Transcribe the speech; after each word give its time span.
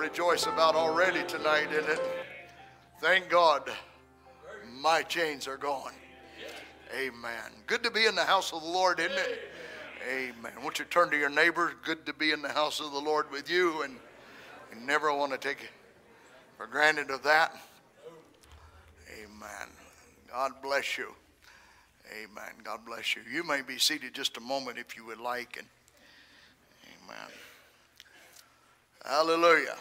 Rejoice 0.00 0.46
about 0.46 0.76
already 0.76 1.22
tonight, 1.24 1.70
isn't 1.70 1.90
it? 1.90 2.00
Thank 3.02 3.28
God 3.28 3.70
my 4.80 5.02
chains 5.02 5.46
are 5.46 5.58
gone. 5.58 5.92
Amen. 6.98 7.52
Good 7.66 7.82
to 7.82 7.90
be 7.90 8.06
in 8.06 8.14
the 8.14 8.24
house 8.24 8.50
of 8.54 8.62
the 8.62 8.68
Lord, 8.68 8.98
isn't 8.98 9.12
it? 9.12 9.52
Amen. 10.10 10.52
Won't 10.62 10.78
you 10.78 10.86
turn 10.86 11.10
to 11.10 11.18
your 11.18 11.28
neighbor? 11.28 11.74
Good 11.84 12.06
to 12.06 12.14
be 12.14 12.30
in 12.30 12.40
the 12.40 12.48
house 12.48 12.80
of 12.80 12.92
the 12.92 12.98
Lord 12.98 13.30
with 13.30 13.50
you, 13.50 13.82
and 13.82 13.96
you 14.72 14.80
never 14.86 15.14
want 15.14 15.32
to 15.32 15.38
take 15.38 15.68
for 16.56 16.66
granted 16.66 17.10
of 17.10 17.22
that. 17.24 17.54
Amen. 19.22 19.68
God 20.32 20.52
bless 20.62 20.96
you. 20.96 21.14
Amen. 22.10 22.54
God 22.64 22.86
bless 22.86 23.14
you. 23.14 23.20
You 23.30 23.44
may 23.44 23.60
be 23.60 23.76
seated 23.76 24.14
just 24.14 24.38
a 24.38 24.40
moment 24.40 24.78
if 24.78 24.96
you 24.96 25.04
would 25.04 25.20
like. 25.20 25.58
And 25.58 25.66
amen. 27.04 27.28
Hallelujah. 29.04 29.76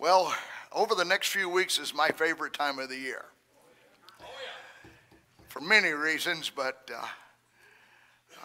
Well, 0.00 0.32
over 0.72 0.94
the 0.94 1.04
next 1.04 1.30
few 1.30 1.48
weeks 1.48 1.80
is 1.80 1.92
my 1.92 2.10
favorite 2.10 2.52
time 2.52 2.78
of 2.78 2.88
the 2.88 2.96
year. 2.96 3.24
For 5.48 5.60
many 5.60 5.90
reasons, 5.90 6.52
but 6.54 6.88
uh, 6.94 7.04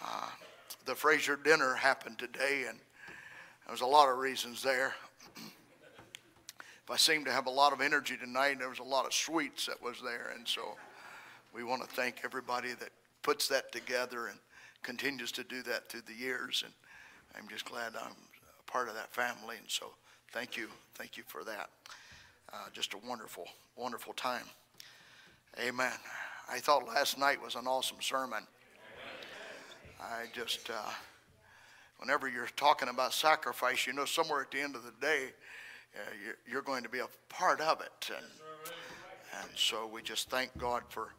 uh, 0.04 0.26
the 0.84 0.96
Fraser 0.96 1.36
dinner 1.36 1.76
happened 1.76 2.18
today, 2.18 2.64
and 2.68 2.80
there 3.66 3.70
was 3.70 3.82
a 3.82 3.86
lot 3.86 4.08
of 4.08 4.18
reasons 4.18 4.64
there. 4.64 4.96
if 5.36 6.90
I 6.90 6.96
seem 6.96 7.24
to 7.24 7.30
have 7.30 7.46
a 7.46 7.50
lot 7.50 7.72
of 7.72 7.80
energy 7.80 8.16
tonight, 8.16 8.58
there 8.58 8.68
was 8.68 8.80
a 8.80 8.82
lot 8.82 9.06
of 9.06 9.14
sweets 9.14 9.66
that 9.66 9.80
was 9.80 9.98
there, 10.02 10.32
and 10.34 10.48
so 10.48 10.76
we 11.54 11.62
want 11.62 11.82
to 11.82 11.94
thank 11.94 12.22
everybody 12.24 12.70
that 12.80 12.90
puts 13.22 13.46
that 13.46 13.70
together 13.70 14.26
and 14.26 14.40
continues 14.82 15.30
to 15.30 15.44
do 15.44 15.62
that 15.62 15.88
through 15.88 16.02
the 16.08 16.14
years. 16.14 16.64
And 16.64 16.74
I'm 17.36 17.48
just 17.48 17.64
glad 17.64 17.92
I'm 17.94 18.10
a 18.10 18.70
part 18.70 18.88
of 18.88 18.94
that 18.96 19.14
family. 19.14 19.56
And 19.56 19.70
so 19.70 19.92
thank 20.34 20.56
you. 20.56 20.66
Thank 20.96 21.16
you 21.16 21.22
for 21.28 21.44
that. 21.44 21.70
Uh, 22.52 22.66
just 22.72 22.92
a 22.92 22.98
wonderful, 23.08 23.46
wonderful 23.76 24.12
time. 24.14 24.42
Amen. 25.64 25.92
I 26.50 26.58
thought 26.58 26.88
last 26.88 27.16
night 27.18 27.40
was 27.40 27.54
an 27.54 27.68
awesome 27.68 27.98
sermon. 28.00 28.44
I 30.00 30.24
just, 30.34 30.68
uh, 30.70 30.90
whenever 31.98 32.28
you're 32.28 32.48
talking 32.56 32.88
about 32.88 33.12
sacrifice, 33.14 33.86
you 33.86 33.92
know, 33.92 34.04
somewhere 34.04 34.40
at 34.40 34.50
the 34.50 34.60
end 34.60 34.74
of 34.74 34.82
the 34.82 34.92
day, 35.00 35.26
uh, 35.94 36.00
you're, 36.22 36.36
you're 36.50 36.62
going 36.62 36.82
to 36.82 36.88
be 36.88 36.98
a 36.98 37.08
part 37.28 37.60
of 37.60 37.80
it. 37.80 38.10
And, 38.10 38.26
and 39.40 39.50
so 39.54 39.86
we 39.86 40.02
just 40.02 40.30
thank 40.30 40.50
God 40.58 40.82
for 40.88 41.14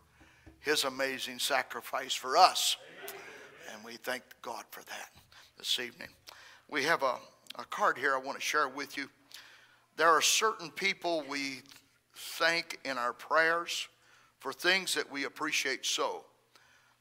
his 0.59 0.83
amazing 0.83 1.39
sacrifice 1.39 2.13
for 2.13 2.35
us. 2.35 2.75
And 3.73 3.81
we 3.85 3.94
thank 3.94 4.23
God 4.41 4.66
for 4.72 4.81
that 4.83 5.09
this 5.57 5.79
evening. 5.79 6.09
We 6.69 6.83
have 6.83 7.02
a, 7.02 7.16
a 7.57 7.65
card 7.65 7.97
here 7.97 8.13
I 8.13 8.19
want 8.19 8.37
to 8.37 8.43
share 8.43 8.67
with 8.67 8.97
you. 8.97 9.09
There 9.97 10.09
are 10.09 10.21
certain 10.21 10.69
people 10.69 11.23
we 11.29 11.61
thank 12.15 12.79
in 12.83 12.97
our 12.97 13.13
prayers 13.13 13.87
for 14.39 14.51
things 14.51 14.93
that 14.95 15.11
we 15.11 15.23
appreciate 15.23 15.85
so. 15.85 16.25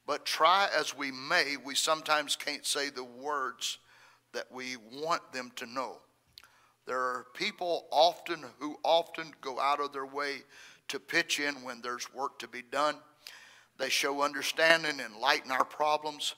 But 0.06 0.25
try 0.25 0.69
as 0.77 0.97
we 0.97 1.10
may, 1.10 1.56
we 1.62 1.75
sometimes 1.75 2.36
can't 2.36 2.64
say 2.64 2.91
the 2.91 3.05
words 3.05 3.78
that 4.32 4.50
we 4.52 4.77
want 4.92 5.32
them 5.32 5.50
to 5.56 5.66
know. 5.66 5.98
There 6.86 6.98
are 6.98 7.26
people 7.34 7.87
often 7.91 8.44
who 8.59 8.76
often 8.82 9.32
go 9.41 9.59
out 9.59 9.81
of 9.81 9.93
their 9.93 10.06
way 10.06 10.43
to 10.88 11.00
pitch 11.00 11.41
in 11.41 11.54
when 11.62 11.81
there's 11.81 12.12
work 12.12 12.38
to 12.41 12.48
be 12.48 12.62
done. 12.62 12.97
They 13.78 13.88
show 13.88 14.22
understanding 14.22 15.00
and 15.00 15.16
lighten 15.16 15.50
our 15.50 15.64
problems. 15.64 16.34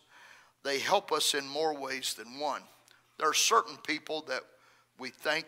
They 0.63 0.79
help 0.79 1.13
us 1.13 1.35
in 1.35 1.47
more 1.47 1.77
ways 1.79 2.15
than 2.15 2.39
one. 2.39 2.63
There 3.19 3.29
are 3.29 3.35
certain 3.35 3.77
people 3.79 4.25
that 4.29 4.43
we 4.99 5.11
thank 5.11 5.47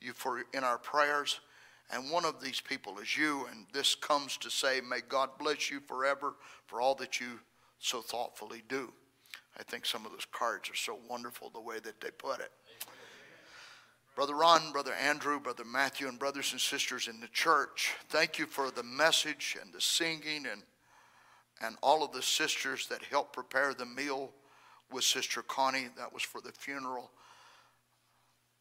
you 0.00 0.12
for 0.12 0.42
in 0.52 0.64
our 0.64 0.78
prayers, 0.78 1.40
and 1.90 2.10
one 2.10 2.24
of 2.24 2.40
these 2.40 2.60
people 2.60 2.98
is 2.98 3.16
you. 3.16 3.46
And 3.50 3.66
this 3.72 3.94
comes 3.94 4.36
to 4.38 4.50
say, 4.50 4.80
May 4.80 5.00
God 5.08 5.30
bless 5.38 5.70
you 5.70 5.80
forever 5.80 6.34
for 6.66 6.80
all 6.80 6.94
that 6.96 7.20
you 7.20 7.40
so 7.78 8.00
thoughtfully 8.00 8.62
do. 8.68 8.92
I 9.58 9.62
think 9.62 9.86
some 9.86 10.04
of 10.04 10.12
those 10.12 10.26
cards 10.30 10.68
are 10.68 10.74
so 10.74 10.98
wonderful 11.08 11.50
the 11.50 11.60
way 11.60 11.78
that 11.78 12.00
they 12.00 12.10
put 12.10 12.40
it. 12.40 12.50
Brother 14.14 14.34
Ron, 14.34 14.72
Brother 14.72 14.94
Andrew, 14.94 15.38
Brother 15.38 15.64
Matthew, 15.64 16.08
and 16.08 16.18
brothers 16.18 16.52
and 16.52 16.60
sisters 16.60 17.06
in 17.06 17.20
the 17.20 17.28
church, 17.28 17.92
thank 18.08 18.38
you 18.38 18.46
for 18.46 18.70
the 18.70 18.82
message 18.82 19.56
and 19.62 19.72
the 19.72 19.80
singing 19.80 20.46
and 20.50 20.62
and 21.62 21.76
all 21.82 22.04
of 22.04 22.12
the 22.12 22.22
sisters 22.22 22.86
that 22.88 23.02
helped 23.02 23.32
prepare 23.32 23.72
the 23.72 23.86
meal 23.86 24.30
with 24.92 25.04
Sister 25.04 25.42
Connie. 25.42 25.88
That 25.96 26.12
was 26.12 26.22
for 26.22 26.40
the 26.40 26.52
funeral 26.52 27.10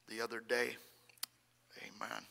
the 0.07 0.21
other 0.21 0.41
day. 0.47 0.75
Amen. 1.81 2.21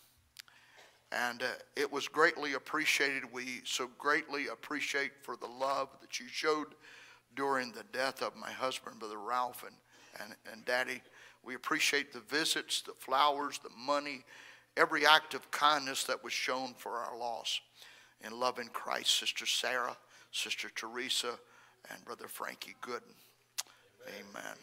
And 1.13 1.43
uh, 1.43 1.47
it 1.77 1.93
was 1.93 2.09
greatly 2.09 2.55
appreciated. 2.55 3.23
We 3.33 3.61
so 3.65 3.89
greatly 3.99 4.49
appreciate 4.49 5.13
for 5.23 5.37
the 5.37 5.47
love 5.47 5.89
that 6.01 6.19
you 6.19 6.27
showed 6.29 6.69
during 7.37 7.73
the 7.73 7.85
death 7.93 8.23
of 8.23 8.37
my 8.37 8.51
husband, 8.51 8.99
Brother 8.99 9.19
Ralph 9.19 9.65
and, 9.65 9.77
and, 10.21 10.37
and 10.53 10.65
Daddy. 10.65 11.03
We 11.45 11.55
appreciate 11.55 12.13
the 12.13 12.21
visits, 12.21 12.83
the 12.83 12.95
flowers, 12.99 13.59
the 13.63 13.71
money, 13.77 14.25
every 14.77 15.07
act 15.07 15.35
of 15.35 15.51
kindness 15.51 16.05
that 16.05 16.23
was 16.25 16.33
shown 16.33 16.75
for 16.79 16.93
our 16.93 17.17
loss. 17.17 17.61
In 18.21 18.41
loving 18.41 18.69
Christ, 18.73 19.19
Sister 19.19 19.45
Sarah, 19.45 19.97
Sister 20.33 20.71
Teresa, 20.75 21.39
and 21.91 22.05
Brother 22.05 22.27
Frankie 22.27 22.75
Gooden. 22.81 23.15
Amen. 24.09 24.57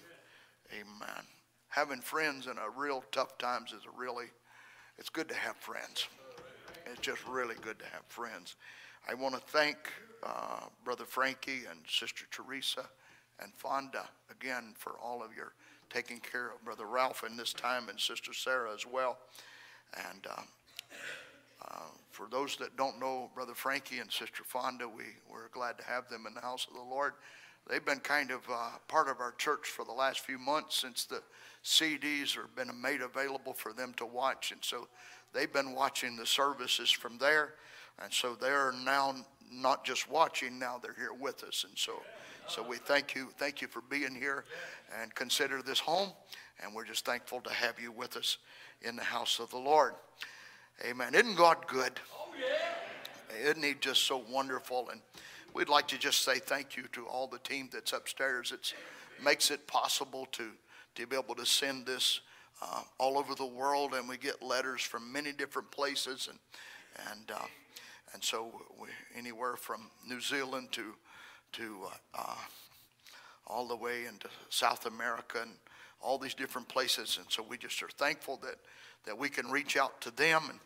Amen. 0.73 1.23
Having 1.69 2.01
friends 2.01 2.47
in 2.47 2.57
a 2.57 2.69
real 2.79 3.03
tough 3.11 3.37
times 3.37 3.71
is 3.71 3.83
a 3.85 3.99
really, 3.99 4.25
it's 4.97 5.09
good 5.09 5.29
to 5.29 5.35
have 5.35 5.55
friends. 5.57 6.07
It's 6.85 6.99
just 6.99 7.25
really 7.27 7.55
good 7.61 7.79
to 7.79 7.85
have 7.85 8.05
friends. 8.07 8.55
I 9.09 9.13
want 9.13 9.35
to 9.35 9.41
thank 9.41 9.77
uh, 10.23 10.65
Brother 10.83 11.05
Frankie 11.05 11.61
and 11.69 11.79
Sister 11.87 12.25
Teresa 12.29 12.85
and 13.39 13.53
Fonda 13.55 14.07
again 14.29 14.73
for 14.77 14.93
all 15.01 15.23
of 15.23 15.35
your 15.35 15.53
taking 15.89 16.19
care 16.19 16.51
of 16.51 16.63
Brother 16.63 16.85
Ralph 16.85 17.23
in 17.27 17.35
this 17.35 17.53
time 17.53 17.89
and 17.89 17.99
Sister 17.99 18.33
Sarah 18.33 18.73
as 18.73 18.85
well. 18.85 19.17
And 20.11 20.25
uh, 20.29 20.41
uh, 21.67 21.89
for 22.11 22.27
those 22.29 22.55
that 22.57 22.77
don't 22.77 22.99
know 22.99 23.29
Brother 23.35 23.53
Frankie 23.55 23.99
and 23.99 24.11
Sister 24.11 24.43
Fonda, 24.45 24.87
we, 24.87 25.03
we're 25.29 25.49
glad 25.49 25.77
to 25.79 25.83
have 25.83 26.09
them 26.09 26.25
in 26.27 26.33
the 26.33 26.41
house 26.41 26.67
of 26.67 26.75
the 26.75 26.81
Lord. 26.81 27.13
They've 27.69 27.83
been 27.83 27.99
kind 27.99 28.31
of 28.31 28.41
uh, 28.51 28.69
part 28.87 29.07
of 29.07 29.19
our 29.19 29.33
church 29.33 29.67
for 29.67 29.85
the 29.85 29.91
last 29.91 30.21
few 30.21 30.37
months 30.37 30.77
since 30.77 31.05
the 31.05 31.21
CDs 31.63 32.35
have 32.35 32.55
been 32.55 32.69
made 32.81 33.01
available 33.01 33.53
for 33.53 33.71
them 33.71 33.93
to 33.97 34.05
watch. 34.05 34.51
And 34.51 34.63
so 34.63 34.87
they've 35.33 35.51
been 35.51 35.73
watching 35.73 36.17
the 36.17 36.25
services 36.25 36.89
from 36.89 37.17
there. 37.17 37.53
And 38.03 38.11
so 38.11 38.35
they're 38.35 38.73
now 38.83 39.15
not 39.51 39.85
just 39.85 40.09
watching, 40.09 40.57
now 40.57 40.79
they're 40.81 40.95
here 40.97 41.13
with 41.13 41.43
us. 41.43 41.65
And 41.67 41.77
so, 41.77 42.01
so 42.47 42.65
we 42.67 42.77
thank 42.77 43.15
you, 43.15 43.29
thank 43.37 43.61
you 43.61 43.67
for 43.67 43.81
being 43.89 44.15
here 44.15 44.45
and 45.01 45.13
consider 45.13 45.61
this 45.61 45.79
home. 45.79 46.09
And 46.63 46.73
we're 46.73 46.85
just 46.85 47.05
thankful 47.05 47.41
to 47.41 47.53
have 47.53 47.79
you 47.79 47.91
with 47.91 48.17
us 48.17 48.37
in 48.81 48.95
the 48.95 49.03
house 49.03 49.39
of 49.39 49.49
the 49.51 49.57
Lord. 49.57 49.93
Amen. 50.87 51.13
Isn't 51.13 51.35
God 51.35 51.67
good? 51.67 51.99
Oh. 52.15 52.29
Isn't 53.43 53.63
He 53.63 53.75
just 53.79 54.03
so 54.03 54.23
wonderful? 54.29 54.89
And 54.91 55.01
we'd 55.53 55.69
like 55.69 55.87
to 55.89 55.97
just 55.97 56.23
say 56.23 56.39
thank 56.39 56.77
you 56.77 56.83
to 56.93 57.05
all 57.05 57.27
the 57.27 57.39
team 57.39 57.69
that's 57.71 57.93
upstairs. 57.93 58.51
It 58.51 58.73
makes 59.23 59.51
it 59.51 59.67
possible 59.67 60.27
to, 60.33 60.51
to 60.95 61.07
be 61.07 61.15
able 61.15 61.35
to 61.35 61.45
send 61.45 61.85
this 61.85 62.21
uh, 62.61 62.81
all 62.97 63.17
over 63.17 63.35
the 63.35 63.45
world, 63.45 63.93
and 63.93 64.07
we 64.07 64.17
get 64.17 64.41
letters 64.41 64.81
from 64.81 65.11
many 65.11 65.31
different 65.31 65.71
places, 65.71 66.29
and 66.29 66.39
and 67.11 67.31
uh, 67.31 67.45
and 68.13 68.23
so 68.23 68.51
we, 68.79 68.87
anywhere 69.17 69.55
from 69.55 69.89
New 70.07 70.21
Zealand 70.21 70.71
to 70.73 70.93
to 71.53 71.77
uh, 71.85 72.21
uh 72.21 72.35
all 73.47 73.67
the 73.67 73.75
way 73.75 74.05
into 74.05 74.29
South 74.49 74.85
America 74.85 75.39
and 75.41 75.51
all 76.01 76.17
these 76.17 76.35
different 76.35 76.67
places, 76.67 77.17
and 77.17 77.25
so 77.29 77.43
we 77.47 77.57
just 77.57 77.81
are 77.81 77.89
thankful 77.97 78.37
that 78.43 78.57
that 79.05 79.17
we 79.17 79.27
can 79.27 79.49
reach 79.49 79.75
out 79.75 79.99
to 80.01 80.11
them 80.11 80.43
and 80.49 80.59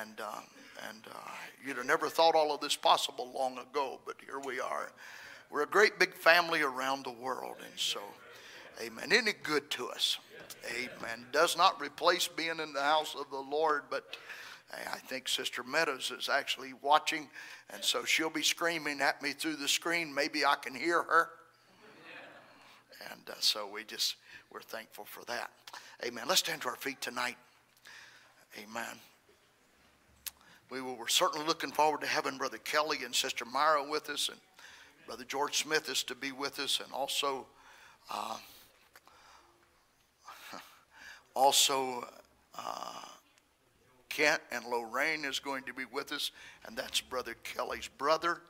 and 0.00 0.20
uh, 0.20 0.40
and 0.88 1.04
uh, 1.10 1.30
you'd 1.64 1.76
have 1.76 1.86
never 1.86 2.08
thought 2.08 2.34
all 2.34 2.54
of 2.54 2.60
this 2.60 2.76
possible 2.76 3.30
long 3.34 3.58
ago, 3.58 4.00
but 4.06 4.16
here 4.24 4.40
we 4.44 4.60
are. 4.60 4.90
We're 5.50 5.62
a 5.62 5.66
great 5.66 5.98
big 5.98 6.14
family 6.14 6.62
around 6.62 7.04
the 7.04 7.12
world, 7.12 7.56
and 7.64 7.78
so, 7.78 8.00
Amen. 8.80 9.12
Isn't 9.12 9.28
it 9.28 9.42
good 9.42 9.70
to 9.72 9.88
us? 9.88 10.18
Amen. 10.70 11.26
Does 11.32 11.56
not 11.56 11.80
replace 11.80 12.26
being 12.26 12.58
in 12.60 12.72
the 12.72 12.80
house 12.80 13.14
of 13.18 13.30
the 13.30 13.38
Lord, 13.38 13.82
but 13.90 14.16
I 14.72 14.98
think 14.98 15.28
Sister 15.28 15.62
Meadows 15.62 16.12
is 16.16 16.28
actually 16.28 16.72
watching, 16.80 17.28
and 17.70 17.84
so 17.84 18.04
she'll 18.04 18.30
be 18.30 18.42
screaming 18.42 19.00
at 19.00 19.22
me 19.22 19.32
through 19.32 19.56
the 19.56 19.68
screen. 19.68 20.14
Maybe 20.14 20.44
I 20.44 20.54
can 20.54 20.74
hear 20.74 21.02
her. 21.02 21.30
And 23.10 23.28
uh, 23.28 23.34
so 23.40 23.68
we 23.72 23.84
just, 23.84 24.16
we're 24.50 24.60
thankful 24.60 25.04
for 25.04 25.24
that. 25.24 25.50
Amen. 26.04 26.24
Let's 26.28 26.40
stand 26.40 26.62
to 26.62 26.68
our 26.68 26.76
feet 26.76 27.00
tonight. 27.00 27.36
Amen. 28.58 28.98
We 30.72 30.80
were 30.80 31.06
certainly 31.06 31.46
looking 31.46 31.70
forward 31.70 32.00
to 32.00 32.06
having 32.06 32.38
Brother 32.38 32.56
Kelly 32.56 33.00
and 33.04 33.14
Sister 33.14 33.44
Myra 33.44 33.86
with 33.86 34.08
us, 34.08 34.30
and 34.30 34.38
Brother 35.06 35.24
George 35.24 35.58
Smith 35.58 35.86
is 35.90 36.02
to 36.04 36.14
be 36.14 36.32
with 36.32 36.58
us, 36.58 36.80
and 36.82 36.90
also 36.94 37.46
uh, 38.10 38.38
Also, 41.36 42.08
uh, 42.58 43.04
Kent 44.08 44.40
and 44.50 44.64
Lorraine 44.64 45.26
is 45.26 45.40
going 45.40 45.64
to 45.64 45.74
be 45.74 45.84
with 45.92 46.10
us, 46.10 46.30
and 46.66 46.74
that's 46.74 47.02
Brother 47.02 47.34
Kelly's 47.44 47.88
brother 47.88 48.40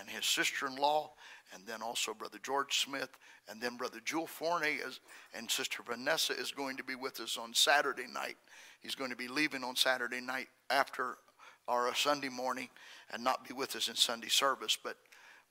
and 0.00 0.08
his 0.08 0.26
sister-in-law, 0.26 1.12
and 1.54 1.64
then 1.68 1.82
also 1.82 2.14
Brother 2.14 2.38
George 2.42 2.80
Smith, 2.80 3.10
and 3.48 3.60
then 3.60 3.76
Brother 3.76 4.00
Jewel 4.04 4.26
Forney 4.26 4.80
is, 4.84 4.98
and 5.34 5.48
Sister 5.48 5.84
Vanessa 5.86 6.32
is 6.32 6.50
going 6.50 6.76
to 6.78 6.84
be 6.84 6.96
with 6.96 7.20
us 7.20 7.38
on 7.38 7.54
Saturday 7.54 8.06
night. 8.12 8.38
He's 8.80 8.96
going 8.96 9.10
to 9.10 9.16
be 9.16 9.28
leaving 9.28 9.62
on 9.62 9.76
Saturday 9.76 10.20
night 10.20 10.48
after 10.68 11.16
our 11.70 11.94
Sunday 11.94 12.28
morning 12.28 12.68
and 13.12 13.22
not 13.22 13.46
be 13.46 13.54
with 13.54 13.76
us 13.76 13.88
in 13.88 13.94
Sunday 13.94 14.28
service, 14.28 14.76
but 14.82 14.96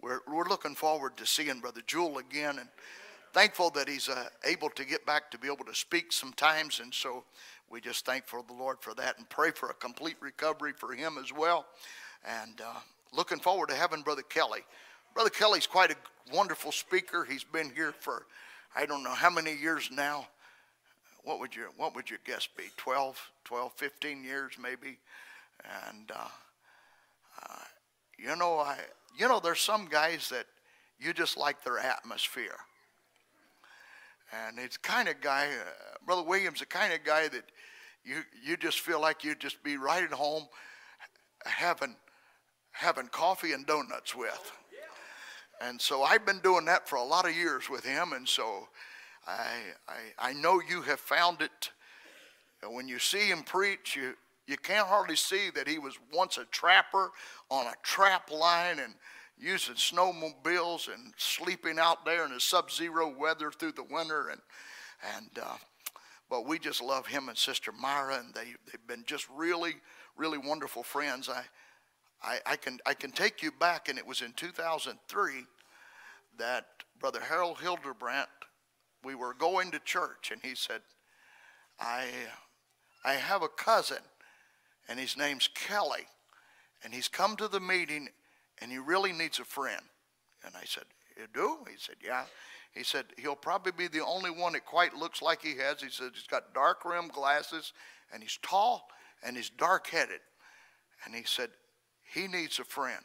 we're, 0.01 0.19
we're 0.31 0.47
looking 0.47 0.75
forward 0.75 1.15
to 1.17 1.25
seeing 1.25 1.59
Brother 1.61 1.81
Jewel 1.87 2.17
again 2.17 2.59
and 2.59 2.67
thankful 3.33 3.69
that 3.71 3.87
he's 3.87 4.09
uh, 4.09 4.25
able 4.43 4.69
to 4.71 4.85
get 4.85 5.05
back 5.05 5.31
to 5.31 5.37
be 5.37 5.47
able 5.47 5.65
to 5.65 5.75
speak 5.75 6.11
sometimes. 6.11 6.81
And 6.81 6.93
so 6.93 7.23
we 7.69 7.79
just 7.79 8.05
thankful 8.05 8.43
the 8.43 8.53
Lord 8.53 8.77
for 8.81 8.93
that 8.95 9.17
and 9.17 9.29
pray 9.29 9.51
for 9.51 9.69
a 9.69 9.73
complete 9.73 10.17
recovery 10.19 10.73
for 10.75 10.93
him 10.93 11.17
as 11.21 11.31
well. 11.33 11.65
And 12.25 12.59
uh, 12.61 12.79
looking 13.13 13.39
forward 13.39 13.69
to 13.69 13.75
having 13.75 14.01
Brother 14.01 14.23
Kelly. 14.23 14.61
Brother 15.13 15.29
Kelly's 15.29 15.67
quite 15.67 15.91
a 15.91 15.95
wonderful 16.33 16.71
speaker. 16.71 17.25
He's 17.29 17.43
been 17.43 17.71
here 17.73 17.93
for 17.99 18.25
I 18.75 18.85
don't 18.85 19.03
know 19.03 19.13
how 19.13 19.29
many 19.29 19.55
years 19.55 19.89
now. 19.91 20.27
What 21.23 21.39
would 21.39 21.55
your 21.55 21.69
what 21.77 21.95
would 21.95 22.09
your 22.09 22.19
guess 22.25 22.47
be? 22.57 22.65
12, 22.77 23.19
12, 23.45 23.73
15 23.73 24.23
years 24.23 24.53
maybe. 24.61 24.97
And 25.87 26.11
uh, 26.11 26.27
uh, 27.43 27.63
you 28.17 28.35
know, 28.35 28.59
I 28.59 28.77
you 29.17 29.27
know, 29.27 29.39
there's 29.39 29.59
some 29.59 29.85
guys 29.85 30.29
that 30.29 30.45
you 30.99 31.13
just 31.13 31.37
like 31.37 31.63
their 31.63 31.79
atmosphere. 31.79 32.57
And 34.31 34.59
it's 34.59 34.77
kind 34.77 35.07
of 35.09 35.19
guy, 35.21 35.47
uh, 35.47 35.97
Brother 36.05 36.23
Williams, 36.23 36.59
the 36.59 36.65
kind 36.65 36.93
of 36.93 37.03
guy 37.03 37.27
that 37.29 37.45
you 38.03 38.21
you 38.43 38.57
just 38.57 38.79
feel 38.79 39.01
like 39.01 39.23
you'd 39.23 39.39
just 39.39 39.63
be 39.63 39.77
right 39.77 40.03
at 40.03 40.11
home 40.11 40.47
having 41.45 41.95
having 42.71 43.07
coffee 43.07 43.53
and 43.53 43.65
donuts 43.65 44.15
with. 44.15 44.51
And 45.61 45.81
so 45.81 46.03
I've 46.03 46.25
been 46.25 46.39
doing 46.39 46.65
that 46.65 46.87
for 46.87 46.95
a 46.95 47.03
lot 47.03 47.27
of 47.27 47.35
years 47.35 47.69
with 47.69 47.83
him, 47.83 48.13
and 48.13 48.27
so 48.27 48.67
I 49.27 49.57
I, 49.87 50.29
I 50.29 50.33
know 50.33 50.61
you 50.61 50.81
have 50.83 50.99
found 50.99 51.41
it. 51.41 51.71
When 52.69 52.87
you 52.87 52.99
see 52.99 53.27
him 53.27 53.43
preach, 53.43 53.95
you 53.95 54.15
you 54.49 54.57
can't 54.57 54.87
hardly 54.87 55.15
see 55.15 55.51
that 55.51 55.67
he 55.67 55.77
was 55.77 55.99
once 56.11 56.39
a 56.39 56.45
trapper 56.45 57.11
on 57.51 57.67
a 57.67 57.73
trap 57.83 58.31
line 58.31 58.79
and 58.79 58.95
using 59.37 59.75
snowmobiles 59.75 60.91
and 60.91 61.13
sleeping 61.17 61.77
out 61.77 62.03
there 62.03 62.25
in 62.25 62.33
the 62.33 62.39
sub-zero 62.39 63.13
weather 63.15 63.51
through 63.51 63.73
the 63.73 63.83
winter 63.83 64.29
and 64.29 64.41
and 65.15 65.29
uh, 65.41 65.55
but 66.29 66.47
we 66.47 66.59
just 66.59 66.81
love 66.81 67.05
him 67.05 67.29
and 67.29 67.37
Sister 67.37 67.71
Myra 67.71 68.17
and 68.17 68.33
they 68.33 68.55
they've 68.65 68.87
been 68.87 69.03
just 69.05 69.27
really 69.29 69.75
really 70.17 70.39
wonderful 70.39 70.81
friends. 70.81 71.29
I 71.29 71.43
I, 72.23 72.39
I 72.45 72.55
can 72.55 72.79
I 72.87 72.95
can 72.95 73.11
take 73.11 73.43
you 73.43 73.51
back 73.51 73.87
and 73.87 73.99
it 73.99 74.07
was 74.07 74.21
in 74.21 74.33
2003 74.33 75.45
that 76.39 76.65
Brother 76.99 77.21
Harold 77.21 77.59
Hildebrandt 77.59 78.29
we 79.03 79.13
were 79.13 79.35
going 79.35 79.69
to 79.71 79.79
church 79.79 80.31
and 80.31 80.41
he 80.41 80.55
said 80.55 80.81
I 81.79 82.07
I 83.05 83.13
have 83.13 83.43
a 83.43 83.47
cousin 83.47 83.99
and 84.89 84.99
his 84.99 85.15
name's 85.15 85.47
Kelly. 85.53 86.07
And 86.83 86.93
he's 86.93 87.07
come 87.07 87.37
to 87.37 87.47
the 87.47 87.59
meeting 87.59 88.09
and 88.59 88.71
he 88.71 88.79
really 88.79 89.13
needs 89.13 89.39
a 89.39 89.45
friend. 89.45 89.81
And 90.43 90.55
I 90.55 90.65
said, 90.65 90.83
You 91.15 91.27
do? 91.33 91.59
He 91.69 91.77
said, 91.77 91.95
Yeah. 92.03 92.23
He 92.73 92.83
said, 92.83 93.05
He'll 93.17 93.35
probably 93.35 93.71
be 93.71 93.87
the 93.87 94.03
only 94.03 94.31
one 94.31 94.53
that 94.53 94.65
quite 94.65 94.95
looks 94.95 95.21
like 95.21 95.41
he 95.41 95.57
has. 95.57 95.81
He 95.81 95.89
said, 95.89 96.11
He's 96.13 96.27
got 96.27 96.53
dark 96.53 96.83
rimmed 96.83 97.13
glasses 97.13 97.71
and 98.11 98.23
he's 98.23 98.39
tall 98.41 98.87
and 99.23 99.37
he's 99.37 99.49
dark 99.49 99.87
headed. 99.87 100.21
And 101.05 101.13
he 101.13 101.23
said, 101.23 101.49
He 102.13 102.27
needs 102.27 102.59
a 102.59 102.63
friend. 102.63 103.03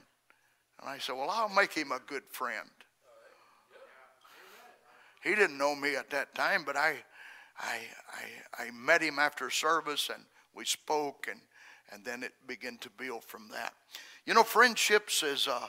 And 0.81 0.89
I 0.89 0.99
said, 0.99 1.17
Well, 1.17 1.31
I'll 1.31 1.49
make 1.49 1.75
him 1.75 1.93
a 1.93 2.01
good 2.07 2.25
friend. 2.31 2.71
He 5.23 5.35
didn't 5.35 5.57
know 5.57 5.75
me 5.75 5.97
at 5.97 6.11
that 6.11 6.35
time, 6.35 6.65
but 6.65 6.77
I, 6.77 6.97
I, 7.59 7.79
I, 8.59 8.65
I 8.65 8.71
met 8.73 9.01
him 9.01 9.19
after 9.19 9.49
service 9.49 10.11
and 10.13 10.23
we 10.55 10.67
spoke 10.67 11.29
and 11.31 11.41
and 11.93 12.05
then 12.05 12.23
it 12.23 12.33
began 12.47 12.79
to 12.79 12.91
build 12.91 13.25
from 13.25 13.49
that. 13.53 13.73
You 14.27 14.35
know, 14.35 14.43
friendships 14.43 15.23
is, 15.23 15.49
uh, 15.49 15.67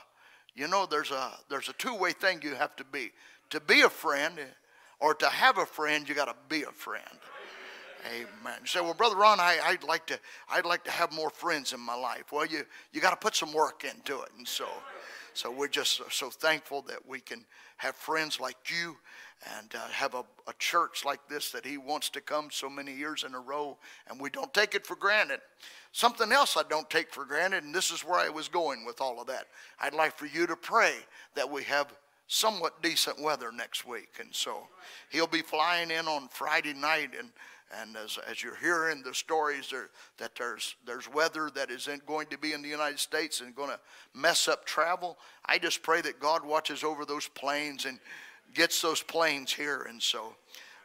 you 0.55 0.67
know, 0.67 0.85
there's 0.85 1.11
a 1.11 1.31
there's 1.49 1.69
a 1.69 1.73
two-way 1.73 2.11
thing 2.11 2.39
you 2.43 2.55
have 2.55 2.75
to 2.77 2.83
be. 2.83 3.11
To 3.51 3.59
be 3.59 3.81
a 3.81 3.89
friend, 3.89 4.39
or 4.99 5.13
to 5.15 5.27
have 5.27 5.57
a 5.57 5.65
friend, 5.65 6.07
you 6.07 6.15
got 6.15 6.25
to 6.25 6.35
be 6.49 6.63
a 6.63 6.71
friend. 6.71 7.03
Amen. 8.07 8.59
You 8.61 8.67
say, 8.67 8.81
well, 8.81 8.93
brother 8.93 9.15
Ron, 9.15 9.39
I, 9.39 9.59
would 9.71 9.83
like 9.83 10.05
to 10.07 10.19
I'd 10.49 10.65
like 10.65 10.83
to 10.83 10.91
have 10.91 11.11
more 11.11 11.29
friends 11.29 11.73
in 11.73 11.79
my 11.79 11.95
life. 11.95 12.31
Well, 12.31 12.45
you 12.45 12.63
you 12.91 13.01
got 13.01 13.11
to 13.11 13.15
put 13.15 13.35
some 13.35 13.53
work 13.53 13.83
into 13.83 14.21
it, 14.21 14.29
and 14.37 14.47
so 14.47 14.67
so 15.33 15.51
we're 15.51 15.67
just 15.67 16.01
so 16.11 16.29
thankful 16.29 16.81
that 16.83 17.05
we 17.05 17.19
can 17.19 17.45
have 17.77 17.95
friends 17.95 18.39
like 18.39 18.55
you 18.69 18.95
and 19.59 19.75
uh, 19.75 19.87
have 19.89 20.13
a, 20.13 20.23
a 20.47 20.53
church 20.59 21.03
like 21.03 21.19
this 21.27 21.51
that 21.51 21.65
he 21.65 21.77
wants 21.77 22.09
to 22.09 22.21
come 22.21 22.47
so 22.51 22.69
many 22.69 22.93
years 22.93 23.23
in 23.23 23.33
a 23.33 23.39
row, 23.39 23.77
and 24.07 24.19
we 24.19 24.29
don't 24.29 24.53
take 24.53 24.75
it 24.75 24.85
for 24.85 24.95
granted. 24.95 25.41
Something 25.95 26.33
else 26.33 26.57
I 26.57 26.63
don't 26.63 26.89
take 26.89 27.09
for 27.09 27.23
granted, 27.23 27.63
and 27.63 27.73
this 27.73 27.89
is 27.89 28.01
where 28.01 28.19
I 28.19 28.27
was 28.27 28.49
going 28.49 28.83
with 28.83 28.99
all 28.99 29.21
of 29.21 29.27
that. 29.27 29.45
I'd 29.79 29.93
like 29.93 30.17
for 30.17 30.25
you 30.25 30.45
to 30.45 30.57
pray 30.57 30.93
that 31.35 31.49
we 31.49 31.63
have 31.63 31.87
somewhat 32.27 32.83
decent 32.83 33.17
weather 33.21 33.49
next 33.49 33.87
week. 33.87 34.09
And 34.19 34.27
so 34.29 34.67
he'll 35.09 35.25
be 35.25 35.41
flying 35.41 35.91
in 35.91 36.05
on 36.05 36.27
Friday 36.27 36.73
night. 36.73 37.11
And, 37.17 37.29
and 37.79 37.95
as, 37.95 38.19
as 38.29 38.43
you're 38.43 38.57
hearing 38.57 39.03
the 39.03 39.13
stories 39.13 39.69
there, 39.71 39.89
that 40.17 40.35
there's, 40.35 40.75
there's 40.85 41.09
weather 41.09 41.49
that 41.55 41.71
isn't 41.71 42.05
going 42.05 42.27
to 42.27 42.37
be 42.37 42.51
in 42.51 42.61
the 42.61 42.67
United 42.67 42.99
States 42.99 43.39
and 43.39 43.55
going 43.55 43.69
to 43.69 43.79
mess 44.13 44.49
up 44.49 44.65
travel, 44.65 45.17
I 45.45 45.59
just 45.59 45.81
pray 45.81 46.01
that 46.01 46.19
God 46.19 46.45
watches 46.45 46.83
over 46.83 47.05
those 47.05 47.29
planes 47.29 47.85
and 47.85 47.99
gets 48.53 48.81
those 48.81 49.01
planes 49.01 49.53
here. 49.53 49.83
And 49.87 50.03
so 50.03 50.35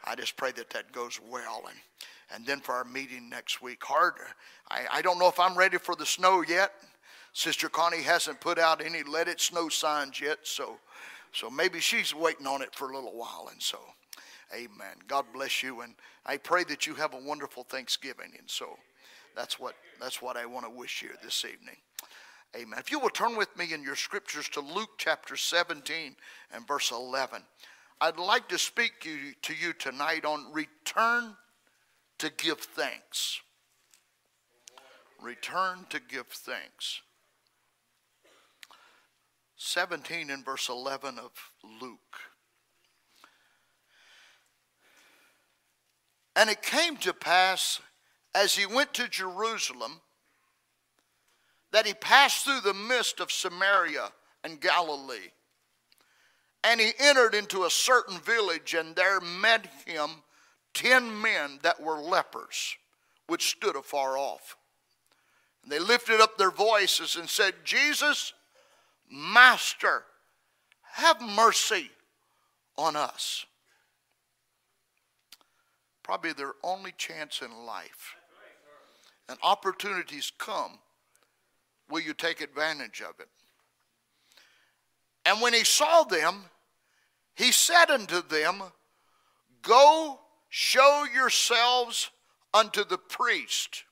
I 0.05 0.15
just 0.15 0.37
pray 0.37 0.53
that 0.53 0.69
that 0.69 0.93
goes 0.93 1.19
well. 1.29 1.63
And 1.67 1.77
and 2.33 2.45
then 2.45 2.59
for 2.59 2.73
our 2.73 2.83
meeting 2.83 3.29
next 3.29 3.61
week. 3.61 3.83
Hard. 3.83 4.13
I, 4.69 4.85
I 4.93 5.01
don't 5.01 5.19
know 5.19 5.27
if 5.27 5.39
I'm 5.39 5.57
ready 5.57 5.77
for 5.77 5.95
the 5.95 6.05
snow 6.05 6.43
yet. 6.47 6.71
Sister 7.33 7.69
Connie 7.69 8.01
hasn't 8.01 8.41
put 8.41 8.59
out 8.59 8.83
any 8.83 9.03
let 9.03 9.27
it 9.27 9.39
snow 9.39 9.69
signs 9.69 10.19
yet, 10.19 10.39
so 10.43 10.77
so 11.33 11.49
maybe 11.49 11.79
she's 11.79 12.13
waiting 12.13 12.45
on 12.45 12.61
it 12.61 12.75
for 12.75 12.91
a 12.91 12.95
little 12.95 13.15
while. 13.17 13.47
And 13.51 13.61
so, 13.61 13.79
Amen. 14.53 14.95
God 15.07 15.25
bless 15.33 15.63
you, 15.63 15.81
and 15.81 15.95
I 16.25 16.35
pray 16.37 16.65
that 16.65 16.85
you 16.85 16.93
have 16.95 17.13
a 17.13 17.17
wonderful 17.17 17.63
Thanksgiving. 17.63 18.33
And 18.37 18.49
so, 18.49 18.77
that's 19.35 19.59
what 19.59 19.75
that's 19.99 20.21
what 20.21 20.35
I 20.35 20.45
want 20.45 20.65
to 20.65 20.71
wish 20.71 21.01
you 21.01 21.09
this 21.23 21.45
evening. 21.45 21.77
Amen. 22.53 22.79
If 22.79 22.91
you 22.91 22.99
will 22.99 23.09
turn 23.09 23.37
with 23.37 23.55
me 23.57 23.73
in 23.73 23.81
your 23.81 23.95
scriptures 23.95 24.49
to 24.49 24.59
Luke 24.59 24.89
chapter 24.97 25.37
17 25.37 26.17
and 26.53 26.67
verse 26.67 26.91
11, 26.91 27.43
I'd 28.01 28.17
like 28.17 28.49
to 28.49 28.57
speak 28.57 28.99
to 28.99 29.53
you 29.53 29.73
tonight 29.73 30.25
on 30.25 30.51
return 30.51 31.37
to 32.21 32.29
give 32.29 32.59
thanks. 32.59 33.41
Return 35.19 35.87
to 35.89 35.99
give 35.99 36.27
thanks. 36.27 37.01
17 39.57 40.29
and 40.29 40.45
verse 40.45 40.69
11 40.69 41.17
of 41.17 41.31
Luke. 41.81 42.19
And 46.35 46.51
it 46.51 46.61
came 46.61 46.95
to 46.97 47.11
pass 47.11 47.81
as 48.35 48.55
he 48.55 48.67
went 48.67 48.93
to 48.93 49.07
Jerusalem 49.07 50.01
that 51.71 51.87
he 51.87 51.95
passed 51.95 52.45
through 52.45 52.61
the 52.61 52.75
midst 52.75 53.19
of 53.19 53.31
Samaria 53.31 54.09
and 54.43 54.61
Galilee. 54.61 55.31
And 56.63 56.79
he 56.79 56.91
entered 56.99 57.33
into 57.33 57.63
a 57.63 57.71
certain 57.71 58.19
village, 58.19 58.75
and 58.75 58.95
there 58.95 59.19
met 59.19 59.67
him 59.87 60.21
ten 60.73 61.21
men 61.21 61.59
that 61.63 61.81
were 61.81 61.99
lepers, 61.99 62.75
which 63.27 63.49
stood 63.49 63.75
afar 63.75 64.17
off. 64.17 64.57
And 65.63 65.71
they 65.71 65.79
lifted 65.79 66.19
up 66.19 66.37
their 66.37 66.51
voices 66.51 67.15
and 67.15 67.29
said, 67.29 67.53
Jesus, 67.63 68.33
Master, 69.09 70.03
have 70.93 71.21
mercy 71.21 71.89
on 72.77 72.95
us. 72.95 73.45
Probably 76.03 76.33
their 76.33 76.53
only 76.63 76.93
chance 76.97 77.41
in 77.41 77.65
life. 77.65 78.15
And 79.29 79.37
opportunities 79.43 80.31
come. 80.37 80.79
Will 81.89 82.01
you 82.01 82.13
take 82.13 82.41
advantage 82.41 83.01
of 83.01 83.19
it? 83.19 83.27
And 85.25 85.41
when 85.41 85.53
he 85.53 85.63
saw 85.63 86.03
them, 86.03 86.45
he 87.35 87.51
said 87.51 87.91
unto 87.91 88.21
them, 88.21 88.63
Go 89.61 90.19
Show 90.53 91.05
yourselves 91.13 92.11
unto 92.53 92.83
the 92.83 92.97
priest. 92.97 93.85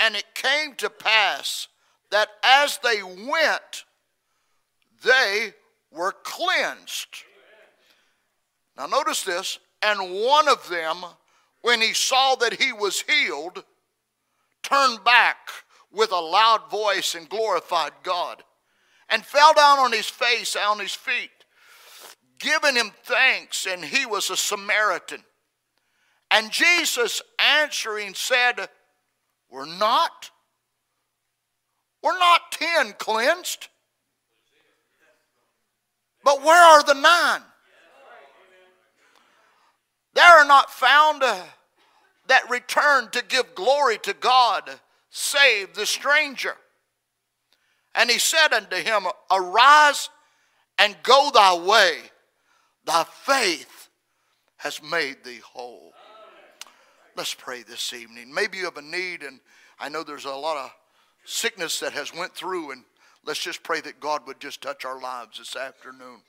And 0.00 0.16
it 0.16 0.34
came 0.34 0.74
to 0.76 0.88
pass 0.88 1.68
that 2.10 2.28
as 2.42 2.78
they 2.78 3.02
went, 3.02 3.84
they 5.04 5.52
were 5.92 6.14
cleansed. 6.22 7.24
Now, 8.74 8.86
notice 8.86 9.22
this, 9.22 9.58
and 9.82 10.14
one 10.14 10.48
of 10.48 10.66
them 10.70 11.04
when 11.60 11.82
he 11.82 11.92
saw 11.92 12.36
that 12.36 12.54
he 12.54 12.72
was 12.72 13.02
healed, 13.02 13.62
turned 14.62 15.04
back 15.04 15.36
with 15.92 16.10
a 16.10 16.18
loud 16.18 16.70
voice 16.70 17.14
and 17.14 17.28
glorified 17.28 17.92
God, 18.02 18.42
and 19.10 19.26
fell 19.26 19.52
down 19.52 19.78
on 19.78 19.92
his 19.92 20.08
face, 20.08 20.56
on 20.56 20.78
his 20.78 20.94
feet, 20.94 21.44
giving 22.38 22.76
him 22.76 22.92
thanks, 23.04 23.66
and 23.66 23.84
he 23.84 24.06
was 24.06 24.30
a 24.30 24.36
Samaritan. 24.38 25.22
And 26.30 26.50
Jesus 26.50 27.22
answering 27.38 28.14
said, 28.14 28.68
We're 29.50 29.66
not, 29.66 30.30
we're 32.02 32.18
not 32.18 32.52
ten 32.52 32.92
cleansed, 32.98 33.68
but 36.24 36.42
where 36.42 36.62
are 36.62 36.84
the 36.84 36.94
nine? 36.94 37.42
There 40.14 40.24
are 40.24 40.46
not 40.46 40.70
found 40.70 41.22
uh, 41.22 41.42
that 42.26 42.48
return 42.50 43.10
to 43.10 43.24
give 43.26 43.54
glory 43.54 43.98
to 43.98 44.12
God, 44.12 44.68
save 45.08 45.74
the 45.74 45.86
stranger. 45.86 46.54
And 47.94 48.10
he 48.10 48.18
said 48.18 48.52
unto 48.52 48.76
him, 48.76 49.06
Arise 49.30 50.10
and 50.78 50.96
go 51.02 51.30
thy 51.32 51.56
way, 51.56 51.98
thy 52.84 53.04
faith 53.04 53.88
has 54.58 54.82
made 54.82 55.24
thee 55.24 55.40
whole. 55.44 55.92
Let's 57.20 57.34
pray 57.34 57.62
this 57.62 57.92
evening. 57.92 58.32
Maybe 58.32 58.56
you 58.56 58.64
have 58.64 58.78
a 58.78 58.82
need, 58.82 59.22
and 59.22 59.40
I 59.78 59.90
know 59.90 60.02
there's 60.02 60.24
a 60.24 60.30
lot 60.30 60.56
of 60.56 60.72
sickness 61.26 61.78
that 61.80 61.92
has 61.92 62.14
went 62.14 62.34
through, 62.34 62.70
and 62.70 62.82
let's 63.26 63.44
just 63.44 63.62
pray 63.62 63.82
that 63.82 64.00
God 64.00 64.26
would 64.26 64.40
just 64.40 64.62
touch 64.62 64.86
our 64.86 64.98
lives 64.98 65.36
this 65.36 65.54
afternoon. 65.54 66.22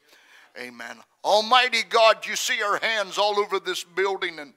Amen. 0.59 0.97
Almighty 1.23 1.83
God, 1.87 2.27
you 2.27 2.35
see 2.35 2.61
our 2.61 2.77
hands 2.79 3.17
all 3.17 3.39
over 3.39 3.57
this 3.57 3.85
building, 3.85 4.37
and 4.37 4.53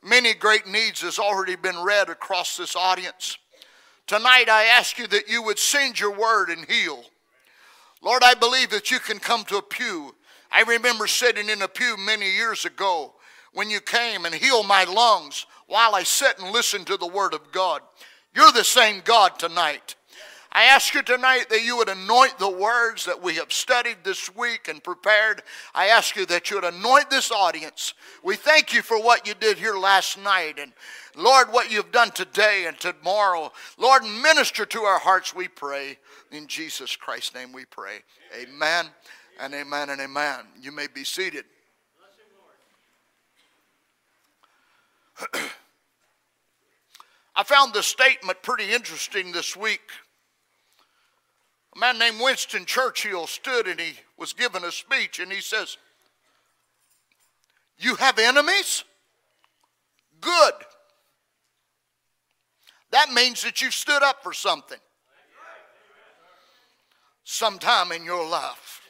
many 0.00 0.32
great 0.32 0.68
needs 0.68 1.00
has 1.00 1.18
already 1.18 1.56
been 1.56 1.82
read 1.82 2.08
across 2.08 2.56
this 2.56 2.76
audience. 2.76 3.36
Tonight, 4.06 4.48
I 4.48 4.66
ask 4.66 4.96
you 4.96 5.08
that 5.08 5.28
you 5.28 5.42
would 5.42 5.58
send 5.58 5.98
your 5.98 6.16
word 6.16 6.50
and 6.50 6.70
heal. 6.70 7.02
Lord, 8.00 8.22
I 8.22 8.34
believe 8.34 8.70
that 8.70 8.92
you 8.92 9.00
can 9.00 9.18
come 9.18 9.42
to 9.46 9.56
a 9.56 9.62
pew. 9.62 10.14
I 10.52 10.62
remember 10.62 11.08
sitting 11.08 11.48
in 11.48 11.62
a 11.62 11.68
pew 11.68 11.96
many 11.96 12.30
years 12.30 12.64
ago 12.64 13.14
when 13.54 13.70
you 13.70 13.80
came 13.80 14.24
and 14.24 14.34
healed 14.36 14.68
my 14.68 14.84
lungs 14.84 15.46
while 15.66 15.94
I 15.94 16.02
sit 16.02 16.38
and 16.38 16.52
listen 16.52 16.84
to 16.86 16.96
the 16.96 17.06
word 17.06 17.34
of 17.34 17.52
God. 17.52 17.80
You're 18.34 18.52
the 18.52 18.64
same 18.64 19.02
God 19.04 19.38
tonight. 19.38 19.94
I 20.56 20.64
ask 20.66 20.94
you 20.94 21.02
tonight 21.02 21.48
that 21.50 21.64
you 21.64 21.76
would 21.78 21.88
anoint 21.88 22.38
the 22.38 22.48
words 22.48 23.04
that 23.06 23.20
we 23.20 23.34
have 23.34 23.52
studied 23.52 23.96
this 24.04 24.34
week 24.36 24.68
and 24.68 24.82
prepared. 24.82 25.42
I 25.74 25.88
ask 25.88 26.14
you 26.14 26.26
that 26.26 26.48
you 26.48 26.56
would 26.56 26.64
anoint 26.64 27.10
this 27.10 27.32
audience. 27.32 27.92
We 28.22 28.36
thank 28.36 28.72
you 28.72 28.80
for 28.80 29.02
what 29.02 29.26
you 29.26 29.34
did 29.34 29.58
here 29.58 29.76
last 29.76 30.16
night 30.16 30.60
and 30.60 30.72
Lord, 31.16 31.48
what 31.52 31.72
you've 31.72 31.90
done 31.90 32.12
today 32.12 32.66
and 32.66 32.78
tomorrow. 32.78 33.52
Lord, 33.78 34.04
minister 34.04 34.64
to 34.66 34.82
our 34.82 34.98
hearts, 34.98 35.34
we 35.34 35.48
pray. 35.48 35.98
In 36.30 36.46
Jesus 36.46 36.94
Christ's 36.94 37.34
name 37.34 37.52
we 37.52 37.64
pray. 37.64 37.98
Amen 38.40 38.86
and 39.40 39.54
amen 39.54 39.90
and 39.90 40.00
amen. 40.00 40.46
You 40.60 40.70
may 40.70 40.86
be 40.86 41.04
seated. 41.04 41.44
I 47.36 47.42
found 47.42 47.72
this 47.72 47.86
statement 47.86 48.42
pretty 48.42 48.72
interesting 48.72 49.32
this 49.32 49.56
week. 49.56 49.90
A 51.74 51.78
man 51.78 51.98
named 51.98 52.20
Winston 52.20 52.64
Churchill 52.64 53.26
stood 53.26 53.66
and 53.66 53.80
he 53.80 53.94
was 54.16 54.32
given 54.32 54.64
a 54.64 54.70
speech 54.70 55.18
and 55.18 55.32
he 55.32 55.40
says, 55.40 55.76
You 57.78 57.96
have 57.96 58.18
enemies? 58.18 58.84
Good. 60.20 60.54
That 62.92 63.12
means 63.12 63.42
that 63.42 63.60
you've 63.60 63.74
stood 63.74 64.04
up 64.04 64.22
for 64.22 64.32
something 64.32 64.78
sometime 67.24 67.90
in 67.90 68.04
your 68.04 68.24
life. 68.28 68.82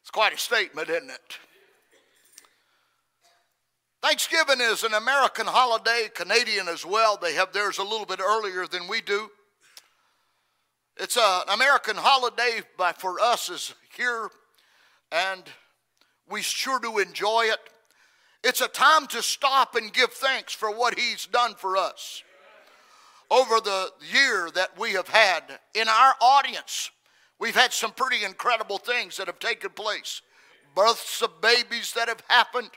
It's 0.00 0.10
quite 0.10 0.32
a 0.32 0.38
statement, 0.38 0.88
isn't 0.88 1.10
it? 1.10 1.38
Thanksgiving 4.00 4.60
is 4.60 4.84
an 4.84 4.94
American 4.94 5.46
holiday, 5.46 6.08
Canadian 6.14 6.68
as 6.68 6.86
well. 6.86 7.18
They 7.20 7.34
have 7.34 7.52
theirs 7.52 7.78
a 7.78 7.82
little 7.82 8.06
bit 8.06 8.20
earlier 8.20 8.66
than 8.66 8.86
we 8.86 9.00
do. 9.00 9.28
It's 10.96 11.16
an 11.16 11.42
American 11.52 11.96
holiday 11.96 12.60
but 12.76 13.00
for 13.00 13.20
us 13.20 13.48
is 13.48 13.74
here, 13.96 14.30
and 15.10 15.42
we 16.30 16.42
sure 16.42 16.78
do 16.78 16.98
enjoy 16.98 17.46
it. 17.46 17.58
It's 18.44 18.60
a 18.60 18.68
time 18.68 19.08
to 19.08 19.22
stop 19.22 19.74
and 19.74 19.92
give 19.92 20.12
thanks 20.12 20.52
for 20.52 20.70
what 20.70 20.96
He's 20.96 21.26
done 21.26 21.54
for 21.56 21.76
us. 21.76 22.22
Over 23.30 23.60
the 23.60 23.90
year 24.12 24.48
that 24.54 24.78
we 24.78 24.92
have 24.92 25.08
had 25.08 25.42
in 25.74 25.88
our 25.88 26.14
audience, 26.20 26.92
we've 27.40 27.56
had 27.56 27.72
some 27.72 27.92
pretty 27.92 28.24
incredible 28.24 28.78
things 28.78 29.16
that 29.16 29.26
have 29.26 29.40
taken 29.40 29.70
place. 29.70 30.22
Births 30.74 31.20
of 31.20 31.40
babies 31.40 31.92
that 31.94 32.08
have 32.08 32.22
happened. 32.28 32.70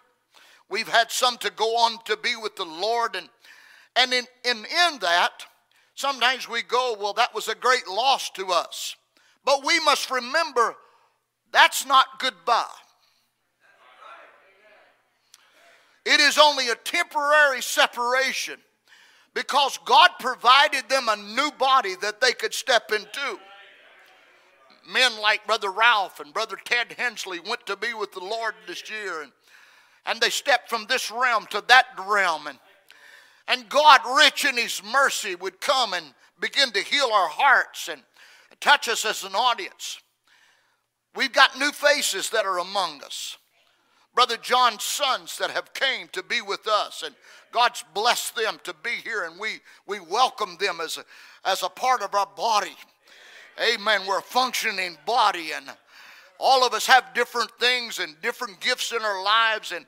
We've 0.72 0.88
had 0.88 1.12
some 1.12 1.38
to 1.40 1.52
go 1.52 1.78
on 1.78 2.04
to 2.06 2.18
be 2.18 2.36
with 2.36 2.56
the 2.56 2.66
Lord, 2.66 3.16
and 3.16 3.30
and 3.96 4.14
in, 4.14 4.26
in, 4.46 4.58
in 4.58 5.00
that, 5.00 5.46
Sometimes 6.02 6.50
we 6.50 6.64
go, 6.64 6.96
well, 7.00 7.14
that 7.14 7.36
was 7.36 7.48
a 7.48 7.54
great 7.54 7.88
loss 7.88 8.32
to 8.32 8.48
us. 8.48 8.96
But 9.46 9.64
we 9.64 9.80
must 9.82 10.10
remember 10.10 10.76
that's 11.52 11.86
not 11.86 12.20
goodbye. 12.20 12.66
It 16.06 16.20
is 16.20 16.40
only 16.40 16.70
a 16.70 16.76
temporary 16.76 17.62
separation 17.62 18.58
because 19.36 19.78
God 19.86 20.10
provided 20.20 20.90
them 20.90 21.08
a 21.08 21.18
new 21.18 21.52
body 21.60 21.94
that 22.02 22.20
they 22.20 22.32
could 22.32 22.56
step 22.56 22.92
into. 22.92 23.40
Men 24.92 25.20
like 25.22 25.46
Brother 25.46 25.70
Ralph 25.70 26.20
and 26.20 26.34
Brother 26.34 26.58
Ted 26.66 26.96
Hensley 26.98 27.40
went 27.42 27.68
to 27.68 27.78
be 27.78 27.94
with 27.94 28.12
the 28.14 28.24
Lord 28.24 28.56
this 28.66 28.90
year, 28.90 29.22
and, 29.22 29.32
and 30.06 30.20
they 30.20 30.30
stepped 30.30 30.70
from 30.70 30.86
this 30.88 31.12
realm 31.12 31.46
to 31.52 31.64
that 31.68 31.86
realm. 32.08 32.48
And 32.48 32.60
and 33.48 33.68
God, 33.68 34.00
rich 34.18 34.46
in 34.46 34.56
His 34.56 34.82
mercy, 34.84 35.36
would 35.36 35.60
come 35.60 35.94
and 35.94 36.06
begin 36.40 36.72
to 36.72 36.80
heal 36.80 37.10
our 37.12 37.28
hearts 37.28 37.90
and 37.90 38.02
touch 38.62 38.88
us 38.88 39.04
as 39.04 39.24
an 39.24 39.36
audience. 39.36 40.00
We've 41.16 41.34
got 41.34 41.60
new 41.60 41.72
faces 41.72 42.30
that 42.30 42.46
are 42.46 42.60
among 42.60 43.04
us. 43.04 43.38
Brother 44.14 44.38
John's 44.38 44.84
sons 44.84 45.38
that 45.38 45.52
have 45.52 45.74
came 45.74 46.08
to 46.14 46.24
be 46.24 46.42
with 46.42 46.68
us, 46.68 47.04
and 47.06 47.16
God's 47.52 47.84
blessed 47.94 48.36
them 48.36 48.60
to 48.64 48.74
be 48.84 48.96
here, 49.04 49.26
and 49.26 49.40
we, 49.40 49.60
we 49.88 50.00
welcome 50.00 50.58
them 50.60 50.80
as 50.82 50.98
a, 50.98 51.04
as 51.44 51.64
a 51.64 51.70
part 51.70 52.02
of 52.02 52.14
our 52.14 52.28
body. 52.38 52.76
Amen. 53.62 54.02
We're 54.08 54.20
a 54.20 54.24
functioning 54.24 54.98
body, 55.06 55.52
and 55.54 55.66
all 56.42 56.66
of 56.66 56.74
us 56.74 56.88
have 56.88 57.14
different 57.14 57.52
things 57.60 58.00
and 58.00 58.20
different 58.22 58.60
gifts 58.60 58.92
in 58.92 59.02
our 59.02 59.24
lives, 59.24 59.72
and 59.72 59.86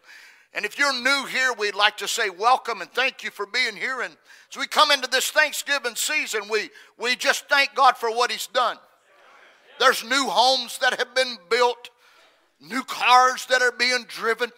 and 0.55 0.65
if 0.65 0.77
you're 0.77 0.93
new 0.93 1.25
here, 1.25 1.51
we'd 1.53 1.74
like 1.74 1.98
to 1.98 2.07
say 2.07 2.29
welcome 2.29 2.81
and 2.81 2.91
thank 2.91 3.24
you 3.24 3.31
for 3.31 3.45
being 3.48 3.75
here. 3.75 4.01
And 4.01 4.15
as 4.51 4.57
we 4.57 4.67
come 4.67 4.91
into 4.91 5.10
this 5.10 5.31
Thanksgiving 5.31 5.95
season, 5.95 6.41
we, 6.50 6.69
we 7.00 7.15
just 7.15 7.50
thank 7.50 7.74
God 7.74 7.98
for 7.98 8.12
what 8.12 8.31
He's 8.31 8.48
done. 8.48 8.77
There's 9.79 10.03
new 10.03 10.27
homes 10.29 10.77
that 10.79 11.00
have 11.00 11.15
been 11.15 11.38
built, 11.50 11.89
new 12.62 12.83
cars 12.83 13.48
that 13.48 13.63
are 13.63 13.72
being 13.72 14.05
driven. 14.07 14.51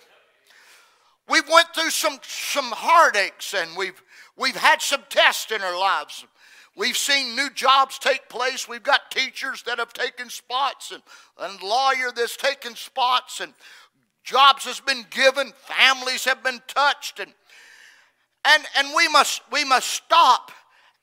We've 1.30 1.48
went 1.52 1.74
through 1.74 1.92
some, 1.92 2.20
some 2.24 2.72
heartaches 2.72 3.56
and 3.58 3.76
we've, 3.78 4.02
we've 4.38 4.56
had 4.56 4.82
some 4.82 5.02
tests 5.10 5.52
in 5.52 5.62
our 5.62 5.80
lives. 5.80 6.26
We've 6.76 6.98
seen 6.98 7.36
new 7.36 7.50
jobs 7.52 7.98
take 7.98 8.28
place. 8.28 8.68
We've 8.68 8.84
got 8.84 9.10
teachers 9.10 9.64
that 9.64 9.80
have 9.80 9.94
taken 9.94 10.30
spots 10.30 10.92
and, 10.92 11.02
and 11.40 11.62
lawyer 11.62 12.12
that's 12.14 12.36
taken 12.36 12.76
spots 12.76 13.40
and 13.40 13.54
jobs 14.24 14.66
has 14.66 14.82
been 14.82 15.06
given, 15.10 15.54
families 15.54 16.26
have 16.26 16.44
been 16.44 16.62
touched, 16.68 17.20
and 17.20 17.34
and, 18.48 18.64
and 18.78 18.90
we 18.96 19.08
must 19.08 19.42
we 19.52 19.64
must 19.64 19.88
stop 19.88 20.52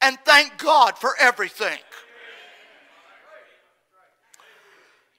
and 0.03 0.19
thank 0.25 0.59
God 0.59 0.99
for 0.99 1.13
everything. 1.19 1.79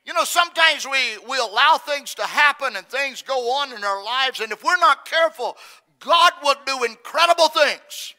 You 0.06 0.14
know, 0.14 0.26
sometimes 0.26 0.86
we, 0.86 1.18
we 1.30 1.38
allow 1.38 1.78
things 1.78 2.14
to 2.16 2.24
happen 2.24 2.76
and 2.76 2.86
things 2.86 3.22
go 3.22 3.54
on 3.54 3.72
in 3.72 3.86
our 3.86 4.04
lives, 4.04 4.42
and 4.42 4.52
if 4.52 4.62
we're 4.64 4.78
not 4.78 5.06
careful, 5.06 5.56
God 6.00 6.34
will 6.44 6.56
do 6.66 6.84
incredible 6.84 7.48
things. 7.48 8.14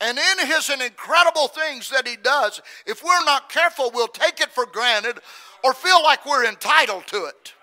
And 0.00 0.18
in 0.18 0.46
his 0.46 0.70
incredible 0.70 1.48
things 1.48 1.88
that 1.90 2.06
he 2.06 2.16
does, 2.16 2.60
if 2.86 3.02
we're 3.02 3.24
not 3.24 3.48
careful, 3.48 3.90
we'll 3.94 4.08
take 4.08 4.40
it 4.40 4.50
for 4.50 4.66
granted 4.66 5.18
or 5.62 5.72
feel 5.72 6.02
like 6.02 6.26
we're 6.26 6.46
entitled 6.46 7.06
to 7.08 7.24
it. 7.24 7.54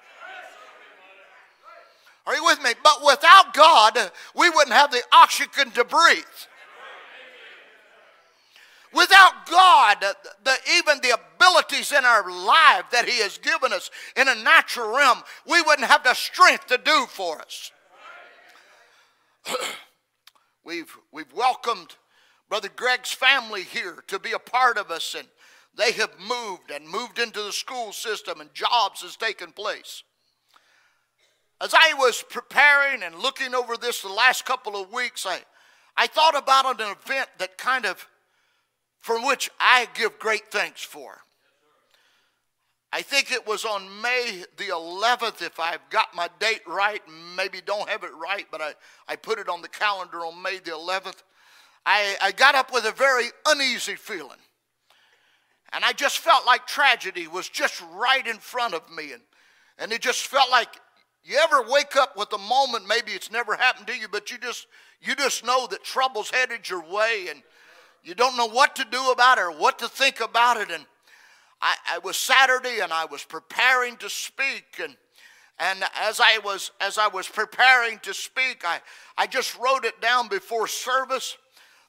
Are 2.26 2.36
you 2.36 2.46
with 2.46 2.62
me? 2.64 2.72
But 2.84 3.06
without 3.06 3.54
God, 3.54 3.98
we 4.36 4.50
wouldn't 4.50 4.76
have 4.76 4.92
the 4.92 5.02
oxygen 5.12 5.72
to 5.72 5.84
breathe. 5.84 6.24
Without 8.94 9.46
God, 9.50 9.98
the, 10.44 10.56
even 10.78 11.00
the 11.02 11.18
abilities 11.18 11.92
in 11.92 12.04
our 12.04 12.30
life 12.30 12.84
that 12.92 13.08
He 13.08 13.22
has 13.22 13.38
given 13.38 13.72
us 13.72 13.90
in 14.18 14.28
a 14.28 14.36
natural 14.36 14.96
realm, 14.96 15.20
we 15.48 15.62
wouldn't 15.62 15.88
have 15.88 16.04
the 16.04 16.14
strength 16.14 16.68
to 16.68 16.78
do 16.78 17.06
for 17.08 17.40
us. 17.40 17.72
we've, 20.66 20.94
we've 21.12 21.32
welcomed 21.34 21.96
Brother 22.52 22.68
Greg's 22.76 23.14
family 23.14 23.64
here 23.64 24.04
to 24.08 24.20
be 24.20 24.34
a 24.34 24.38
part 24.38 24.78
of 24.78 24.92
us, 24.92 25.16
and 25.18 25.26
they 25.74 25.94
have 25.94 26.12
moved 26.20 26.70
and 26.70 26.86
moved 26.86 27.18
into 27.18 27.42
the 27.42 27.54
school 27.54 27.94
system, 27.94 28.42
and 28.42 28.54
jobs 28.54 29.04
has 29.04 29.16
taken 29.16 29.54
place. 29.54 30.04
As 31.62 31.74
I 31.74 31.94
was 31.94 32.26
preparing 32.30 33.04
and 33.04 33.16
looking 33.16 33.56
over 33.56 33.78
this 33.78 34.02
the 34.02 34.10
last 34.10 34.44
couple 34.44 34.76
of 34.76 34.92
weeks, 34.92 35.26
I, 35.26 35.40
I 35.96 36.08
thought 36.08 36.38
about 36.38 36.82
an 36.82 36.94
event 37.02 37.30
that 37.38 37.58
kind 37.58 37.86
of, 37.86 38.06
from 39.00 39.26
which 39.26 39.50
I 39.58 39.88
give 39.94 40.20
great 40.20 40.52
thanks 40.52 40.84
for. 40.84 41.20
I 42.92 43.02
think 43.02 43.32
it 43.32 43.48
was 43.48 43.64
on 43.64 44.02
May 44.02 44.44
the 44.58 44.66
11th, 44.66 45.42
if 45.42 45.58
I've 45.58 45.90
got 45.90 46.14
my 46.14 46.28
date 46.42 46.64
right, 46.68 47.02
maybe 47.38 47.62
don't 47.66 47.88
have 47.88 48.04
it 48.04 48.12
right, 48.22 48.46
but 48.52 48.60
I, 48.60 48.74
I 49.08 49.16
put 49.16 49.40
it 49.40 49.48
on 49.48 49.62
the 49.62 49.70
calendar 49.70 50.18
on 50.18 50.44
May 50.44 50.58
the 50.58 50.72
11th. 50.72 51.24
I, 51.86 52.16
I 52.22 52.32
got 52.32 52.56
up 52.56 52.74
with 52.74 52.86
a 52.86 52.92
very 52.92 53.28
uneasy 53.48 53.96
feeling. 53.96 54.38
And 55.74 55.86
I 55.86 55.94
just 55.94 56.20
felt 56.20 56.46
like 56.46 56.68
tragedy 56.68 57.28
was 57.28 57.48
just 57.48 57.82
right 57.94 58.26
in 58.26 58.38
front 58.38 58.74
of 58.74 58.90
me. 58.92 59.14
And, 59.14 59.22
and 59.80 59.92
it 59.92 60.02
just 60.02 60.28
felt 60.28 60.52
like 60.52 60.68
you 61.24 61.38
ever 61.38 61.64
wake 61.70 61.96
up 61.96 62.18
with 62.18 62.34
a 62.34 62.38
moment, 62.38 62.88
maybe 62.88 63.12
it's 63.12 63.32
never 63.32 63.56
happened 63.56 63.88
to 63.88 63.98
you, 63.98 64.08
but 64.12 64.32
you 64.32 64.38
just, 64.38 64.68
you 65.02 65.16
just 65.16 65.46
know 65.46 65.68
that 65.68 65.84
trouble's 65.84 66.30
headed 66.30 66.70
your 66.70 66.82
way 66.82 67.28
and 67.30 67.42
you 68.04 68.16
don't 68.16 68.36
know 68.36 68.50
what 68.50 68.76
to 68.76 68.86
do 68.92 69.12
about 69.12 69.38
it 69.38 69.42
or 69.42 69.52
what 69.52 69.80
to 69.80 69.88
think 69.88 70.20
about 70.20 70.58
it. 70.58 70.72
And 70.72 70.86
I, 71.62 71.76
I 71.94 71.98
was 72.00 72.18
Saturday 72.18 72.80
and 72.82 72.92
I 72.92 73.06
was 73.06 73.24
preparing 73.24 73.98
to 73.98 74.10
speak 74.10 74.80
and 74.82 74.96
and 75.60 75.84
as 76.02 76.20
I 76.20 76.40
was 76.44 76.72
as 76.82 76.98
I 76.98 77.08
was 77.08 77.28
preparing 77.28 78.00
to 78.00 78.16
speak, 78.16 78.64
I, 78.66 78.80
I 79.16 79.28
just 79.28 79.56
wrote 79.60 79.86
it 79.86 80.02
down 80.02 80.28
before 80.28 80.68
service. 80.68 81.38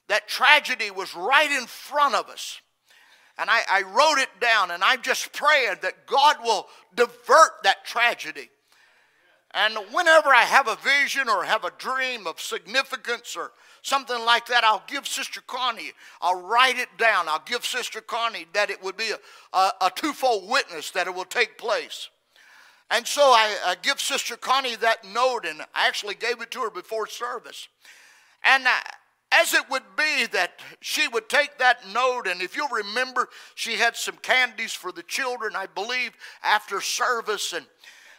That 0.09 0.29
tragedy 0.29 0.91
was 0.91 1.15
right 1.15 1.51
in 1.51 1.67
front 1.67 2.15
of 2.15 2.29
us. 2.29 2.61
And 3.39 3.49
I, 3.49 3.63
I 3.71 3.83
wrote 3.83 4.23
it 4.23 4.29
down, 4.41 4.71
and 4.71 4.85
I'm 4.85 5.03
just 5.03 5.33
praying 5.33 5.77
that 5.83 6.07
God 6.07 6.37
will 6.43 6.67
divert 6.95 7.63
that 7.65 7.85
tragedy. 7.85 8.51
And 9.55 9.75
whenever 9.93 10.31
I 10.31 10.43
have 10.43 10.67
a 10.67 10.77
vision 10.77 11.29
or 11.29 11.45
have 11.45 11.65
a 11.65 11.73
dream 11.79 12.27
of 12.27 12.41
significance 12.41 13.37
or 13.37 13.53
something 13.83 14.25
like 14.25 14.47
that, 14.47 14.65
I'll 14.65 14.85
give 14.87 15.07
Sister 15.07 15.43
Connie, 15.47 15.93
I'll 16.21 16.41
write 16.41 16.79
it 16.79 16.89
down. 16.99 17.29
I'll 17.29 17.43
give 17.45 17.65
Sister 17.65 18.01
Connie 18.01 18.47
that 18.55 18.71
it 18.71 18.83
would 18.83 18.97
be 18.97 19.11
a, 19.11 19.57
a, 19.57 19.73
a 19.83 19.91
twofold 19.95 20.49
witness 20.49 20.91
that 20.93 21.07
it 21.07 21.15
will 21.15 21.25
take 21.25 21.59
place. 21.59 22.09
And 22.91 23.07
so 23.07 23.23
I, 23.23 23.57
I, 23.67 23.77
give 23.81 24.01
Sister 24.01 24.37
Connie 24.37 24.77
that 24.77 25.05
note, 25.05 25.47
and 25.47 25.63
I 25.75 25.89
actually 25.89 26.15
gave 26.15 26.43
it 26.43 26.51
to 26.51 26.61
her 26.61 26.71
before 26.71 27.07
service. 27.07 27.69
And 28.45 28.69
I, 28.69 28.81
as 29.41 29.55
it 29.55 29.69
would 29.71 29.83
be 29.97 30.27
that 30.33 30.61
she 30.81 31.09
would 31.09 31.29
take 31.29 31.59
that 31.59 31.87
note, 31.93 32.27
and 32.27 32.43
if 32.43 32.57
you'll 32.57 32.69
remember, 32.69 33.29
she 33.55 33.75
had 33.75 33.97
some 33.97 34.17
candies 34.17 34.73
for 34.73 34.93
the 34.93 35.03
children, 35.03 35.55
I 35.57 35.67
believe, 35.67 36.13
after 36.43 36.81
service. 36.81 37.53
And, 37.53 37.67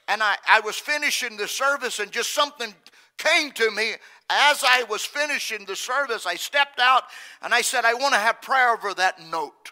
and 0.08 0.24
I, 0.24 0.36
I 0.48 0.60
was 0.62 0.77
finishing 0.77 1.38
the 1.38 1.48
service, 1.48 1.99
and 1.99 2.12
just 2.12 2.34
something 2.34 2.73
came 3.17 3.52
to 3.52 3.71
me 3.71 3.93
as 4.30 4.63
I 4.63 4.84
was 4.84 5.04
finishing 5.04 5.65
the 5.65 5.76
service, 5.76 6.26
I 6.26 6.36
stepped 6.36 6.80
out 6.80 7.04
and 7.41 7.54
I 7.54 7.62
said, 7.62 7.86
I 7.86 7.93
want 7.93 8.13
to 8.13 8.19
have 8.19 8.41
prayer 8.41 8.73
over 8.73 8.93
that 8.95 9.19
note. 9.30 9.71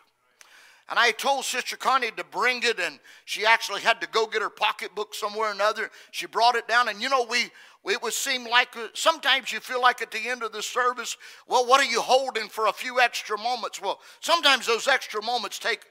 And 0.89 0.99
I 0.99 1.11
told 1.11 1.45
Sister 1.45 1.77
Connie 1.77 2.11
to 2.17 2.23
bring 2.25 2.63
it, 2.63 2.77
and 2.77 2.99
she 3.23 3.45
actually 3.45 3.79
had 3.79 4.01
to 4.01 4.07
go 4.07 4.27
get 4.27 4.41
her 4.41 4.49
pocketbook 4.49 5.15
somewhere 5.15 5.49
or 5.49 5.53
another. 5.53 5.89
She 6.11 6.27
brought 6.27 6.55
it 6.55 6.67
down, 6.67 6.89
and 6.89 7.01
you 7.01 7.07
know, 7.07 7.25
we 7.29 7.49
it 7.85 8.01
would 8.03 8.13
seem 8.13 8.47
like 8.47 8.75
uh, 8.77 8.87
sometimes 8.93 9.51
you 9.51 9.59
feel 9.59 9.81
like 9.81 10.01
at 10.01 10.11
the 10.11 10.27
end 10.27 10.43
of 10.43 10.51
the 10.51 10.61
service, 10.61 11.17
well, 11.47 11.65
what 11.65 11.81
are 11.81 11.89
you 11.89 12.01
holding 12.01 12.47
for 12.47 12.67
a 12.67 12.73
few 12.73 12.99
extra 12.99 13.37
moments? 13.37 13.81
Well, 13.81 13.99
sometimes 14.19 14.67
those 14.67 14.87
extra 14.87 15.21
moments 15.23 15.57
take. 15.57 15.81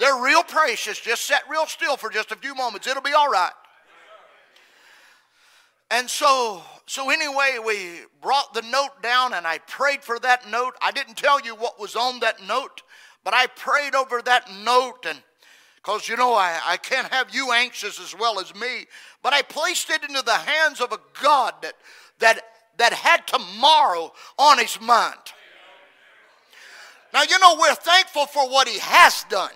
They're 0.00 0.20
real 0.20 0.42
precious. 0.42 0.98
Just 0.98 1.26
sit 1.26 1.38
real 1.48 1.66
still 1.66 1.96
for 1.96 2.10
just 2.10 2.32
a 2.32 2.36
few 2.36 2.54
moments. 2.54 2.86
It'll 2.88 3.02
be 3.02 3.12
all 3.12 3.30
right. 3.30 3.52
And 5.90 6.10
so, 6.10 6.62
so 6.86 7.10
anyway, 7.10 7.58
we 7.64 8.00
brought 8.20 8.52
the 8.52 8.62
note 8.62 9.00
down 9.00 9.32
and 9.32 9.46
I 9.46 9.58
prayed 9.58 10.02
for 10.02 10.18
that 10.20 10.50
note. 10.50 10.74
I 10.82 10.90
didn't 10.90 11.16
tell 11.16 11.40
you 11.40 11.54
what 11.54 11.78
was 11.78 11.94
on 11.94 12.18
that 12.20 12.42
note, 12.44 12.82
but 13.22 13.32
I 13.32 13.46
prayed 13.46 13.94
over 13.94 14.20
that 14.22 14.50
note 14.64 15.06
and 15.06 15.22
because 15.84 16.08
you 16.08 16.16
know 16.16 16.32
I, 16.32 16.58
I 16.64 16.76
can't 16.78 17.12
have 17.12 17.34
you 17.34 17.52
anxious 17.52 18.00
as 18.00 18.16
well 18.18 18.40
as 18.40 18.54
me, 18.54 18.86
but 19.22 19.34
I 19.34 19.42
placed 19.42 19.90
it 19.90 20.02
into 20.02 20.22
the 20.22 20.32
hands 20.32 20.80
of 20.80 20.92
a 20.92 20.98
God 21.22 21.54
that 21.62 21.74
that 22.20 22.40
that 22.78 22.92
had 22.92 23.26
tomorrow 23.26 24.12
on 24.38 24.58
his 24.58 24.80
mind. 24.80 25.18
Now 27.12 27.22
you 27.22 27.38
know 27.38 27.56
we're 27.60 27.74
thankful 27.74 28.26
for 28.26 28.48
what 28.48 28.66
he 28.66 28.78
has 28.80 29.24
done. 29.28 29.50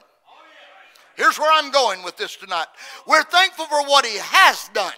Here's 1.17 1.39
where 1.39 1.51
I'm 1.53 1.73
going 1.73 2.05
with 2.05 2.17
this 2.17 2.37
tonight. 2.37 2.67
We're 3.07 3.25
thankful 3.25 3.65
for 3.65 3.83
what 3.83 4.07
he 4.07 4.19
has 4.19 4.69
done. 4.73 4.93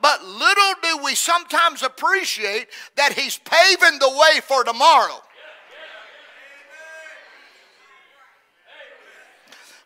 But 0.00 0.24
little 0.24 0.72
do 0.82 1.04
we 1.04 1.14
sometimes 1.14 1.82
appreciate 1.82 2.68
that 2.96 3.12
He's 3.12 3.36
paving 3.36 3.98
the 3.98 4.08
way 4.08 4.40
for 4.40 4.62
tomorrow. 4.64 5.20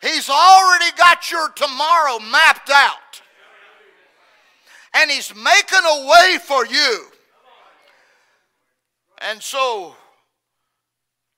He's 0.03 0.29
already 0.29 0.91
got 0.97 1.31
your 1.31 1.49
tomorrow 1.51 2.19
mapped 2.19 2.71
out. 2.71 3.23
And 4.95 5.11
He's 5.11 5.35
making 5.35 5.81
a 5.85 6.07
way 6.07 6.39
for 6.43 6.67
you. 6.67 7.07
And 9.19 9.41
so, 9.41 9.95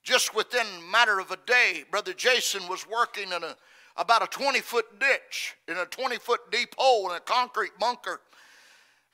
just 0.03 0.35
within 0.35 0.67
a 0.67 0.91
matter 0.91 1.21
of 1.21 1.31
a 1.31 1.39
day, 1.47 1.85
Brother 1.91 2.15
Jason 2.15 2.67
was 2.69 2.87
working 2.89 3.33
in 3.33 3.45
a 3.45 3.57
about 3.97 4.23
a 4.23 4.27
20 4.27 4.61
foot 4.61 4.99
ditch 4.99 5.55
in 5.69 5.77
a 5.77 5.85
20 5.87 6.17
foot 6.17 6.41
deep 6.51 6.75
hole 6.77 7.11
in 7.11 7.17
a 7.17 7.21
concrete 7.21 7.71
bunker 7.79 8.21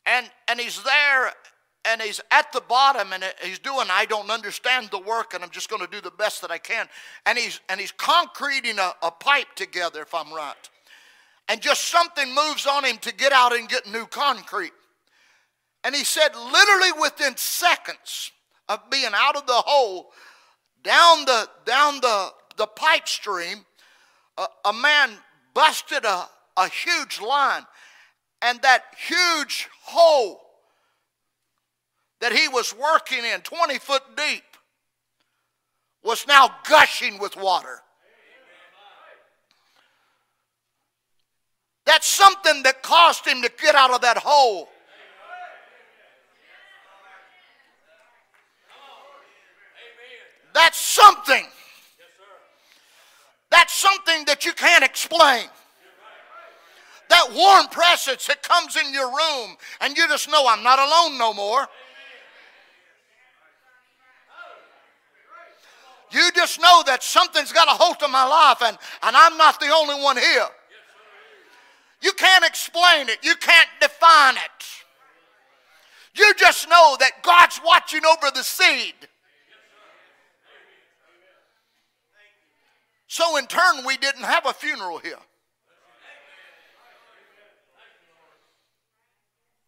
and, 0.07 0.31
and 0.49 0.59
he's 0.59 0.83
there 0.83 1.33
and 1.87 2.03
he's 2.03 2.21
at 2.31 2.53
the 2.53 2.61
bottom 2.69 3.12
and 3.12 3.25
he's 3.43 3.59
doing 3.59 3.87
i 3.90 4.05
don't 4.05 4.31
understand 4.31 4.88
the 4.90 4.99
work 4.99 5.35
and 5.35 5.43
i'm 5.43 5.51
just 5.51 5.71
going 5.71 5.81
to 5.81 5.90
do 5.90 6.01
the 6.01 6.11
best 6.11 6.43
that 6.43 6.51
i 6.51 6.59
can. 6.59 6.87
And 7.27 7.38
he's 7.38 7.61
and 7.69 7.81
he's 7.81 7.93
concreting 7.93 8.79
a, 8.79 8.93
a 9.03 9.11
pipe 9.11 9.55
together 9.57 10.03
if 10.03 10.14
i'm 10.14 10.33
right. 10.33 10.71
And 11.49 11.61
just 11.61 11.88
something 11.88 12.29
moves 12.29 12.66
on 12.66 12.85
him 12.85 12.99
to 12.99 13.14
get 13.14 13.33
out 13.33 13.53
and 13.53 13.69
get 13.69 13.90
new 13.90 14.07
concrete. 14.07 14.73
And 15.83 15.95
he 15.95 16.05
said 16.05 16.29
literally 16.35 17.01
within 17.01 17.37
seconds 17.37 18.31
of 18.69 18.88
being 18.90 19.11
out 19.14 19.37
of 19.37 19.47
the 19.47 19.53
hole 19.53 20.12
down 20.85 21.25
the 21.25 21.49
down 21.64 22.01
the 22.01 22.31
the 22.57 22.66
pipe 22.66 23.09
stream 23.09 23.64
a, 24.40 24.47
a 24.69 24.73
man 24.73 25.11
busted 25.55 26.05
a, 26.05 26.27
a 26.57 26.69
huge 26.69 27.21
line. 27.21 27.62
And 28.43 28.61
that 28.62 28.85
huge 28.97 29.69
hole 29.83 30.40
that 32.21 32.33
he 32.33 32.49
was 32.49 32.75
working 32.75 33.25
in, 33.25 33.41
20 33.41 33.79
foot 33.79 34.03
deep, 34.17 34.45
was 36.03 36.27
now 36.27 36.51
gushing 36.69 37.19
with 37.19 37.37
water. 37.37 37.81
That's 41.87 42.07
something 42.07 42.63
that 42.63 42.83
caused 42.83 43.27
him 43.27 43.43
to 43.43 43.51
get 43.61 43.75
out 43.75 43.91
of 43.91 44.01
that 44.03 44.19
hole. 44.19 44.69
That's 50.55 50.79
something. 50.79 51.47
That's 53.51 53.73
something 53.73 54.25
that 54.27 54.45
you 54.45 54.53
can't 54.53 54.85
explain 54.85 55.49
that 57.11 57.29
warm 57.35 57.67
presence 57.69 58.27
that 58.29 58.43
comes 58.43 58.77
in 58.77 58.95
your 58.95 59.09
room, 59.09 59.57
and 59.81 59.97
you 59.97 60.09
just 60.09 60.31
know 60.31 60.47
I'm 60.49 60.63
not 60.63 60.79
alone 60.79 61.19
no 61.19 61.35
more. 61.35 61.67
You 66.11 66.31
just 66.35 66.61
know 66.61 66.83
that 66.87 67.03
something's 67.03 67.53
got 67.53 67.68
a 67.68 67.73
hold 67.73 68.03
of 68.03 68.11
my 68.11 68.27
life, 68.27 68.62
and, 68.62 68.77
and 69.03 69.16
I'm 69.16 69.37
not 69.37 69.61
the 69.61 69.68
only 69.68 70.03
one 70.03 70.16
here. 70.16 70.46
You 72.03 72.12
can't 72.12 72.44
explain 72.44 73.09
it, 73.09 73.18
you 73.23 73.37
can't 73.37 73.68
define 73.81 74.37
it. 74.37 74.64
You 76.14 76.33
just 76.37 76.68
know 76.68 76.96
that 76.99 77.23
God's 77.23 77.61
watching 77.64 78.03
over 78.05 78.31
the 78.35 78.42
seed. 78.42 78.94
So, 83.07 83.37
in 83.37 83.46
turn, 83.46 83.85
we 83.87 83.96
didn't 83.96 84.25
have 84.25 84.46
a 84.46 84.53
funeral 84.53 84.99
here. 84.99 85.18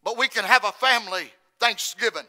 but 0.03 0.17
we 0.17 0.27
can 0.27 0.43
have 0.43 0.65
a 0.65 0.71
family 0.71 1.31
Thanksgiving. 1.59 2.25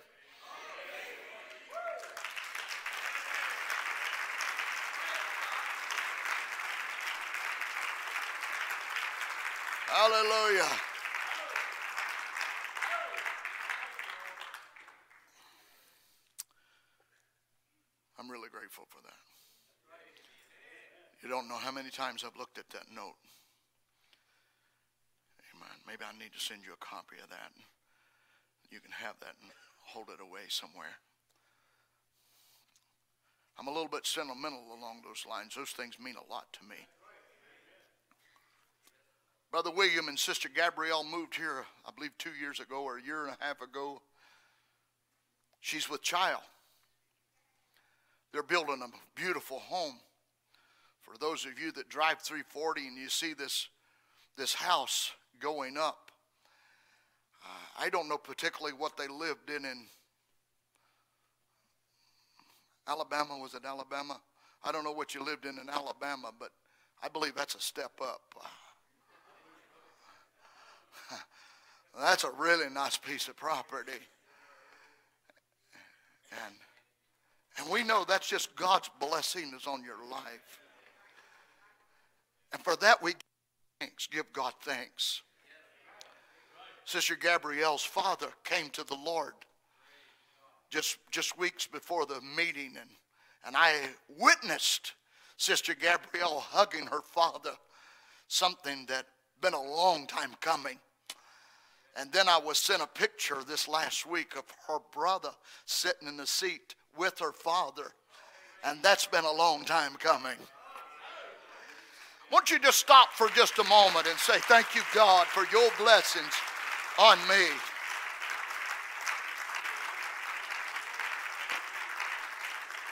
Hallelujah. 9.94 10.66
I'm 18.18 18.28
really 18.28 18.48
grateful 18.50 18.86
for 18.90 18.98
that. 19.06 19.22
You 21.22 21.28
don't 21.28 21.48
know 21.48 21.54
how 21.54 21.70
many 21.70 21.90
times 21.90 22.24
I've 22.26 22.36
looked 22.36 22.58
at 22.58 22.68
that 22.70 22.90
note. 22.92 23.14
Amen. 25.54 25.78
Maybe 25.86 26.02
I 26.02 26.10
need 26.18 26.34
to 26.34 26.40
send 26.42 26.66
you 26.66 26.72
a 26.74 26.84
copy 26.84 27.22
of 27.22 27.30
that. 27.30 27.52
You 28.70 28.80
can 28.80 28.90
have 28.90 29.14
that 29.20 29.38
and 29.40 29.52
hold 29.86 30.08
it 30.10 30.20
away 30.20 30.50
somewhere. 30.50 30.98
I'm 33.56 33.68
a 33.68 33.72
little 33.72 33.86
bit 33.86 34.08
sentimental 34.08 34.74
along 34.74 35.02
those 35.06 35.22
lines. 35.22 35.54
Those 35.54 35.70
things 35.70 36.02
mean 36.02 36.16
a 36.18 36.32
lot 36.32 36.50
to 36.58 36.66
me. 36.66 36.82
Brother 39.54 39.70
William 39.70 40.08
and 40.08 40.18
Sister 40.18 40.48
Gabrielle 40.52 41.04
moved 41.04 41.36
here, 41.36 41.64
I 41.86 41.92
believe, 41.94 42.10
two 42.18 42.32
years 42.40 42.58
ago 42.58 42.82
or 42.82 42.98
a 42.98 43.00
year 43.00 43.24
and 43.24 43.36
a 43.40 43.44
half 43.44 43.60
ago. 43.60 44.02
She's 45.60 45.88
with 45.88 46.02
child. 46.02 46.40
They're 48.32 48.42
building 48.42 48.82
a 48.82 48.88
beautiful 49.14 49.60
home. 49.60 50.00
For 51.02 51.16
those 51.20 51.46
of 51.46 51.56
you 51.56 51.70
that 51.70 51.88
drive 51.88 52.18
340 52.18 52.88
and 52.88 52.98
you 52.98 53.08
see 53.08 53.32
this, 53.32 53.68
this 54.36 54.54
house 54.54 55.12
going 55.38 55.78
up, 55.78 56.10
uh, 57.44 57.84
I 57.84 57.90
don't 57.90 58.08
know 58.08 58.18
particularly 58.18 58.76
what 58.76 58.96
they 58.96 59.06
lived 59.06 59.50
in 59.50 59.64
in 59.64 59.86
Alabama. 62.88 63.38
Was 63.38 63.54
it 63.54 63.62
Alabama? 63.64 64.20
I 64.64 64.72
don't 64.72 64.82
know 64.82 64.90
what 64.90 65.14
you 65.14 65.24
lived 65.24 65.44
in 65.44 65.60
in 65.60 65.70
Alabama, 65.70 66.32
but 66.40 66.50
I 67.00 67.08
believe 67.08 67.36
that's 67.36 67.54
a 67.54 67.60
step 67.60 67.92
up. 68.02 68.34
That's 72.00 72.24
a 72.24 72.30
really 72.30 72.68
nice 72.70 72.96
piece 72.96 73.28
of 73.28 73.36
property. 73.36 73.92
And, 76.46 76.54
and 77.58 77.70
we 77.70 77.84
know 77.84 78.04
that's 78.06 78.28
just 78.28 78.56
God's 78.56 78.90
blessing 79.00 79.52
is 79.56 79.66
on 79.66 79.84
your 79.84 79.98
life. 80.10 80.60
And 82.52 82.62
for 82.62 82.76
that 82.76 83.02
we 83.02 83.12
give 83.12 83.20
thanks, 83.80 84.06
give 84.06 84.32
God 84.32 84.52
thanks. 84.62 85.22
Sister 86.84 87.16
Gabrielle's 87.16 87.82
father 87.82 88.28
came 88.44 88.68
to 88.70 88.84
the 88.84 88.96
Lord 88.96 89.32
just, 90.70 90.98
just 91.10 91.38
weeks 91.38 91.66
before 91.66 92.04
the 92.04 92.20
meeting, 92.36 92.72
and, 92.78 92.90
and 93.46 93.56
I 93.56 93.74
witnessed 94.18 94.94
Sister 95.36 95.74
Gabrielle 95.74 96.40
hugging 96.40 96.86
her 96.86 97.00
father, 97.00 97.52
something 98.28 98.84
that 98.88 99.06
been 99.40 99.54
a 99.54 99.62
long 99.62 100.06
time 100.06 100.30
coming. 100.40 100.78
And 101.96 102.10
then 102.12 102.28
I 102.28 102.38
was 102.38 102.58
sent 102.58 102.82
a 102.82 102.86
picture 102.86 103.38
this 103.46 103.68
last 103.68 104.04
week 104.06 104.36
of 104.36 104.44
her 104.68 104.78
brother 104.92 105.30
sitting 105.64 106.08
in 106.08 106.16
the 106.16 106.26
seat 106.26 106.74
with 106.96 107.18
her 107.20 107.32
father. 107.32 107.92
And 108.64 108.82
that's 108.82 109.06
been 109.06 109.24
a 109.24 109.32
long 109.32 109.64
time 109.64 109.94
coming. 109.96 110.36
Won't 112.32 112.50
you 112.50 112.58
just 112.58 112.78
stop 112.78 113.12
for 113.12 113.28
just 113.28 113.58
a 113.58 113.64
moment 113.64 114.06
and 114.08 114.18
say, 114.18 114.38
Thank 114.40 114.74
you, 114.74 114.80
God, 114.92 115.26
for 115.26 115.44
your 115.52 115.70
blessings 115.78 116.32
on 116.98 117.18
me. 117.28 117.46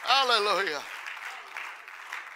Hallelujah. 0.04 0.80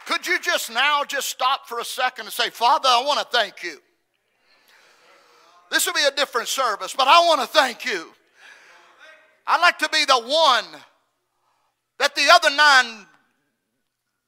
Could 0.06 0.26
you 0.26 0.38
just 0.40 0.70
now 0.70 1.04
just 1.04 1.28
stop 1.28 1.68
for 1.68 1.78
a 1.80 1.84
second 1.84 2.26
and 2.26 2.32
say, 2.32 2.50
Father, 2.50 2.88
I 2.88 3.02
want 3.04 3.20
to 3.20 3.36
thank 3.36 3.62
you. 3.62 3.78
This 5.70 5.86
will 5.86 5.94
be 5.94 6.04
a 6.06 6.14
different 6.14 6.48
service, 6.48 6.94
but 6.96 7.08
I 7.08 7.20
want 7.26 7.40
to 7.40 7.46
thank 7.46 7.84
you. 7.84 8.12
I'd 9.46 9.60
like 9.60 9.78
to 9.78 9.88
be 9.88 10.04
the 10.04 10.20
one 10.20 10.64
that 11.98 12.14
the 12.14 12.28
other 12.32 12.50
nine 12.54 13.06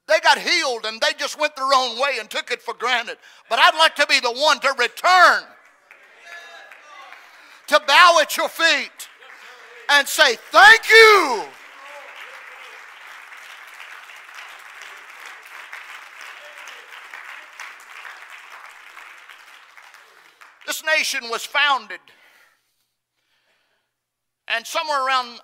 they 0.08 0.20
got 0.20 0.38
healed 0.38 0.86
and 0.86 1.00
they 1.00 1.12
just 1.18 1.38
went 1.38 1.54
their 1.54 1.68
own 1.74 2.00
way 2.00 2.16
and 2.18 2.30
took 2.30 2.50
it 2.50 2.62
for 2.62 2.72
granted. 2.72 3.18
But 3.50 3.58
I'd 3.58 3.76
like 3.76 3.94
to 3.96 4.06
be 4.06 4.20
the 4.20 4.32
one 4.32 4.58
to 4.60 4.74
return, 4.78 5.42
to 7.66 7.80
bow 7.86 8.18
at 8.22 8.36
your 8.36 8.48
feet 8.48 9.08
and 9.90 10.08
say, 10.08 10.36
Thank 10.50 10.88
you. 10.88 11.44
This 20.66 20.77
nation 20.96 21.30
was 21.30 21.44
founded, 21.44 22.00
and 24.48 24.66
somewhere 24.66 25.06
around 25.06 25.40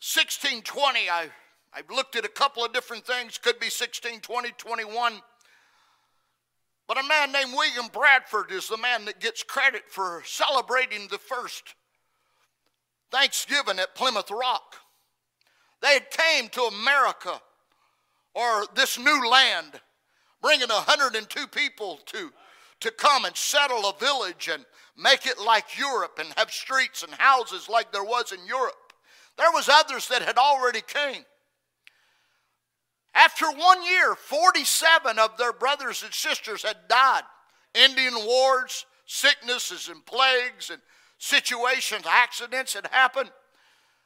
1620, 0.00 1.10
I 1.10 1.30
I've 1.72 1.90
looked 1.90 2.16
at 2.16 2.24
a 2.24 2.28
couple 2.28 2.64
of 2.64 2.72
different 2.72 3.06
things, 3.06 3.38
could 3.38 3.60
be 3.60 3.66
1620, 3.66 4.50
21. 4.58 5.20
But 6.88 6.98
a 6.98 7.06
man 7.06 7.30
named 7.30 7.52
William 7.52 7.86
Bradford 7.92 8.50
is 8.50 8.66
the 8.66 8.76
man 8.76 9.04
that 9.04 9.20
gets 9.20 9.44
credit 9.44 9.82
for 9.88 10.22
celebrating 10.26 11.06
the 11.08 11.18
first 11.18 11.74
Thanksgiving 13.12 13.78
at 13.78 13.94
Plymouth 13.94 14.30
Rock. 14.30 14.76
They 15.80 15.94
had 15.94 16.10
came 16.10 16.48
to 16.50 16.62
America 16.62 17.40
or 18.34 18.66
this 18.74 18.98
new 18.98 19.28
land, 19.28 19.80
bringing 20.42 20.68
102 20.68 21.46
people 21.46 22.00
to, 22.06 22.32
to 22.80 22.90
come 22.90 23.24
and 23.24 23.36
settle 23.36 23.88
a 23.88 23.98
village 23.98 24.48
and 24.52 24.64
make 24.96 25.26
it 25.26 25.38
like 25.38 25.78
Europe 25.78 26.18
and 26.18 26.32
have 26.36 26.50
streets 26.50 27.02
and 27.02 27.12
houses 27.14 27.68
like 27.68 27.92
there 27.92 28.04
was 28.04 28.32
in 28.32 28.46
Europe. 28.46 28.92
There 29.36 29.50
was 29.52 29.68
others 29.68 30.08
that 30.08 30.22
had 30.22 30.38
already 30.38 30.80
came. 30.80 31.24
After 33.14 33.50
one 33.50 33.82
year, 33.84 34.14
47 34.14 35.18
of 35.18 35.36
their 35.36 35.52
brothers 35.52 36.02
and 36.02 36.12
sisters 36.12 36.62
had 36.62 36.76
died. 36.88 37.22
Indian 37.74 38.14
wars, 38.14 38.86
sicknesses, 39.06 39.88
and 39.88 40.04
plagues, 40.06 40.70
and 40.70 40.80
situations, 41.18 42.04
accidents 42.08 42.74
had 42.74 42.86
happened. 42.86 43.30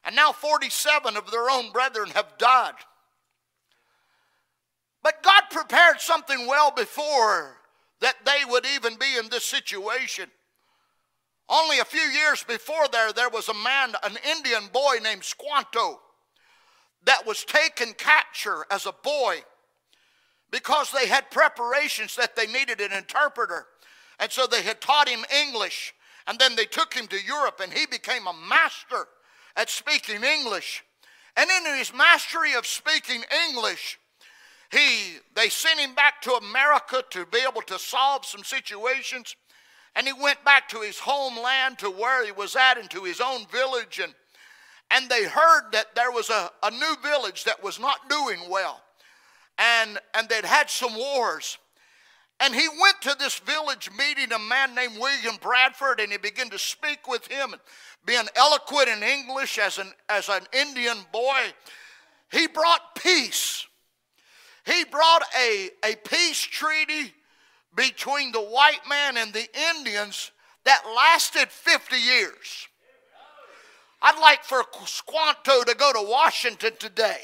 And 0.05 0.17
now 0.17 0.33
47 0.33 1.17
of 1.17 1.31
their 1.31 1.51
own 1.51 1.73
brethren 1.73 2.11
have 2.11 2.39
died. 2.39 2.75
But 5.03 5.23
God 5.23 5.43
prepared 5.51 6.01
something 6.01 6.47
well 6.47 6.71
before 6.71 7.57
that 8.05 8.17
they 8.27 8.45
would 8.47 8.67
even 8.67 8.97
be 8.97 9.17
in 9.19 9.31
this 9.31 9.47
situation. 9.47 10.27
Only 11.49 11.79
a 11.79 11.87
few 11.87 12.03
years 12.03 12.45
before 12.45 12.87
there, 12.93 13.15
there 13.15 13.31
was 13.31 13.49
a 13.49 13.55
man, 13.55 13.95
an 14.05 14.19
Indian 14.31 14.65
boy 14.71 14.97
named 15.03 15.25
Squanto 15.25 16.01
that 17.07 17.27
was 17.27 17.45
taken 17.45 17.95
capture 17.95 18.67
as 18.71 18.85
a 18.85 18.93
boy 18.93 19.39
because 20.51 20.93
they 20.93 21.09
had 21.09 21.31
preparations 21.31 22.15
that 22.17 22.37
they 22.37 22.47
needed 22.47 22.83
an 22.83 22.93
interpreter. 22.93 23.65
And 24.21 24.31
so 24.31 24.47
they 24.47 24.63
had 24.63 24.83
taught 24.83 25.09
him 25.09 25.25
English. 25.47 25.95
And 26.27 26.39
then 26.39 26.57
they 26.57 26.67
took 26.67 26.93
him 26.93 27.07
to 27.07 27.17
Europe 27.25 27.61
and 27.63 27.73
he 27.73 27.87
became 27.87 28.27
a 28.27 28.35
master 28.35 29.09
at 29.57 29.71
speaking 29.71 30.23
English. 30.23 30.85
And 31.39 31.49
in 31.49 31.79
his 31.79 31.95
mastery 31.95 32.53
of 32.53 32.67
speaking 32.67 33.25
English, 33.49 33.99
he, 34.75 35.19
they 35.35 35.49
sent 35.49 35.81
him 35.81 35.95
back 35.95 36.21
to 36.23 36.33
America 36.33 37.03
to 37.11 37.27
be 37.27 37.39
able 37.49 37.63
to 37.63 37.79
solve 37.79 38.27
some 38.27 38.45
situations. 38.45 39.37
And 39.97 40.07
he 40.07 40.13
went 40.13 40.45
back 40.45 40.69
to 40.71 40.81
his 40.81 40.99
homeland, 40.99 41.79
to 41.79 41.91
where 41.91 42.25
he 42.25 42.33
was 42.33 42.57
at, 42.57 42.79
and 42.79 42.91
to 42.91 43.05
his 43.05 43.21
own 43.21 43.47
village. 43.47 44.01
And 44.03 44.13
and 44.91 45.09
they 45.09 45.25
heard 45.25 45.73
that 45.73 45.95
there 45.95 46.11
was 46.11 46.31
a, 46.31 46.51
a 46.63 46.71
new 46.71 46.95
village 47.03 47.45
that 47.45 47.63
was 47.63 47.81
not 47.81 48.09
doing 48.09 48.39
well. 48.49 48.81
And, 49.59 49.99
and 50.15 50.29
they'd 50.29 50.45
had 50.45 50.71
some 50.71 50.95
wars. 50.95 51.59
And 52.41 52.55
he 52.55 52.69
went 52.81 53.01
to 53.03 53.17
this 53.19 53.39
village 53.39 53.91
meeting 53.97 54.33
a 54.33 54.39
man 54.39 54.75
named 54.75 54.99
William 54.99 55.37
Bradford, 55.41 56.01
and 56.01 56.11
he 56.11 56.19
began 56.19 56.51
to 56.51 56.59
speak 56.59 57.09
with 57.09 57.27
him, 57.27 57.53
and 57.53 57.63
being 58.05 58.27
eloquent 58.37 58.89
in 58.89 59.03
English 59.03 59.59
as 59.59 59.79
an, 59.79 59.93
as 60.09 60.29
an 60.29 60.43
Indian 60.53 60.99
boy. 61.13 61.41
He 62.31 62.47
brought 62.49 62.95
peace. 62.97 63.67
He 64.65 64.85
brought 64.85 65.23
a, 65.39 65.71
a 65.85 65.97
peace 65.97 66.41
treaty 66.41 67.13
between 67.75 68.33
the 68.33 68.41
white 68.41 68.81
man 68.89 69.17
and 69.17 69.33
the 69.33 69.47
Indians 69.71 70.31
that 70.65 70.83
lasted 70.95 71.49
50 71.49 71.97
years. 71.97 72.69
I'd 74.01 74.19
like 74.21 74.45
for 74.45 74.65
Squanto 74.87 75.65
to 75.65 75.75
go 75.75 75.93
to 75.93 76.03
Washington 76.03 76.73
today. 76.79 77.19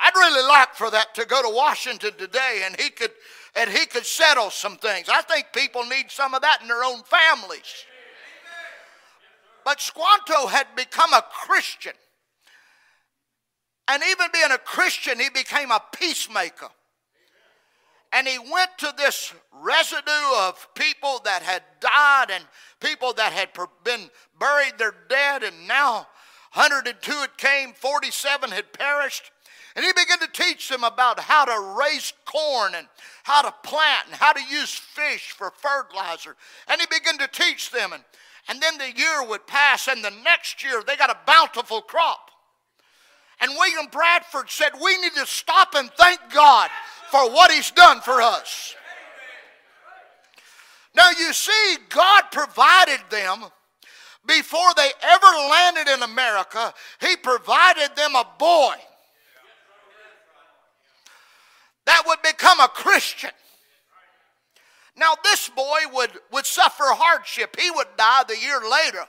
I'd 0.00 0.14
really 0.14 0.46
like 0.46 0.74
for 0.74 0.90
that 0.90 1.14
to 1.16 1.26
go 1.26 1.42
to 1.42 1.54
Washington 1.54 2.12
today 2.16 2.62
and 2.64 2.78
he 2.80 2.90
could 2.90 3.10
and 3.56 3.68
he 3.68 3.86
could 3.86 4.06
settle 4.06 4.50
some 4.50 4.76
things. 4.76 5.08
I 5.08 5.22
think 5.22 5.46
people 5.52 5.84
need 5.84 6.10
some 6.10 6.34
of 6.34 6.42
that 6.42 6.60
in 6.62 6.68
their 6.68 6.84
own 6.84 7.02
families. 7.02 7.84
But 9.64 9.80
Squanto 9.80 10.46
had 10.46 10.66
become 10.76 11.12
a 11.12 11.24
Christian. 11.32 11.94
And 13.88 14.02
even 14.10 14.28
being 14.32 14.52
a 14.52 14.58
Christian, 14.58 15.18
he 15.18 15.30
became 15.30 15.70
a 15.70 15.82
peacemaker 15.98 16.68
and 18.12 18.26
he 18.26 18.38
went 18.38 18.70
to 18.78 18.94
this 18.96 19.34
residue 19.52 20.36
of 20.38 20.68
people 20.74 21.20
that 21.24 21.42
had 21.42 21.62
died 21.80 22.30
and 22.30 22.44
people 22.80 23.12
that 23.14 23.32
had 23.32 23.50
been 23.84 24.08
buried 24.38 24.78
their 24.78 24.94
dead, 25.08 25.42
and 25.42 25.68
now 25.68 26.06
102 26.54 27.12
had 27.12 27.36
came, 27.36 27.72
47 27.74 28.50
had 28.50 28.72
perished. 28.72 29.30
And 29.76 29.84
he 29.84 29.92
began 29.92 30.18
to 30.20 30.28
teach 30.32 30.68
them 30.68 30.82
about 30.82 31.20
how 31.20 31.44
to 31.44 31.76
raise 31.78 32.12
corn 32.24 32.74
and 32.74 32.88
how 33.22 33.42
to 33.42 33.54
plant 33.62 34.06
and 34.06 34.14
how 34.14 34.32
to 34.32 34.42
use 34.42 34.74
fish 34.74 35.30
for 35.30 35.52
fertilizer. 35.56 36.34
And 36.66 36.80
he 36.80 36.86
began 36.86 37.18
to 37.18 37.28
teach 37.28 37.70
them. 37.70 37.92
And, 37.92 38.02
and 38.48 38.60
then 38.60 38.78
the 38.78 38.98
year 38.98 39.24
would 39.24 39.46
pass, 39.46 39.86
and 39.86 40.02
the 40.02 40.12
next 40.24 40.64
year 40.64 40.82
they 40.84 40.96
got 40.96 41.10
a 41.10 41.18
bountiful 41.26 41.82
crop. 41.82 42.30
And 43.40 43.52
William 43.56 43.86
Bradford 43.90 44.50
said, 44.50 44.70
We 44.82 44.96
need 44.98 45.14
to 45.14 45.26
stop 45.26 45.74
and 45.74 45.90
thank 45.92 46.20
God 46.32 46.70
for 47.10 47.30
what 47.30 47.50
he's 47.50 47.70
done 47.70 48.00
for 48.00 48.20
us. 48.20 48.74
Now, 50.94 51.10
you 51.10 51.32
see, 51.32 51.76
God 51.88 52.24
provided 52.32 53.00
them 53.10 53.44
before 54.26 54.74
they 54.76 54.90
ever 55.02 55.26
landed 55.26 55.88
in 55.88 56.02
America, 56.02 56.74
He 57.00 57.16
provided 57.16 57.96
them 57.96 58.14
a 58.14 58.26
boy 58.38 58.74
that 61.86 62.02
would 62.06 62.20
become 62.20 62.60
a 62.60 62.68
Christian. 62.68 63.30
Now, 64.94 65.14
this 65.24 65.48
boy 65.48 65.78
would, 65.94 66.10
would 66.32 66.44
suffer 66.44 66.84
hardship. 66.84 67.56
He 67.58 67.70
would 67.70 67.86
die 67.96 68.24
the 68.28 68.36
year 68.36 68.60
later 68.60 69.06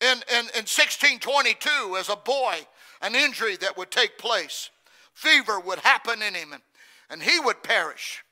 in, 0.00 0.22
in, 0.30 0.44
in 0.54 0.64
1622 0.64 1.96
as 1.98 2.08
a 2.08 2.16
boy, 2.16 2.54
an 3.02 3.14
injury 3.14 3.56
that 3.56 3.76
would 3.76 3.90
take 3.90 4.18
place. 4.18 4.70
Fever 5.14 5.58
would 5.60 5.80
happen 5.80 6.22
in 6.22 6.34
him, 6.34 6.52
and, 6.52 6.62
and 7.10 7.22
he 7.22 7.40
would 7.40 7.62
perish. 7.62 8.22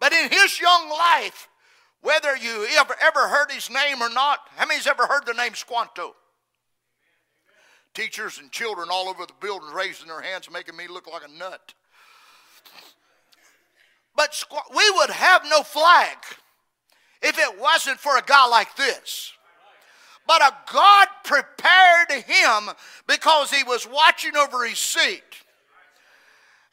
But 0.00 0.12
in 0.12 0.30
his 0.30 0.60
young 0.60 0.88
life, 0.88 1.48
whether 2.00 2.36
you 2.36 2.66
ever, 2.78 2.94
ever 3.00 3.28
heard 3.28 3.50
his 3.50 3.70
name 3.70 4.00
or 4.00 4.10
not, 4.10 4.40
how 4.56 4.66
many's 4.66 4.86
ever 4.86 5.06
heard 5.06 5.26
the 5.26 5.34
name 5.34 5.54
Squanto? 5.54 6.14
Teachers 7.94 8.38
and 8.38 8.52
children 8.52 8.88
all 8.90 9.08
over 9.08 9.26
the 9.26 9.32
building 9.40 9.70
raising 9.72 10.06
their 10.06 10.20
hands, 10.20 10.48
making 10.50 10.76
me 10.76 10.86
look 10.86 11.06
like 11.10 11.22
a 11.24 11.38
nut. 11.38 11.74
But 14.14 14.44
we 14.74 14.90
would 14.96 15.10
have 15.10 15.44
no 15.48 15.62
flag 15.62 16.16
if 17.22 17.38
it 17.38 17.58
wasn't 17.58 17.98
for 17.98 18.16
a 18.16 18.22
guy 18.22 18.46
like 18.46 18.74
this. 18.76 19.32
But 20.28 20.42
a 20.42 20.54
God 20.70 21.08
prepared 21.24 22.12
him 22.12 22.70
because 23.08 23.50
he 23.50 23.64
was 23.64 23.88
watching 23.90 24.36
over 24.36 24.64
his 24.66 24.78
seat. 24.78 25.22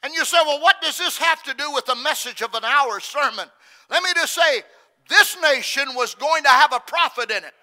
And 0.04 0.14
you 0.14 0.26
say, 0.26 0.38
well, 0.46 0.62
what 0.62 0.82
does 0.82 0.98
this 1.00 1.18
have 1.18 1.42
to 1.44 1.54
do 1.54 1.72
with 1.72 1.86
the 1.86 1.96
message 1.96 2.42
of 2.42 2.54
an 2.54 2.66
hour 2.66 3.00
sermon? 3.00 3.48
Let 3.90 4.04
me 4.04 4.10
just 4.14 4.36
say, 4.36 4.62
this 5.10 5.38
nation 5.42 5.86
was 5.96 6.16
going 6.16 6.44
to 6.44 6.50
have 6.50 6.74
a 6.74 6.82
prophet 6.82 7.32
in 7.32 7.44
it. 7.46 7.54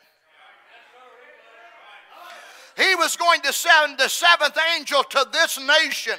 He 2.77 2.95
was 2.95 3.17
going 3.17 3.43
to 3.43 3.53
send 3.53 3.99
the 3.99 4.09
seventh 4.09 4.57
angel 4.77 5.03
to 5.03 5.27
this 5.31 5.61
nation, 5.61 6.15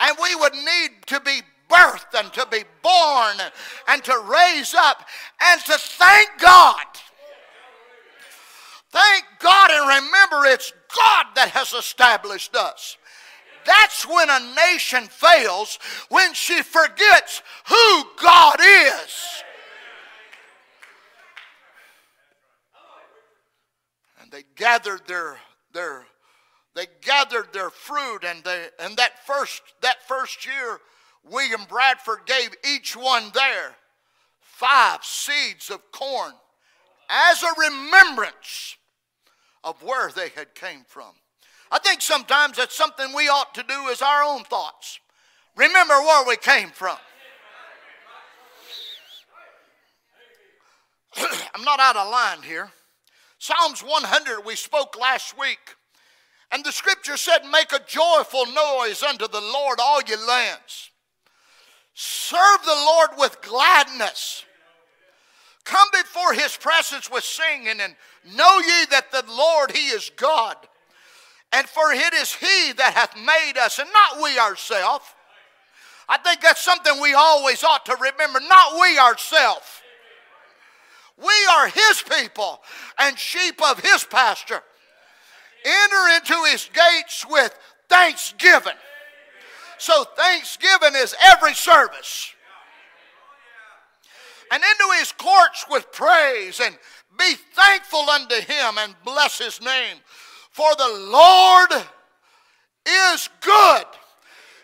and 0.00 0.16
we 0.22 0.34
would 0.36 0.54
need 0.54 0.90
to 1.08 1.20
be 1.20 1.42
birthed 1.68 2.18
and 2.18 2.32
to 2.32 2.46
be 2.50 2.64
born 2.82 3.36
and 3.88 4.02
to 4.04 4.24
raise 4.26 4.74
up 4.74 5.06
and 5.42 5.60
to 5.66 5.74
thank 5.74 6.30
God. 6.40 6.86
Thank 8.92 9.24
God 9.38 9.70
and 9.70 9.88
remember 10.04 10.44
it's 10.44 10.72
God 10.94 11.26
that 11.34 11.48
has 11.48 11.72
established 11.72 12.54
us. 12.54 12.98
That's 13.64 14.06
when 14.06 14.28
a 14.28 14.54
nation 14.54 15.04
fails, 15.04 15.78
when 16.10 16.34
she 16.34 16.62
forgets 16.62 17.42
who 17.68 18.04
God 18.22 18.56
is. 18.60 19.42
And 24.20 24.30
they 24.30 24.44
gathered 24.56 25.06
their 25.06 25.38
their 25.72 26.04
they 26.74 26.86
gathered 27.00 27.52
their 27.52 27.70
fruit 27.70 28.24
and 28.24 28.44
they 28.44 28.66
and 28.78 28.96
that 28.98 29.24
first 29.26 29.62
that 29.80 30.06
first 30.06 30.44
year 30.44 30.80
William 31.24 31.62
Bradford 31.66 32.26
gave 32.26 32.54
each 32.68 32.94
one 32.94 33.30
there 33.32 33.76
five 34.40 35.02
seeds 35.02 35.70
of 35.70 35.80
corn 35.92 36.32
as 37.08 37.42
a 37.42 37.52
remembrance 37.58 38.76
of 39.64 39.82
where 39.82 40.10
they 40.10 40.28
had 40.30 40.54
came 40.54 40.84
from. 40.86 41.12
I 41.70 41.78
think 41.78 42.02
sometimes 42.02 42.56
that's 42.58 42.76
something 42.76 43.14
we 43.14 43.28
ought 43.28 43.54
to 43.54 43.62
do 43.62 43.88
as 43.90 44.02
our 44.02 44.22
own 44.22 44.44
thoughts. 44.44 45.00
Remember 45.56 45.94
where 45.94 46.26
we 46.26 46.36
came 46.36 46.68
from. 46.70 46.96
I'm 51.54 51.64
not 51.64 51.80
out 51.80 51.96
of 51.96 52.10
line 52.10 52.42
here. 52.42 52.70
Psalms 53.38 53.82
100, 53.82 54.44
we 54.44 54.54
spoke 54.54 54.98
last 54.98 55.38
week. 55.38 55.76
And 56.52 56.64
the 56.64 56.72
scripture 56.72 57.16
said, 57.16 57.40
Make 57.50 57.72
a 57.72 57.80
joyful 57.86 58.46
noise 58.46 59.02
unto 59.02 59.26
the 59.26 59.40
Lord, 59.40 59.78
all 59.80 60.02
ye 60.06 60.16
lands. 60.16 60.90
Serve 61.94 62.64
the 62.64 62.74
Lord 62.74 63.10
with 63.18 63.40
gladness. 63.42 64.44
Come 65.64 65.88
before 65.92 66.34
his 66.34 66.56
presence 66.56 67.10
with 67.10 67.24
singing, 67.24 67.80
and 67.80 67.94
know 68.24 68.58
ye 68.58 68.86
that 68.90 69.10
the 69.12 69.24
Lord, 69.28 69.72
he 69.72 69.88
is 69.88 70.10
God. 70.16 70.56
And 71.52 71.68
for 71.68 71.92
it 71.92 72.14
is 72.14 72.32
he 72.32 72.72
that 72.72 72.94
hath 72.94 73.16
made 73.16 73.58
us, 73.58 73.78
and 73.78 73.88
not 73.92 74.22
we 74.22 74.38
ourselves. 74.38 75.04
I 76.08 76.18
think 76.18 76.40
that's 76.40 76.60
something 76.60 77.00
we 77.00 77.14
always 77.14 77.62
ought 77.62 77.86
to 77.86 77.96
remember, 78.00 78.40
not 78.40 78.80
we 78.80 78.98
ourselves. 78.98 79.66
We 81.16 81.32
are 81.52 81.68
his 81.68 82.02
people 82.02 82.62
and 82.98 83.18
sheep 83.18 83.60
of 83.62 83.80
his 83.80 84.04
pasture. 84.04 84.62
Enter 85.64 86.16
into 86.16 86.50
his 86.50 86.68
gates 86.72 87.24
with 87.28 87.56
thanksgiving. 87.88 88.72
So, 89.78 90.04
thanksgiving 90.16 90.94
is 90.94 91.14
every 91.22 91.54
service. 91.54 92.32
And 94.50 94.62
into 94.62 94.98
his 94.98 95.12
courts 95.12 95.64
with 95.70 95.90
praise, 95.92 96.60
and 96.60 96.76
be 97.18 97.34
thankful 97.54 98.08
unto 98.10 98.36
him 98.36 98.78
and 98.78 98.94
bless 99.04 99.38
his 99.38 99.60
name. 99.60 99.96
For 100.50 100.68
the 100.76 101.08
Lord 101.10 101.84
is 102.86 103.28
good. 103.40 103.84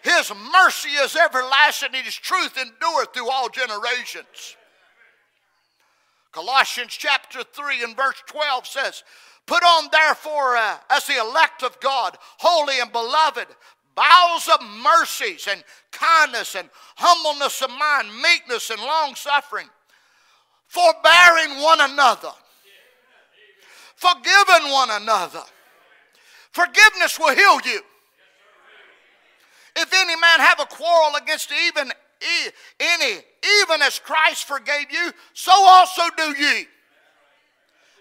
His 0.02 0.32
mercy 0.52 0.90
is 0.90 1.16
everlasting, 1.16 1.90
and 1.94 2.04
his 2.04 2.14
truth 2.14 2.56
endureth 2.56 3.12
through 3.12 3.30
all 3.30 3.48
generations. 3.48 4.56
Colossians 6.32 6.92
chapter 6.92 7.42
3 7.42 7.84
and 7.84 7.96
verse 7.96 8.22
12 8.26 8.66
says, 8.66 9.02
Put 9.46 9.62
on 9.62 9.88
therefore 9.90 10.56
uh, 10.56 10.76
as 10.90 11.06
the 11.06 11.18
elect 11.18 11.62
of 11.62 11.80
God, 11.80 12.16
holy 12.38 12.80
and 12.80 12.92
beloved, 12.92 13.46
bowels 13.94 14.48
of 14.48 14.64
mercies 14.82 15.48
and 15.50 15.64
kindness 15.90 16.54
and 16.54 16.68
humbleness 16.96 17.62
of 17.62 17.70
mind, 17.70 18.08
meekness 18.22 18.70
and 18.70 18.80
long 18.80 19.14
suffering, 19.14 19.68
forbearing 20.68 21.62
one 21.62 21.80
another, 21.80 22.30
forgiving 23.96 24.70
one 24.70 24.90
another. 24.90 25.42
Forgiveness 26.52 27.18
will 27.18 27.34
heal 27.34 27.60
you. 27.64 27.80
If 29.76 29.92
any 29.92 30.16
man 30.16 30.40
have 30.40 30.60
a 30.60 30.66
quarrel 30.66 31.16
against 31.16 31.52
even 31.66 31.92
any, 32.80 33.20
even 33.62 33.82
as 33.82 33.98
Christ 33.98 34.44
forgave 34.44 34.90
you, 34.90 35.12
so 35.34 35.52
also 35.52 36.02
do 36.16 36.34
ye. 36.36 36.66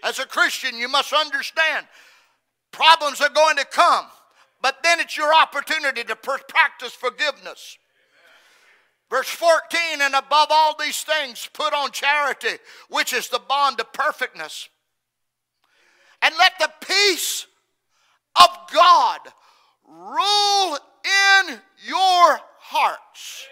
As 0.02 0.18
a 0.18 0.26
Christian, 0.26 0.76
you 0.76 0.88
must 0.88 1.12
understand 1.12 1.86
problems 2.72 3.20
are 3.20 3.30
going 3.30 3.56
to 3.56 3.64
come, 3.64 4.06
but 4.60 4.78
then 4.82 5.00
it's 5.00 5.16
your 5.16 5.32
opportunity 5.34 6.04
to 6.04 6.16
practice 6.16 6.92
forgiveness. 6.92 7.78
Verse 9.10 9.28
14, 9.28 10.00
and 10.00 10.14
above 10.14 10.48
all 10.50 10.76
these 10.78 11.02
things, 11.02 11.48
put 11.52 11.72
on 11.72 11.90
charity, 11.92 12.58
which 12.90 13.12
is 13.12 13.28
the 13.28 13.40
bond 13.48 13.80
of 13.80 13.92
perfectness. 13.92 14.68
And 16.20 16.34
let 16.36 16.58
the 16.58 16.70
peace 16.86 17.46
of 18.38 18.48
God 18.72 19.20
rule 19.86 20.78
in 21.04 21.58
your 21.86 22.40
hearts 22.58 23.48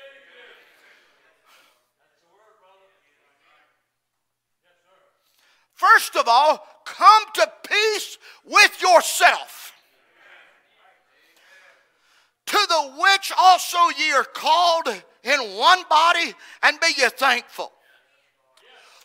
First 5.77 6.16
of 6.16 6.27
all, 6.27 6.66
come 6.87 7.23
to 7.35 7.53
peace 7.69 8.19
with 8.45 8.81
yourself. 8.81 9.73
To 12.46 12.59
the 12.68 12.92
which 13.00 13.32
also 13.37 13.78
ye 13.98 14.12
are 14.12 14.24
called 14.24 14.88
in 15.24 15.40
one 15.56 15.82
body, 15.88 16.35
and 16.62 16.78
be 16.80 16.88
ye 16.96 17.09
thankful. 17.09 17.72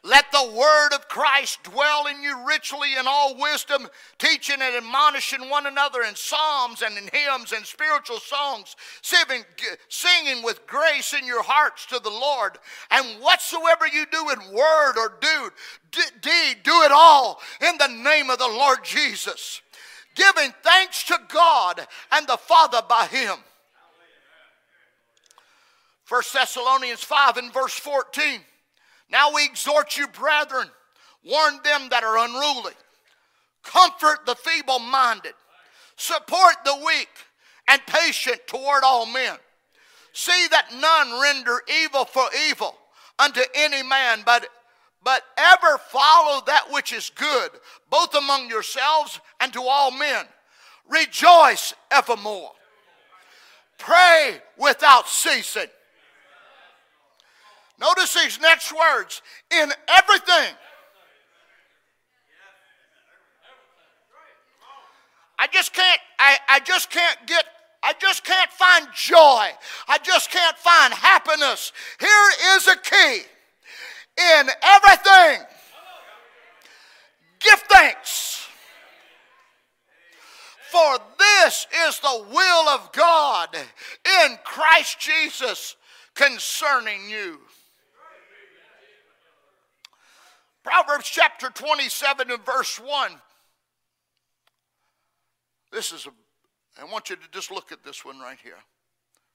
Let 0.04 0.32
the 0.32 0.51
word 0.58 0.93
of 0.95 1.08
Christ 1.08 1.62
dwell 1.62 2.08
in 2.08 2.23
you 2.23 2.43
richly 2.47 2.95
in 2.99 3.06
all 3.06 3.38
wisdom, 3.38 3.88
teaching 4.17 4.60
and 4.60 4.75
admonishing 4.75 5.47
one 5.47 5.67
another 5.67 6.01
in 6.01 6.15
psalms 6.15 6.82
and 6.82 6.97
in 6.97 7.08
hymns 7.13 7.51
and 7.51 7.63
spiritual 7.63 8.17
songs, 8.17 8.75
singing, 9.04 10.43
with 10.43 10.65
grace 10.65 11.13
in 11.13 11.23
your 11.27 11.43
hearts 11.43 11.86
to 11.86 11.99
the 11.99 12.10
Lord. 12.10 12.58
And 12.89 13.21
whatsoever 13.21 13.86
you 13.93 14.08
do 14.12 14.30
in 14.32 14.56
word 14.56 14.97
or 14.97 15.19
deed, 15.21 16.58
do 16.63 16.82
it 16.82 16.91
all 16.91 17.39
in 17.62 17.77
the 17.77 17.88
name 18.04 18.32
of 18.32 18.39
the 18.39 18.47
Lord 18.47 18.84
Jesus, 18.84 19.62
giving 20.15 20.52
thanks 20.63 21.04
to 21.06 21.17
God 21.28 21.86
and 22.12 22.28
the 22.28 22.38
Father 22.38 22.82
by 22.88 23.08
Him. 23.08 23.38
1 26.08 26.21
Thessalonians 26.34 27.04
5 27.04 27.38
and 27.38 27.54
verse 27.54 27.74
14. 27.74 28.41
Now 29.10 29.34
we 29.34 29.45
exhort 29.45 29.97
you, 29.97 30.08
brethren, 30.08 30.67
warn 31.24 31.60
them 31.63 31.88
that 31.89 32.04
are 32.04 32.17
unruly, 32.17 32.74
comfort 33.63 34.26
the 34.26 34.36
feeble 34.36 34.80
minded, 34.80 35.34
support 35.95 36.56
the 36.65 36.76
weak, 36.86 37.10
and 37.69 37.82
patient 37.86 38.41
toward 38.47 38.84
all 38.84 39.06
men. 39.06 39.38
See 40.13 40.47
that 40.50 40.74
none 40.74 41.21
render 41.21 41.62
evil 41.82 42.04
for 42.06 42.26
evil 42.50 42.76
unto 43.17 43.41
any 43.54 43.84
man, 43.84 44.24
but, 44.26 44.47
but 45.04 45.24
ever 45.38 45.78
follow 45.78 46.42
that 46.46 46.68
which 46.72 46.94
is 46.94 47.12
good, 47.16 47.50
both 47.90 48.14
among 48.16 48.50
yourselves 48.50 49.20
and 49.40 49.52
to 49.54 49.62
all 49.62 49.92
men. 49.92 50.26
Rejoice 50.90 51.74
evermore. 51.90 52.52
Pray 53.78 54.42
without 54.58 55.08
ceasing. 55.08 55.68
Notice 57.80 58.14
these 58.14 58.40
next 58.40 58.72
words 58.72 59.24
in 59.50 59.72
everything. 59.88 60.56
I 65.40 65.48
just 65.48 65.74
can't, 65.74 66.00
I, 66.20 66.38
I 66.48 66.60
just 66.60 66.92
can't 66.92 67.18
get, 67.26 67.44
I 67.82 67.94
just 68.00 68.24
can't 68.24 68.52
find 68.52 68.88
joy. 68.94 69.50
I 69.88 69.98
just 70.04 70.30
can't 70.30 70.56
find 70.58 70.94
happiness. 70.94 71.74
Here 72.00 72.56
is 72.56 72.68
a 72.68 72.76
key. 72.76 73.22
In 74.17 74.50
everything, 74.62 75.45
give 77.39 77.60
thanks. 77.69 78.47
For 80.71 80.97
this 81.19 81.67
is 81.88 82.00
the 82.00 82.26
will 82.32 82.69
of 82.69 82.91
God 82.93 83.50
in 83.54 84.38
Christ 84.45 85.00
Jesus 85.00 85.76
concerning 86.13 87.10
you. 87.10 87.39
Proverbs 90.63 91.10
chapter 91.10 91.50
27 91.50 92.32
and 92.32 92.45
verse 92.45 92.80
1. 92.80 93.12
This 95.71 95.91
is 95.91 96.06
a, 96.06 96.82
I 96.82 96.86
want 96.86 97.10
you 97.10 97.15
to 97.15 97.32
just 97.32 97.52
look 97.52 97.71
at 97.71 97.84
this 97.84 98.06
one 98.06 98.19
right 98.19 98.38
here. 98.41 98.60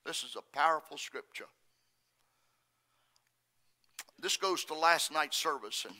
This 0.05 0.23
is 0.23 0.35
a 0.37 0.57
powerful 0.57 0.97
scripture. 0.97 1.47
This 4.19 4.37
goes 4.37 4.65
to 4.65 4.73
last 4.73 5.11
night's 5.11 5.37
service, 5.37 5.85
and 5.87 5.95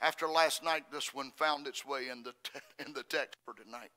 after 0.00 0.28
last 0.28 0.62
night, 0.62 0.84
this 0.92 1.12
one 1.12 1.32
found 1.36 1.66
its 1.66 1.84
way 1.84 2.08
in 2.08 2.22
the, 2.22 2.32
te- 2.44 2.60
in 2.86 2.92
the 2.92 3.02
text 3.04 3.38
for 3.44 3.54
tonight. 3.54 3.90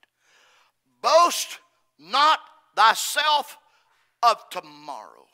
Boast 1.02 1.60
not 2.00 2.40
thyself 2.76 3.58
of 4.24 4.50
tomorrow. 4.50 5.26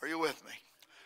Are 0.00 0.08
you 0.08 0.18
with 0.18 0.44
me? 0.44 0.50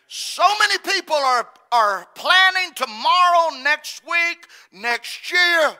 So 0.07 0.43
many 0.59 0.79
people 0.79 1.15
are, 1.15 1.47
are 1.71 2.07
planning 2.15 2.73
tomorrow, 2.73 3.55
next 3.61 4.01
week, 4.03 4.47
next 4.71 5.31
year, 5.31 5.77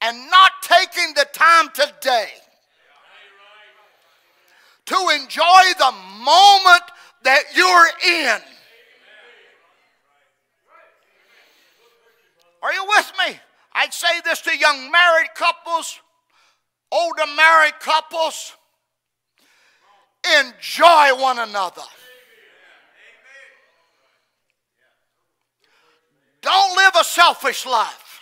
and 0.00 0.30
not 0.30 0.52
taking 0.62 1.14
the 1.14 1.26
time 1.32 1.70
today 1.74 2.28
to 4.86 5.08
enjoy 5.20 5.62
the 5.78 5.92
moment 6.24 6.82
that 7.22 7.42
you're 7.54 7.88
in. 8.06 8.38
Are 12.62 12.72
you 12.72 12.84
with 12.86 13.12
me? 13.18 13.36
I'd 13.74 13.92
say 13.92 14.20
this 14.24 14.40
to 14.42 14.56
young 14.56 14.90
married 14.90 15.30
couples, 15.34 16.00
older 16.90 17.24
married 17.36 17.78
couples. 17.80 18.54
Enjoy 20.38 21.20
one 21.20 21.40
another. 21.40 21.82
Don't 26.42 26.76
live 26.76 26.92
a 27.00 27.04
selfish 27.04 27.66
life. 27.66 28.20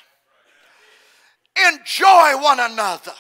Enjoy 1.68 2.40
one 2.40 2.60
another. 2.60 3.12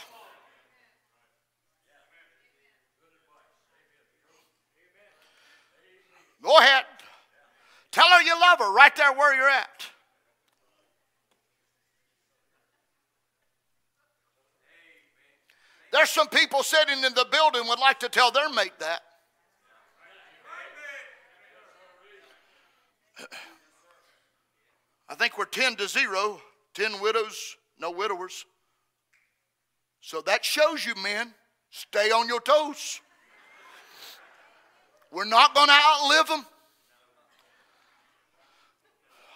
Go 6.42 6.56
ahead. 6.58 6.84
Tell 7.90 8.08
her 8.08 8.22
you 8.22 8.38
love 8.40 8.58
her 8.60 8.72
right 8.72 8.94
there 8.94 9.12
where 9.12 9.34
you're 9.34 9.48
at. 9.48 9.86
There's 15.92 16.10
some 16.10 16.28
people 16.28 16.62
sitting 16.62 17.02
in 17.04 17.14
the 17.14 17.26
building 17.30 17.66
would 17.66 17.80
like 17.80 17.98
to 18.00 18.08
tell 18.08 18.30
their 18.30 18.48
mate 18.48 18.78
that. 18.78 19.00
I 25.08 25.16
think 25.16 25.36
we're 25.36 25.46
10 25.46 25.74
to 25.76 25.88
0, 25.88 26.40
10 26.74 27.00
widows, 27.00 27.56
no 27.80 27.90
widowers. 27.90 28.46
So 30.00 30.22
that 30.22 30.44
shows 30.44 30.86
you, 30.86 30.94
men, 31.02 31.34
stay 31.70 32.10
on 32.12 32.28
your 32.28 32.40
toes. 32.40 33.00
We're 35.12 35.24
not 35.24 35.54
going 35.54 35.68
to 35.68 35.74
outlive 35.74 36.26
them. 36.28 36.46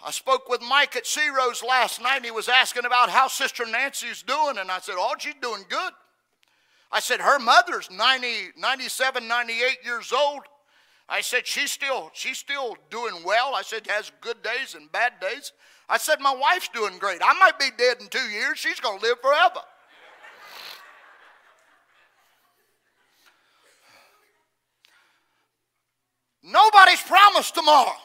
I 0.05 0.11
spoke 0.11 0.49
with 0.49 0.61
Mike 0.61 0.95
at 0.95 1.07
Sea 1.07 1.29
Rose 1.35 1.63
last 1.63 2.01
night, 2.01 2.17
and 2.17 2.25
he 2.25 2.31
was 2.31 2.47
asking 2.47 2.85
about 2.85 3.09
how 3.09 3.27
Sister 3.27 3.65
Nancy's 3.65 4.21
doing, 4.21 4.57
and 4.59 4.69
I 4.69 4.79
said, 4.79 4.95
Oh, 4.97 5.15
she's 5.17 5.33
doing 5.41 5.63
good. 5.67 5.93
I 6.91 6.99
said, 6.99 7.19
Her 7.19 7.39
mother's 7.39 7.89
90, 7.89 8.27
97, 8.57 9.27
98 9.27 9.77
years 9.83 10.13
old. 10.13 10.41
I 11.07 11.21
said, 11.21 11.45
she's 11.45 11.71
still, 11.71 12.09
she's 12.13 12.37
still 12.37 12.77
doing 12.89 13.23
well. 13.23 13.53
I 13.55 13.61
said, 13.61 13.85
has 13.87 14.11
good 14.21 14.41
days 14.41 14.73
and 14.75 14.91
bad 14.91 15.13
days. 15.21 15.51
I 15.87 15.97
said, 15.97 16.19
my 16.19 16.33
wife's 16.33 16.69
doing 16.69 16.97
great. 16.97 17.21
I 17.23 17.33
might 17.37 17.59
be 17.59 17.69
dead 17.77 17.97
in 17.99 18.07
two 18.07 18.27
years. 18.29 18.57
She's 18.57 18.79
going 18.79 18.99
to 18.99 19.05
live 19.05 19.19
forever. 19.21 19.59
Nobody's 26.45 27.01
promised 27.01 27.55
tomorrow. 27.55 27.95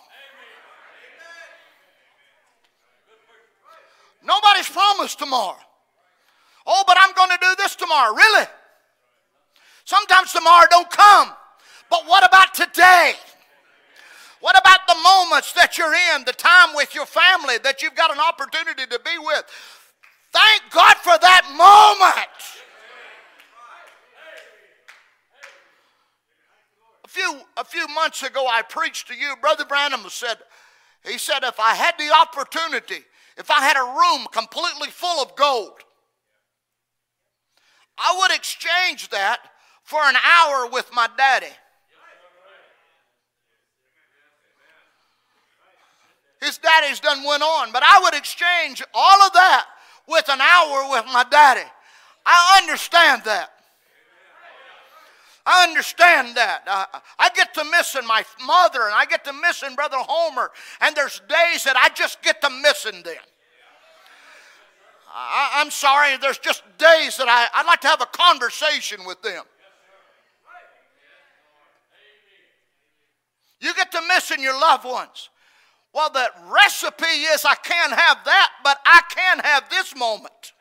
Nobody's 4.24 4.68
promised 4.68 5.18
tomorrow. 5.18 5.58
Oh, 6.66 6.84
but 6.86 6.96
I'm 6.98 7.14
going 7.14 7.30
to 7.30 7.38
do 7.40 7.54
this 7.58 7.74
tomorrow. 7.74 8.14
Really? 8.14 8.46
Sometimes 9.84 10.32
tomorrow 10.32 10.66
don't 10.70 10.90
come. 10.90 11.30
But 11.90 12.06
what 12.06 12.26
about 12.26 12.54
today? 12.54 13.14
What 14.40 14.58
about 14.58 14.80
the 14.86 14.94
moments 14.94 15.52
that 15.52 15.76
you're 15.76 15.92
in, 16.14 16.24
the 16.24 16.32
time 16.32 16.74
with 16.74 16.94
your 16.94 17.06
family 17.06 17.58
that 17.62 17.82
you've 17.82 17.94
got 17.94 18.10
an 18.10 18.20
opportunity 18.20 18.86
to 18.86 19.00
be 19.04 19.18
with? 19.18 19.44
Thank 20.32 20.62
God 20.70 20.96
for 20.96 21.18
that 21.20 21.44
moment. 21.56 22.30
Few, 27.10 27.40
a 27.56 27.64
few 27.64 27.88
months 27.88 28.22
ago, 28.22 28.46
I 28.46 28.62
preached 28.62 29.08
to 29.08 29.14
you. 29.14 29.34
Brother 29.40 29.64
Branham 29.64 30.08
said, 30.08 30.36
he 31.04 31.18
said, 31.18 31.40
if 31.42 31.58
I 31.58 31.74
had 31.74 31.94
the 31.98 32.12
opportunity, 32.14 33.04
if 33.36 33.50
I 33.50 33.60
had 33.60 33.76
a 33.76 33.82
room 33.82 34.28
completely 34.32 34.90
full 34.90 35.20
of 35.20 35.34
gold, 35.34 35.80
I 37.98 38.16
would 38.18 38.30
exchange 38.30 39.08
that 39.08 39.40
for 39.82 40.00
an 40.00 40.14
hour 40.16 40.68
with 40.70 40.90
my 40.94 41.08
daddy. 41.16 41.46
His 46.40 46.58
daddy's 46.58 47.00
done 47.00 47.24
went 47.24 47.42
on, 47.42 47.72
but 47.72 47.82
I 47.82 48.00
would 48.02 48.14
exchange 48.14 48.82
all 48.94 49.22
of 49.22 49.32
that 49.32 49.66
with 50.06 50.28
an 50.28 50.40
hour 50.40 50.90
with 50.90 51.04
my 51.06 51.24
daddy. 51.28 51.68
I 52.24 52.60
understand 52.62 53.22
that. 53.24 53.50
I 55.46 55.66
understand 55.66 56.36
that. 56.36 56.62
Uh, 56.66 56.84
I 57.18 57.30
get 57.30 57.54
to 57.54 57.64
missing 57.64 58.06
my 58.06 58.24
mother 58.44 58.84
and 58.84 58.94
I 58.94 59.06
get 59.06 59.24
to 59.24 59.32
missing 59.32 59.74
Brother 59.74 59.96
Homer, 59.98 60.50
and 60.80 60.94
there's 60.94 61.20
days 61.28 61.64
that 61.64 61.76
I 61.76 61.88
just 61.94 62.22
get 62.22 62.40
to 62.42 62.50
missing 62.50 63.02
them. 63.02 63.16
I, 65.12 65.60
am 65.60 65.70
sorry, 65.70 66.16
there's 66.18 66.38
just 66.38 66.62
days 66.78 67.16
that 67.16 67.28
I, 67.28 67.48
I'd 67.54 67.66
like 67.66 67.80
to 67.80 67.88
have 67.88 68.00
a 68.00 68.06
conversation 68.06 69.04
with 69.04 69.20
them. 69.22 69.42
You 73.60 73.74
get 73.74 73.92
to 73.92 74.00
missing 74.08 74.42
your 74.42 74.58
loved 74.58 74.84
ones. 74.84 75.28
Well, 75.92 76.10
the 76.10 76.28
recipe 76.48 77.04
is 77.04 77.44
I 77.44 77.56
can't 77.56 77.92
have 77.92 78.18
that, 78.24 78.50
but 78.62 78.78
I 78.86 79.00
can 79.10 79.40
have 79.40 79.68
this 79.68 79.94
moment. 79.96 80.52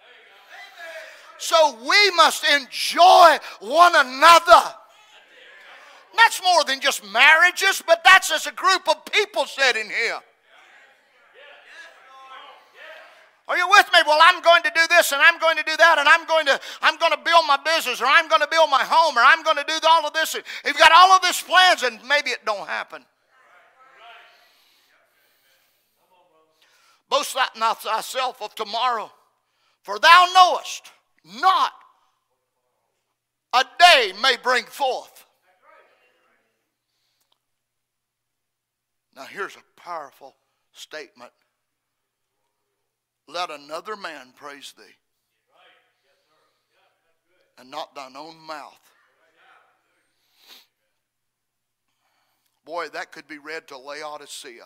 So 1.40 1.78
we 1.82 2.12
must 2.12 2.44
enjoy 2.44 3.38
one 3.62 3.96
another. 3.96 4.76
That's 6.16 6.42
more 6.44 6.66
than 6.66 6.82
just 6.82 7.04
marriages, 7.12 7.82
but 7.86 8.04
that's 8.04 8.30
as 8.32 8.46
a 8.46 8.52
group 8.52 8.90
of 8.90 9.06
people 9.06 9.46
sitting 9.46 9.86
here. 9.86 10.20
Are 13.48 13.58
you 13.58 13.68
with 13.68 13.88
me? 13.92 14.00
Well, 14.06 14.20
I'm 14.22 14.44
going 14.44 14.62
to 14.64 14.72
do 14.76 14.82
this 14.90 15.12
and 15.12 15.22
I'm 15.24 15.40
going 15.40 15.58
to 15.58 15.64
do 15.64 15.76
that 15.78 15.98
and 15.98 16.08
I'm 16.08 16.28
going 16.28 16.46
to 16.46 16.60
I'm 16.84 16.98
going 16.98 17.14
to 17.14 17.18
build 17.18 17.46
my 17.48 17.58
business 17.58 18.00
or 18.00 18.06
I'm 18.06 18.28
going 18.28 18.42
to 18.42 18.48
build 18.48 18.70
my 18.70 18.84
home 18.84 19.18
or 19.18 19.22
I'm 19.22 19.42
going 19.42 19.58
to 19.58 19.64
do 19.66 19.74
all 19.90 20.06
of 20.06 20.14
this. 20.14 20.36
You've 20.64 20.78
got 20.78 20.92
all 20.92 21.14
of 21.14 21.22
this 21.24 21.42
plans 21.42 21.82
and 21.82 22.00
maybe 22.08 22.30
it 22.30 22.46
don't 22.46 22.68
happen. 22.68 23.04
Boast 27.10 27.36
not 27.58 27.82
thyself 27.82 28.40
of 28.40 28.54
tomorrow, 28.54 29.10
for 29.82 29.98
thou 29.98 30.28
knowest 30.36 30.92
not 31.24 31.72
a 33.54 33.64
day 33.80 34.14
may 34.22 34.36
bring 34.42 34.66
forth. 34.66 35.26
Now, 39.16 39.26
here's 39.26 39.56
a 39.56 39.82
powerful 39.82 40.36
statement 40.72 41.32
let 43.28 43.52
another 43.52 43.96
man 43.96 44.34
praise 44.36 44.74
thee, 44.76 44.96
and 47.60 47.70
not 47.70 47.94
thine 47.94 48.16
own 48.16 48.38
mouth. 48.40 48.80
Boy, 52.66 52.88
that 52.90 53.12
could 53.12 53.28
be 53.28 53.38
read 53.38 53.68
to 53.68 53.78
Laodicea. 53.78 54.66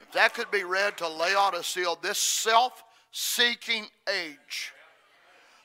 If 0.00 0.12
that 0.12 0.34
could 0.34 0.50
be 0.50 0.62
read 0.62 0.96
to 0.98 1.08
Laodicea, 1.08 1.94
this 2.00 2.18
self 2.18 2.84
seeking 3.10 3.86
age, 4.08 4.72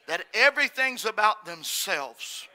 that 0.07 0.23
everything's 0.33 1.05
about 1.05 1.45
themselves. 1.45 2.47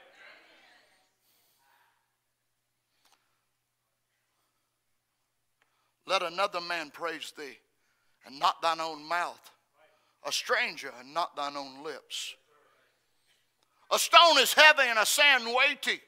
Let 6.05 6.23
another 6.23 6.61
man 6.61 6.89
praise 6.91 7.33
thee 7.37 7.57
and 8.25 8.39
not 8.39 8.61
thine 8.61 8.81
own 8.81 9.07
mouth, 9.07 9.51
a 10.25 10.31
stranger 10.31 10.91
and 10.99 11.13
not 11.13 11.35
thine 11.35 11.55
own 11.55 11.83
lips. 11.83 12.35
A 13.91 13.99
stone 13.99 14.37
is 14.39 14.53
heavy 14.53 14.83
and 14.83 14.99
a 14.99 15.05
sand 15.05 15.45
weighty, 15.45 15.99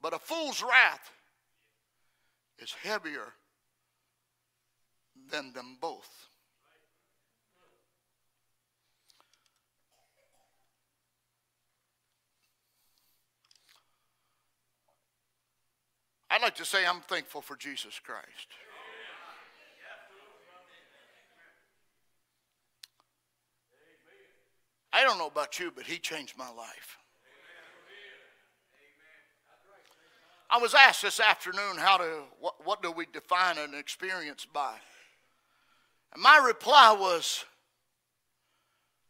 but 0.00 0.14
a 0.14 0.18
fool's 0.18 0.62
wrath 0.62 1.10
is 2.58 2.74
heavier 2.82 3.32
than 5.30 5.52
them 5.52 5.76
both. 5.80 6.08
I'd 16.36 16.42
like 16.42 16.56
to 16.56 16.66
say 16.66 16.84
I'm 16.84 17.00
thankful 17.00 17.40
for 17.40 17.56
Jesus 17.56 17.98
Christ. 17.98 18.26
I 24.92 25.02
don't 25.02 25.16
know 25.16 25.28
about 25.28 25.58
you, 25.58 25.72
but 25.74 25.84
he 25.84 25.96
changed 25.96 26.36
my 26.36 26.50
life. 26.50 26.98
I 30.50 30.58
was 30.58 30.74
asked 30.74 31.00
this 31.00 31.20
afternoon 31.20 31.78
how 31.78 31.96
to, 31.96 32.24
what, 32.38 32.66
what 32.66 32.82
do 32.82 32.92
we 32.92 33.06
define 33.06 33.56
an 33.56 33.72
experience 33.72 34.44
by? 34.44 34.74
And 36.12 36.22
my 36.22 36.42
reply 36.44 36.94
was, 37.00 37.46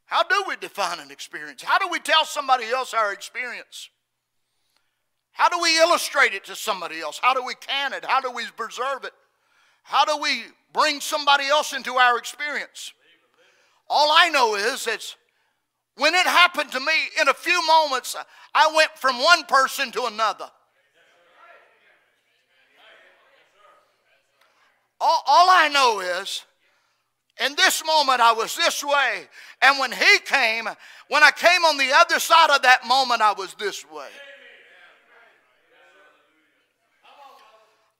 how 0.04 0.22
do 0.22 0.44
we 0.46 0.54
define 0.54 1.00
an 1.00 1.10
experience? 1.10 1.64
How 1.64 1.80
do 1.80 1.88
we 1.90 1.98
tell 1.98 2.24
somebody 2.24 2.66
else 2.66 2.94
our 2.94 3.12
experience? 3.12 3.90
How 5.36 5.50
do 5.50 5.60
we 5.60 5.78
illustrate 5.78 6.32
it 6.32 6.44
to 6.44 6.56
somebody 6.56 7.00
else? 7.00 7.20
How 7.22 7.34
do 7.34 7.44
we 7.44 7.54
can 7.54 7.92
it? 7.92 8.04
How 8.04 8.20
do 8.20 8.30
we 8.30 8.46
preserve 8.56 9.04
it? 9.04 9.12
How 9.82 10.04
do 10.06 10.16
we 10.16 10.44
bring 10.72 11.00
somebody 11.00 11.46
else 11.46 11.74
into 11.74 11.94
our 11.96 12.18
experience? 12.18 12.92
All 13.88 14.10
I 14.10 14.30
know 14.30 14.54
is 14.54 14.86
it's 14.86 15.14
when 15.96 16.14
it 16.14 16.26
happened 16.26 16.72
to 16.72 16.80
me, 16.80 16.92
in 17.20 17.28
a 17.28 17.34
few 17.34 17.66
moments, 17.66 18.16
I 18.54 18.72
went 18.74 18.90
from 18.96 19.22
one 19.22 19.44
person 19.44 19.90
to 19.92 20.06
another. 20.06 20.50
All, 24.98 25.22
all, 25.26 25.48
I 25.50 25.68
know 25.68 26.00
is, 26.00 26.44
in 27.44 27.54
this 27.56 27.84
moment, 27.84 28.20
I 28.20 28.32
was 28.32 28.56
this 28.56 28.82
way. 28.82 29.28
And 29.60 29.78
when 29.78 29.92
he 29.92 30.18
came, 30.24 30.66
when 31.08 31.22
I 31.22 31.30
came 31.30 31.64
on 31.66 31.76
the 31.76 31.92
other 31.92 32.18
side 32.18 32.48
of 32.54 32.62
that 32.62 32.86
moment, 32.86 33.20
I 33.20 33.32
was 33.32 33.54
this 33.54 33.84
way. 33.90 34.08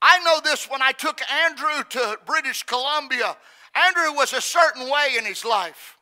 I 0.02 0.18
know 0.20 0.40
this 0.42 0.68
when 0.70 0.82
I 0.82 0.92
took 0.92 1.20
Andrew 1.30 1.84
to 1.90 2.18
British 2.26 2.62
Columbia. 2.64 3.36
Andrew 3.74 4.12
was 4.14 4.32
a 4.32 4.40
certain 4.40 4.88
way 4.90 5.16
in 5.18 5.24
his 5.24 5.44
life. 5.44 5.96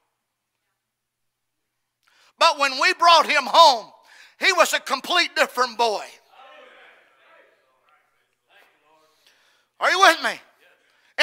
But 2.38 2.58
when 2.58 2.72
we 2.80 2.92
brought 2.94 3.26
him 3.26 3.44
home, 3.46 3.86
he 4.40 4.52
was 4.52 4.72
a 4.72 4.80
complete 4.80 5.34
different 5.36 5.78
boy. 5.78 6.04
Are 9.80 9.90
you 9.90 10.00
with 10.00 10.22
me? 10.22 10.40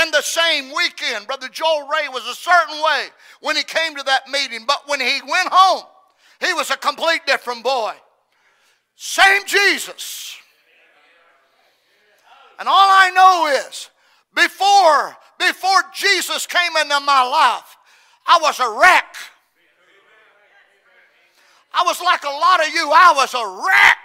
In 0.03 0.11
the 0.11 0.21
same 0.21 0.73
weekend, 0.73 1.27
Brother 1.27 1.49
Joel 1.49 1.87
Ray 1.87 2.07
was 2.07 2.25
a 2.25 2.35
certain 2.35 2.81
way 2.81 3.07
when 3.41 3.57
he 3.57 3.63
came 3.63 3.95
to 3.95 4.03
that 4.03 4.29
meeting, 4.29 4.65
but 4.65 4.87
when 4.87 5.01
he 5.01 5.19
went 5.21 5.49
home, 5.51 5.83
he 6.39 6.53
was 6.53 6.71
a 6.71 6.77
complete 6.77 7.21
different 7.25 7.63
boy. 7.63 7.93
Same 8.95 9.45
Jesus. 9.45 10.37
And 12.61 12.69
all 12.69 12.75
I 12.75 13.09
know 13.09 13.67
is 13.67 13.89
before 14.35 15.17
before 15.39 15.81
Jesus 15.95 16.45
came 16.45 16.77
into 16.79 16.99
my 16.99 17.23
life, 17.23 17.75
I 18.27 18.37
was 18.39 18.59
a 18.59 18.69
wreck. 18.79 19.15
I 21.73 21.81
was 21.83 21.99
like 22.01 22.23
a 22.23 22.27
lot 22.27 22.59
of 22.59 22.71
you, 22.71 22.91
I 22.93 23.13
was 23.15 23.33
a 23.33 23.63
wreck. 23.65 23.97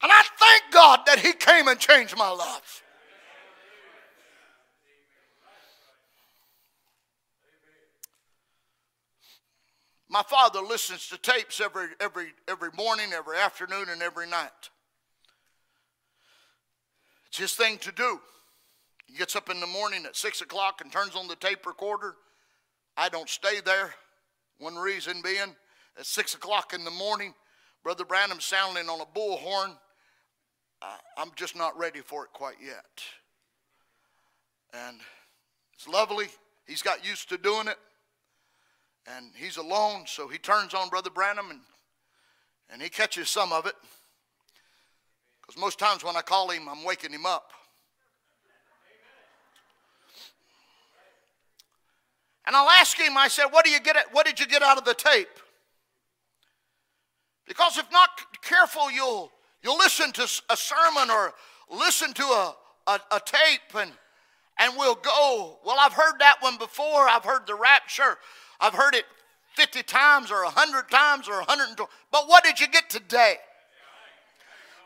And 0.00 0.12
I 0.12 0.22
thank 0.38 0.72
God 0.72 1.00
that 1.06 1.18
He 1.18 1.32
came 1.32 1.66
and 1.66 1.80
changed 1.80 2.16
my 2.16 2.30
life. 2.30 2.84
My 10.08 10.22
father 10.22 10.60
listens 10.60 11.08
to 11.08 11.18
tapes 11.18 11.60
every, 11.60 11.88
every, 12.00 12.28
every 12.48 12.70
morning, 12.76 13.12
every 13.12 13.38
afternoon, 13.38 13.88
and 13.88 14.02
every 14.02 14.28
night. 14.28 14.70
It's 17.28 17.38
his 17.38 17.54
thing 17.54 17.78
to 17.78 17.92
do. 17.92 18.20
He 19.06 19.16
gets 19.16 19.36
up 19.36 19.50
in 19.50 19.60
the 19.60 19.66
morning 19.66 20.06
at 20.06 20.16
6 20.16 20.40
o'clock 20.42 20.80
and 20.80 20.92
turns 20.92 21.16
on 21.16 21.28
the 21.28 21.36
tape 21.36 21.66
recorder. 21.66 22.14
I 22.96 23.08
don't 23.08 23.28
stay 23.28 23.60
there. 23.64 23.94
One 24.58 24.76
reason 24.76 25.20
being, 25.22 25.54
at 25.98 26.06
6 26.06 26.34
o'clock 26.34 26.72
in 26.72 26.84
the 26.84 26.90
morning, 26.90 27.34
Brother 27.82 28.04
Branham 28.04 28.40
sounding 28.40 28.88
on 28.88 29.00
a 29.00 29.18
bullhorn. 29.18 29.76
Uh, 30.82 30.96
I'm 31.16 31.30
just 31.36 31.56
not 31.56 31.76
ready 31.78 32.00
for 32.00 32.24
it 32.24 32.32
quite 32.32 32.56
yet. 32.64 33.02
And 34.72 34.98
it's 35.74 35.88
lovely. 35.88 36.26
He's 36.66 36.82
got 36.82 37.06
used 37.06 37.28
to 37.30 37.38
doing 37.38 37.68
it. 37.68 37.78
And 39.14 39.30
he's 39.36 39.56
alone, 39.56 40.04
so 40.06 40.26
he 40.26 40.38
turns 40.38 40.74
on 40.74 40.88
Brother 40.88 41.10
Branham 41.10 41.50
and, 41.50 41.60
and 42.70 42.82
he 42.82 42.88
catches 42.88 43.28
some 43.28 43.52
of 43.52 43.66
it. 43.66 43.74
Because 45.40 45.60
most 45.60 45.78
times 45.78 46.02
when 46.02 46.16
I 46.16 46.22
call 46.22 46.50
him, 46.50 46.68
I'm 46.68 46.82
waking 46.82 47.12
him 47.12 47.24
up. 47.24 47.52
And 52.46 52.54
I'll 52.54 52.70
ask 52.70 52.96
him, 52.98 53.16
I 53.16 53.28
said, 53.28 53.46
what, 53.46 53.64
do 53.64 53.70
you 53.70 53.80
get 53.80 53.96
what 54.12 54.24
did 54.24 54.38
you 54.38 54.46
get 54.46 54.62
out 54.62 54.78
of 54.78 54.84
the 54.84 54.94
tape? 54.94 55.28
Because 57.46 57.76
if 57.76 57.90
not 57.92 58.10
careful, 58.42 58.90
you'll, 58.90 59.30
you'll 59.62 59.78
listen 59.78 60.12
to 60.12 60.22
a 60.50 60.56
sermon 60.56 61.10
or 61.10 61.32
listen 61.70 62.12
to 62.14 62.22
a, 62.22 62.54
a, 62.86 63.00
a 63.12 63.20
tape 63.24 63.74
and, 63.76 63.90
and 64.58 64.74
we'll 64.76 64.96
go, 64.96 65.58
well, 65.64 65.76
I've 65.78 65.92
heard 65.92 66.18
that 66.20 66.36
one 66.40 66.56
before. 66.56 67.08
I've 67.08 67.24
heard 67.24 67.46
the 67.46 67.54
rapture. 67.54 68.16
I've 68.60 68.74
heard 68.74 68.94
it 68.94 69.04
50 69.54 69.82
times 69.82 70.30
or 70.30 70.44
100 70.44 70.90
times 70.90 71.28
or 71.28 71.36
120. 71.38 71.90
But 72.10 72.28
what 72.28 72.44
did 72.44 72.60
you 72.60 72.68
get 72.68 72.90
today? 72.90 73.36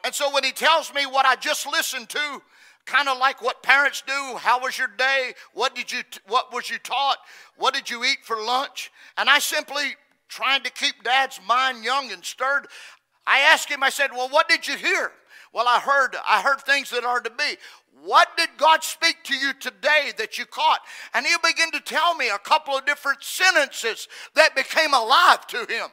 And 0.05 0.15
so 0.15 0.33
when 0.33 0.45
he 0.45 0.53
tells 0.53 0.95
me 0.95 1.07
what 1.07 1.27
I 1.27 1.37
just 1.37 1.67
listened 1.67 2.09
to, 2.11 2.43
kind 2.87 3.09
of 3.09 3.19
like 3.19 3.43
what 3.43 3.63
parents 3.63 4.03
do. 4.07 4.37
How 4.37 4.61
was 4.61 4.79
your 4.79 4.89
day? 4.89 5.35
What 5.53 5.75
did 5.75 5.93
you 5.93 6.03
what 6.27 6.53
was 6.53 6.71
you 6.71 6.79
taught? 6.79 7.19
What 7.57 7.75
did 7.75 7.91
you 7.91 8.05
eat 8.05 8.19
for 8.23 8.37
lunch? 8.37 8.91
And 9.17 9.29
I 9.29 9.39
simply 9.39 9.97
trying 10.29 10.63
to 10.63 10.71
keep 10.71 11.03
dad's 11.05 11.41
mind 11.47 11.85
young 11.85 12.11
and 12.11 12.25
stirred. 12.25 12.67
I 13.27 13.41
asked 13.53 13.69
him, 13.69 13.83
I 13.83 13.91
said, 13.91 14.11
Well, 14.13 14.29
what 14.29 14.49
did 14.49 14.67
you 14.67 14.77
hear? 14.77 15.13
Well, 15.53 15.67
I 15.67 15.81
heard, 15.81 16.17
I 16.29 16.43
heard 16.43 16.61
things 16.61 16.91
that 16.91 17.05
are 17.05 17.21
to 17.21 17.31
be. 17.31 17.57
What 18.05 18.37
did 18.37 18.49
God 18.57 18.83
speak 18.83 19.17
to 19.25 19.35
you 19.35 19.53
today 19.53 20.13
that 20.17 20.39
you 20.39 20.47
caught? 20.47 20.81
And 21.13 21.27
he'll 21.27 21.39
begin 21.39 21.71
to 21.73 21.81
tell 21.81 22.15
me 22.15 22.31
a 22.31 22.39
couple 22.39 22.75
of 22.75 22.87
different 22.87 23.23
sentences 23.23 24.09
that 24.35 24.57
became 24.57 24.95
alive 24.95 25.47
to 25.49 25.59
him. 25.59 25.89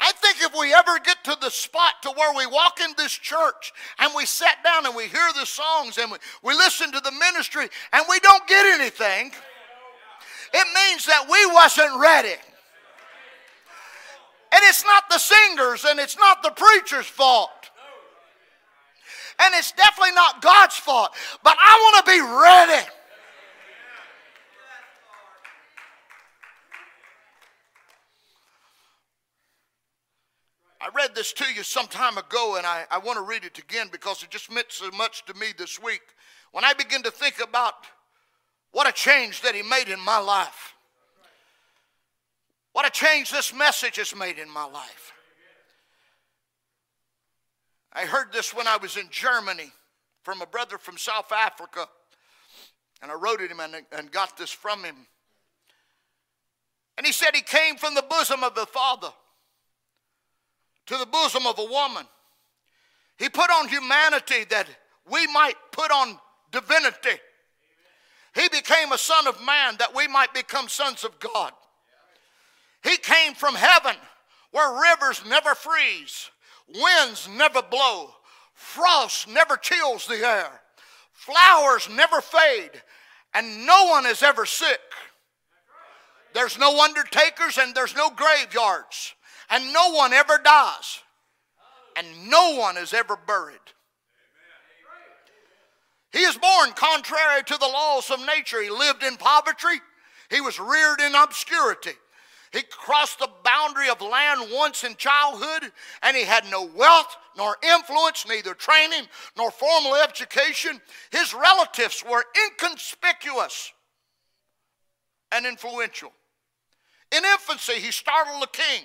I 0.00 0.12
think 0.12 0.38
if 0.40 0.58
we 0.58 0.72
ever 0.72 0.98
get 0.98 1.22
to 1.24 1.36
the 1.40 1.50
spot 1.50 1.94
to 2.02 2.10
where 2.10 2.34
we 2.34 2.46
walk 2.46 2.80
in 2.82 2.90
this 2.96 3.12
church 3.12 3.72
and 3.98 4.12
we 4.16 4.24
sit 4.24 4.48
down 4.64 4.86
and 4.86 4.96
we 4.96 5.04
hear 5.04 5.28
the 5.38 5.44
songs 5.44 5.98
and 5.98 6.10
we, 6.10 6.16
we 6.42 6.54
listen 6.54 6.90
to 6.92 7.00
the 7.00 7.12
ministry 7.12 7.68
and 7.92 8.04
we 8.08 8.18
don't 8.20 8.46
get 8.48 8.80
anything, 8.80 9.30
it 10.54 10.66
means 10.74 11.04
that 11.04 11.26
we 11.30 11.46
wasn't 11.54 12.00
ready. 12.00 12.34
And 14.52 14.60
it's 14.64 14.84
not 14.84 15.04
the 15.10 15.18
singers 15.18 15.84
and 15.84 16.00
it's 16.00 16.18
not 16.18 16.42
the 16.42 16.50
preacher's 16.50 17.06
fault. 17.06 17.59
And 19.42 19.54
it's 19.54 19.72
definitely 19.72 20.12
not 20.12 20.42
God's 20.42 20.76
fault. 20.76 21.12
But 21.42 21.56
I 21.58 21.92
want 21.92 22.04
to 22.04 22.12
be 22.12 22.20
ready. 22.20 22.88
I 30.82 30.88
read 30.94 31.14
this 31.14 31.32
to 31.34 31.44
you 31.54 31.62
some 31.62 31.86
time 31.86 32.16
ago, 32.16 32.56
and 32.56 32.66
I, 32.66 32.84
I 32.90 32.98
want 32.98 33.18
to 33.18 33.22
read 33.22 33.44
it 33.44 33.58
again 33.58 33.88
because 33.92 34.22
it 34.22 34.30
just 34.30 34.50
meant 34.50 34.68
so 34.70 34.90
much 34.90 35.24
to 35.26 35.34
me 35.34 35.48
this 35.56 35.80
week. 35.80 36.00
When 36.52 36.64
I 36.64 36.72
begin 36.72 37.02
to 37.02 37.10
think 37.10 37.40
about 37.42 37.74
what 38.72 38.88
a 38.88 38.92
change 38.92 39.42
that 39.42 39.54
He 39.54 39.62
made 39.62 39.88
in 39.88 40.00
my 40.00 40.18
life, 40.18 40.74
what 42.72 42.86
a 42.86 42.90
change 42.90 43.30
this 43.30 43.54
message 43.54 43.96
has 43.96 44.14
made 44.16 44.38
in 44.38 44.48
my 44.48 44.64
life. 44.64 45.12
I 47.92 48.06
heard 48.06 48.32
this 48.32 48.54
when 48.54 48.66
I 48.66 48.76
was 48.76 48.96
in 48.96 49.08
Germany 49.10 49.72
from 50.22 50.42
a 50.42 50.46
brother 50.46 50.78
from 50.78 50.96
South 50.96 51.32
Africa, 51.32 51.88
and 53.02 53.10
I 53.10 53.14
wrote 53.14 53.40
it 53.40 53.50
him 53.50 53.60
and, 53.60 53.74
and 53.92 54.10
got 54.10 54.36
this 54.36 54.50
from 54.50 54.84
him. 54.84 54.96
And 56.96 57.06
he 57.06 57.12
said 57.12 57.34
he 57.34 57.42
came 57.42 57.76
from 57.76 57.94
the 57.94 58.04
bosom 58.08 58.44
of 58.44 58.54
the 58.54 58.66
Father 58.66 59.10
to 60.86 60.98
the 60.98 61.06
bosom 61.06 61.46
of 61.46 61.58
a 61.58 61.64
woman. 61.64 62.04
He 63.18 63.28
put 63.28 63.50
on 63.50 63.68
humanity 63.68 64.44
that 64.50 64.66
we 65.10 65.26
might 65.28 65.54
put 65.72 65.90
on 65.90 66.18
divinity. 66.52 67.20
He 68.34 68.48
became 68.48 68.92
a 68.92 68.98
son 68.98 69.26
of 69.26 69.44
man 69.44 69.76
that 69.78 69.94
we 69.94 70.06
might 70.08 70.32
become 70.34 70.68
sons 70.68 71.04
of 71.04 71.18
God. 71.18 71.52
He 72.82 72.96
came 72.96 73.34
from 73.34 73.54
heaven 73.54 73.96
where 74.52 74.80
rivers 74.80 75.22
never 75.28 75.54
freeze, 75.54 76.30
winds 76.74 77.28
never 77.36 77.62
blow, 77.62 78.10
frost 78.54 79.28
never 79.28 79.56
chills 79.56 80.06
the 80.06 80.26
air, 80.26 80.60
flowers 81.12 81.88
never 81.90 82.20
fade, 82.20 82.70
and 83.34 83.66
no 83.66 83.86
one 83.86 84.06
is 84.06 84.22
ever 84.22 84.46
sick. 84.46 84.80
There's 86.32 86.58
no 86.58 86.82
undertakers 86.82 87.58
and 87.58 87.74
there's 87.74 87.96
no 87.96 88.10
graveyards, 88.10 89.14
and 89.50 89.72
no 89.72 89.90
one 89.90 90.12
ever 90.12 90.38
dies, 90.42 91.00
and 91.96 92.06
no 92.28 92.56
one 92.56 92.76
is 92.76 92.94
ever 92.94 93.16
buried. 93.16 93.58
He 96.12 96.20
is 96.20 96.36
born 96.36 96.72
contrary 96.72 97.42
to 97.44 97.56
the 97.56 97.68
laws 97.68 98.10
of 98.10 98.24
nature. 98.26 98.60
He 98.60 98.70
lived 98.70 99.04
in 99.04 99.16
poverty. 99.16 99.80
He 100.28 100.40
was 100.40 100.58
reared 100.58 101.00
in 101.00 101.14
obscurity. 101.14 101.92
He 102.52 102.62
crossed 102.62 103.20
the 103.20 103.30
boundary 103.44 103.88
of 103.88 104.00
land 104.00 104.50
once 104.52 104.82
in 104.82 104.96
childhood, 104.96 105.70
and 106.02 106.16
he 106.16 106.24
had 106.24 106.50
no 106.50 106.64
wealth 106.64 107.16
nor 107.36 107.56
influence, 107.62 108.26
neither 108.26 108.54
training 108.54 109.04
nor 109.36 109.52
formal 109.52 109.94
education. 109.94 110.80
His 111.10 111.32
relatives 111.32 112.04
were 112.08 112.24
inconspicuous 112.46 113.72
and 115.30 115.46
influential. 115.46 116.12
In 117.12 117.24
infancy, 117.24 117.74
he 117.74 117.92
startled 117.92 118.42
the 118.42 118.48
king. 118.48 118.84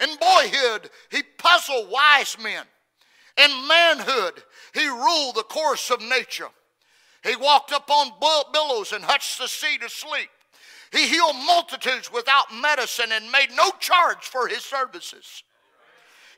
In 0.00 0.16
boyhood, 0.16 0.90
he 1.10 1.22
puzzled 1.38 1.90
wise 1.90 2.36
men. 2.42 2.64
In 3.36 3.68
manhood, 3.68 4.42
he 4.74 4.88
ruled 4.88 5.36
the 5.36 5.44
course 5.44 5.90
of 5.90 6.00
nature. 6.00 6.48
He 7.22 7.36
walked 7.36 7.72
upon 7.72 8.12
billows 8.52 8.92
and 8.92 9.04
hushed 9.04 9.38
the 9.38 9.48
sea 9.48 9.78
to 9.78 9.88
sleep. 9.88 10.30
He 10.92 11.08
healed 11.08 11.36
multitudes 11.36 12.12
without 12.12 12.54
medicine 12.54 13.12
and 13.12 13.30
made 13.30 13.50
no 13.54 13.70
charge 13.80 14.24
for 14.24 14.48
his 14.48 14.64
services. 14.64 15.42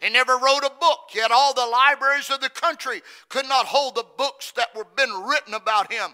He 0.00 0.10
never 0.10 0.38
wrote 0.38 0.64
a 0.64 0.72
book, 0.80 1.10
yet 1.14 1.30
all 1.30 1.52
the 1.52 1.66
libraries 1.66 2.30
of 2.30 2.40
the 2.40 2.48
country 2.48 3.02
could 3.28 3.48
not 3.48 3.66
hold 3.66 3.94
the 3.94 4.06
books 4.16 4.52
that 4.52 4.74
were 4.74 4.84
been 4.84 5.12
written 5.24 5.54
about 5.54 5.92
him. 5.92 6.12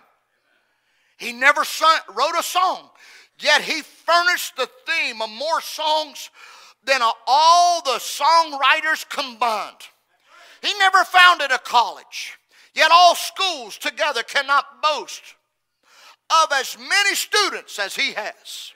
He 1.18 1.32
never 1.32 1.64
sung, 1.64 1.98
wrote 2.14 2.34
a 2.38 2.42
song, 2.42 2.90
yet 3.38 3.62
he 3.62 3.82
furnished 3.82 4.56
the 4.56 4.68
theme 4.86 5.20
of 5.22 5.30
more 5.30 5.60
songs 5.60 6.30
than 6.84 7.00
all 7.26 7.82
the 7.82 7.98
songwriters 7.98 9.08
combined. 9.08 9.88
He 10.62 10.72
never 10.78 11.04
founded 11.04 11.50
a 11.50 11.58
college, 11.58 12.38
yet 12.74 12.90
all 12.90 13.14
schools 13.14 13.76
together 13.76 14.22
cannot 14.22 14.82
boast 14.82 15.22
of 16.30 16.52
as 16.52 16.76
many 16.78 17.14
students 17.14 17.78
as 17.78 17.94
he 17.94 18.12
has. 18.12 18.72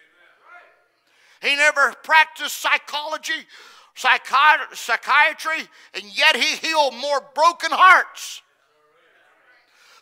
He 1.42 1.54
never 1.56 1.94
practiced 2.02 2.58
psychology, 2.58 3.46
psychiatry, 3.94 5.68
and 5.94 6.04
yet 6.16 6.36
he 6.36 6.56
healed 6.56 6.94
more 6.94 7.22
broken 7.34 7.70
hearts 7.70 8.42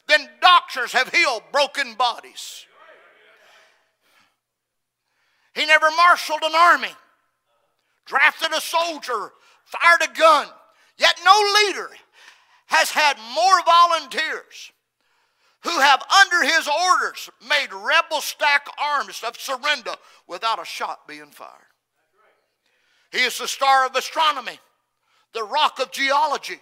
than 0.09 0.29
doctors 0.41 0.93
have 0.93 1.09
healed 1.13 1.43
broken 1.53 1.95
bodies. 1.95 2.65
He 5.55 5.67
never 5.67 5.91
marshaled 5.97 6.43
an 6.43 6.55
army, 6.55 6.95
drafted 8.05 8.53
a 8.53 8.61
soldier, 8.61 9.33
fired 9.65 10.03
a 10.03 10.19
gun, 10.19 10.49
yet 10.99 11.19
no 11.25 11.55
leader 11.65 11.91
has 12.67 12.91
had 12.91 13.17
more 13.35 13.63
volunteers 13.65 14.73
who 15.67 15.81
have 15.81 16.01
under 16.23 16.45
his 16.45 16.69
orders 16.69 17.29
made 17.49 17.73
rebel 17.73 18.21
stack 18.21 18.69
arms 18.79 19.23
of 19.27 19.37
surrender 19.37 19.95
without 20.29 20.63
a 20.63 20.65
shot 20.65 21.09
being 21.09 21.31
fired. 21.33 21.51
He 23.11 23.19
is 23.19 23.39
the 23.39 23.49
star 23.49 23.85
of 23.85 23.97
astronomy, 23.97 24.61
the 25.33 25.43
rock 25.43 25.81
of 25.81 25.91
geology, 25.91 26.61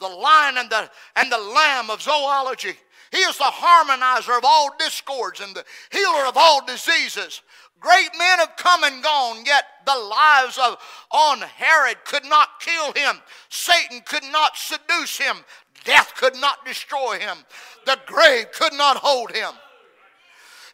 the 0.00 0.08
lion 0.08 0.58
and 0.58 0.68
the, 0.68 0.90
and 1.16 1.32
the 1.32 1.38
lamb 1.38 1.88
of 1.88 2.02
zoology. 2.02 2.74
He 3.10 3.18
is 3.18 3.38
the 3.38 3.44
harmonizer 3.44 4.36
of 4.36 4.44
all 4.44 4.70
discords 4.78 5.40
and 5.40 5.54
the 5.54 5.64
healer 5.90 6.26
of 6.26 6.36
all 6.36 6.64
diseases. 6.66 7.40
Great 7.80 8.10
men 8.18 8.38
have 8.38 8.56
come 8.56 8.84
and 8.84 9.02
gone, 9.02 9.44
yet 9.46 9.64
the 9.86 9.98
lives 9.98 10.58
of 10.58 10.76
on 11.10 11.40
Herod 11.40 11.96
could 12.04 12.24
not 12.24 12.60
kill 12.60 12.92
him. 12.92 13.16
Satan 13.48 14.02
could 14.04 14.24
not 14.30 14.56
seduce 14.56 15.18
him. 15.18 15.36
Death 15.84 16.14
could 16.16 16.36
not 16.36 16.64
destroy 16.64 17.18
him, 17.18 17.38
the 17.86 17.98
grave 18.06 18.46
could 18.52 18.72
not 18.72 18.98
hold 18.98 19.32
him. 19.32 19.52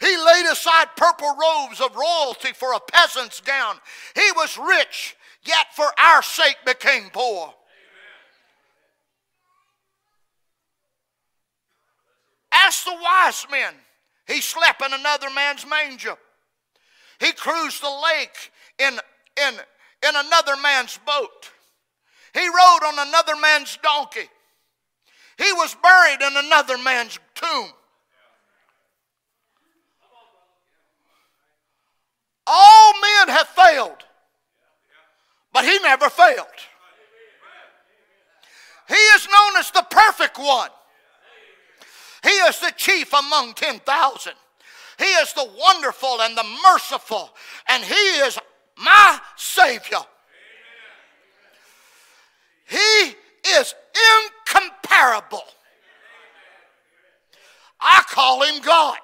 He 0.01 0.17
laid 0.17 0.47
aside 0.47 0.89
purple 0.97 1.35
robes 1.35 1.81
of 1.81 1.97
royalty 1.97 2.53
for 2.53 2.73
a 2.73 2.81
peasant's 2.81 3.41
gown. 3.41 3.77
He 4.15 4.31
was 4.37 4.57
rich, 4.57 5.17
yet 5.45 5.67
for 5.75 5.87
our 5.99 6.23
sake 6.23 6.59
became 6.65 7.11
poor. 7.13 7.53
Ask 12.53 12.85
the 12.85 12.95
wise 12.95 13.47
men. 13.51 13.75
He 14.27 14.41
slept 14.41 14.83
in 14.83 14.93
another 14.93 15.31
man's 15.31 15.67
manger. 15.67 16.17
He 17.19 17.33
cruised 17.33 17.83
the 17.83 17.91
lake 17.91 18.53
in, 18.79 19.01
in, 19.43 19.55
in 19.55 20.17
another 20.17 20.57
man's 20.57 20.99
boat. 21.05 21.51
He 22.35 22.47
rode 22.47 22.81
on 22.85 23.09
another 23.09 23.37
man's 23.37 23.77
donkey. 23.83 24.29
He 25.39 25.53
was 25.53 25.77
buried 25.83 26.21
in 26.21 26.37
another 26.37 26.77
man's 26.77 27.19
tomb. 27.35 27.71
All 32.47 32.93
men 33.01 33.29
have 33.37 33.49
failed, 33.49 34.05
but 35.53 35.65
he 35.65 35.79
never 35.81 36.11
failed. 36.11 36.47
He 38.89 38.95
is 38.95 39.29
known 39.29 39.57
as 39.59 39.71
the 39.71 39.87
perfect 39.89 40.39
one. 40.39 40.71
He 42.23 42.31
is 42.31 42.59
the 42.59 42.73
chief 42.77 43.13
among 43.13 43.55
10,000. 43.55 44.33
He 44.99 45.05
is 45.05 45.33
the 45.35 45.49
wonderful 45.57 46.21
and 46.23 46.37
the 46.37 46.45
merciful, 46.65 47.31
and 47.69 47.85
He 47.85 47.95
is 47.95 48.39
my 48.77 49.21
Savior. 49.37 49.99
He 52.67 53.15
is 53.57 53.75
incomparable. 54.55 55.45
I 57.81 58.03
call 58.09 58.43
him 58.43 58.61
God. 58.63 58.99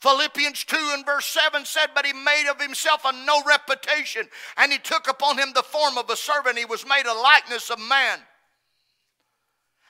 Philippians 0.00 0.64
2 0.64 0.76
and 0.94 1.06
verse 1.06 1.26
7 1.26 1.64
said, 1.64 1.88
But 1.94 2.04
he 2.04 2.12
made 2.12 2.50
of 2.50 2.60
himself 2.60 3.02
a 3.04 3.12
no 3.24 3.40
reputation, 3.46 4.26
and 4.56 4.72
he 4.72 4.78
took 4.78 5.08
upon 5.08 5.38
him 5.38 5.52
the 5.54 5.62
form 5.62 5.96
of 5.96 6.10
a 6.10 6.16
servant. 6.16 6.58
He 6.58 6.64
was 6.64 6.84
made 6.84 7.06
a 7.06 7.14
likeness 7.14 7.70
of 7.70 7.78
man. 7.78 8.18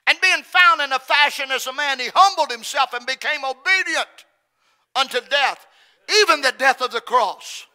And 0.07 0.20
being 0.20 0.42
found 0.42 0.82
in 0.82 0.92
a 0.92 0.98
fashion 0.98 1.50
as 1.50 1.66
a 1.66 1.72
man, 1.72 1.98
he 1.98 2.11
humbled 2.14 2.50
himself 2.50 2.92
and 2.92 3.07
became 3.07 3.42
obedient 3.44 4.26
unto 4.94 5.20
death, 5.30 5.66
even 6.20 6.42
the 6.42 6.53
death 6.59 6.82
of 6.82 6.90
the 6.90 7.00
cross. 7.00 7.66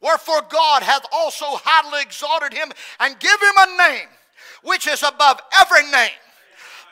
Wherefore 0.00 0.42
God 0.48 0.84
hath 0.84 1.06
also 1.10 1.46
highly 1.48 2.02
exalted 2.02 2.52
him 2.52 2.70
and 3.00 3.18
give 3.18 3.40
him 3.40 3.54
a 3.58 3.78
name 3.78 4.08
which 4.66 4.86
is 4.86 5.02
above 5.02 5.40
every 5.58 5.84
name. 5.90 6.10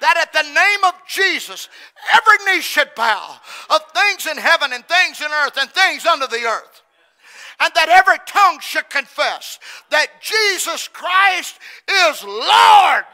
That 0.01 0.17
at 0.17 0.33
the 0.33 0.43
name 0.43 0.85
of 0.85 0.95
Jesus, 1.09 1.69
every 2.15 2.45
knee 2.47 2.61
should 2.61 2.95
bow 2.95 3.37
of 3.71 3.81
things 3.95 4.27
in 4.27 4.37
heaven 4.37 4.73
and 4.73 4.85
things 4.87 5.21
in 5.21 5.27
earth 5.27 5.57
and 5.59 5.71
things 5.71 6.07
under 6.07 6.27
the 6.27 6.45
earth. 6.45 6.83
And 7.61 7.73
that 7.75 7.89
every 7.89 8.19
tongue 8.27 8.59
should 8.61 8.89
confess 8.91 9.59
that 9.91 10.07
Jesus 10.21 10.89
Christ 10.89 11.59
is 11.89 12.25
Lord 12.25 13.05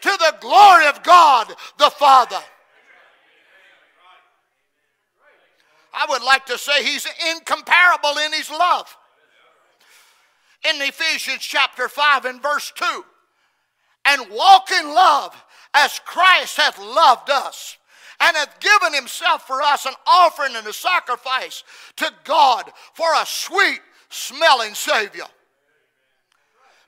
to 0.00 0.10
the 0.18 0.34
glory 0.40 0.86
of 0.86 1.02
God 1.02 1.54
the 1.78 1.90
Father. 1.90 2.40
I 5.92 6.06
would 6.08 6.22
like 6.22 6.46
to 6.46 6.58
say 6.58 6.84
he's 6.84 7.06
incomparable 7.30 8.18
in 8.24 8.32
his 8.32 8.50
love. 8.50 8.94
In 10.64 10.80
Ephesians 10.82 11.40
chapter 11.40 11.88
5 11.88 12.24
and 12.24 12.42
verse 12.42 12.72
2, 12.74 13.04
and 14.06 14.30
walk 14.30 14.70
in 14.70 14.86
love 14.86 15.44
as 15.74 16.00
Christ 16.04 16.56
hath 16.56 16.78
loved 16.78 17.30
us 17.30 17.76
and 18.20 18.36
hath 18.36 18.58
given 18.58 18.94
himself 18.94 19.46
for 19.46 19.62
us 19.62 19.86
an 19.86 19.94
offering 20.06 20.56
and 20.56 20.66
a 20.66 20.72
sacrifice 20.72 21.62
to 21.96 22.10
God 22.24 22.70
for 22.94 23.06
a 23.14 23.24
sweet 23.24 23.80
smelling 24.08 24.74
Savior. 24.74 25.26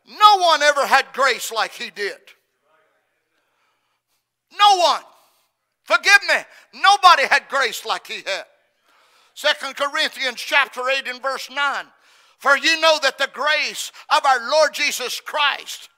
No 0.07 0.39
one 0.39 0.63
ever 0.63 0.87
had 0.87 1.07
grace 1.13 1.53
like 1.53 1.73
he 1.73 1.91
did. 1.91 2.19
No 4.59 4.79
one. 4.79 5.03
Forgive 5.85 6.21
me. 6.29 6.35
Nobody 6.75 7.27
had 7.29 7.49
grace 7.49 7.85
like 7.85 8.07
he 8.07 8.23
had. 8.27 8.45
Second 9.35 9.77
Corinthians 9.77 10.41
chapter 10.41 10.89
8 10.89 11.07
and 11.07 11.23
verse 11.23 11.49
9. 11.51 11.85
For 12.41 12.57
you 12.57 12.81
know 12.81 12.99
that 13.03 13.19
the 13.19 13.29
grace 13.35 13.93
of 14.09 14.25
our 14.25 14.51
Lord 14.51 14.73
Jesus 14.73 15.21
Christ, 15.21 15.91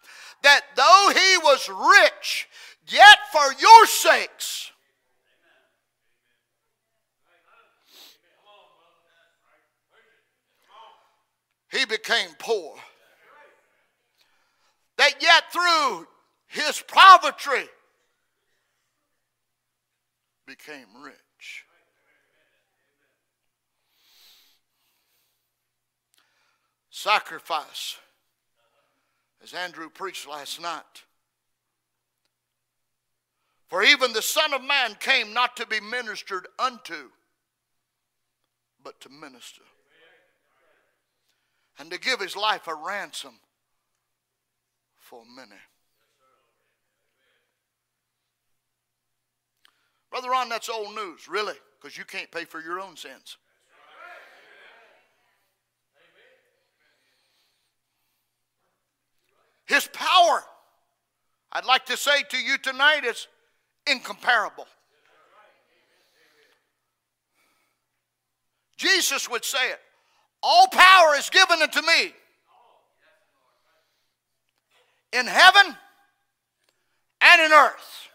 that 0.42 0.62
though 0.74 1.12
he 1.14 1.38
was 1.38 1.68
rich, 1.68 2.48
yet 2.88 3.18
for 3.30 3.52
your 3.60 3.86
sakes, 3.86 4.72
he 11.70 11.86
became 11.86 12.30
poor. 12.40 12.74
That 14.98 15.22
yet 15.22 15.44
through 15.52 16.08
his 16.48 16.82
poverty 16.88 17.68
became 20.44 20.86
rich. 21.04 21.14
Sacrifice, 26.92 27.96
as 29.42 29.54
Andrew 29.54 29.88
preached 29.88 30.28
last 30.28 30.60
night. 30.60 31.02
For 33.66 33.82
even 33.82 34.12
the 34.12 34.22
Son 34.22 34.52
of 34.52 34.62
Man 34.62 34.94
came 35.00 35.32
not 35.32 35.56
to 35.56 35.66
be 35.66 35.80
ministered 35.80 36.46
unto, 36.58 37.08
but 38.84 39.00
to 39.00 39.08
minister. 39.08 39.62
And 41.78 41.90
to 41.90 41.98
give 41.98 42.20
his 42.20 42.36
life 42.36 42.68
a 42.68 42.74
ransom 42.74 43.32
for 44.98 45.22
many. 45.34 45.58
Brother 50.10 50.28
Ron, 50.28 50.50
that's 50.50 50.68
old 50.68 50.94
news, 50.94 51.26
really, 51.26 51.54
because 51.80 51.96
you 51.96 52.04
can't 52.04 52.30
pay 52.30 52.44
for 52.44 52.60
your 52.60 52.78
own 52.78 52.98
sins. 52.98 53.38
His 59.66 59.88
power, 59.92 60.42
I'd 61.52 61.64
like 61.64 61.86
to 61.86 61.96
say 61.96 62.22
to 62.30 62.36
you 62.36 62.58
tonight, 62.58 63.04
is 63.04 63.26
incomparable. 63.86 64.66
Jesus 68.76 69.30
would 69.30 69.44
say 69.44 69.70
it 69.70 69.80
All 70.42 70.66
power 70.68 71.14
is 71.16 71.30
given 71.30 71.62
unto 71.62 71.80
me 71.82 72.12
in 75.12 75.26
heaven 75.26 75.76
and 77.20 77.42
in 77.42 77.52
earth. 77.52 78.08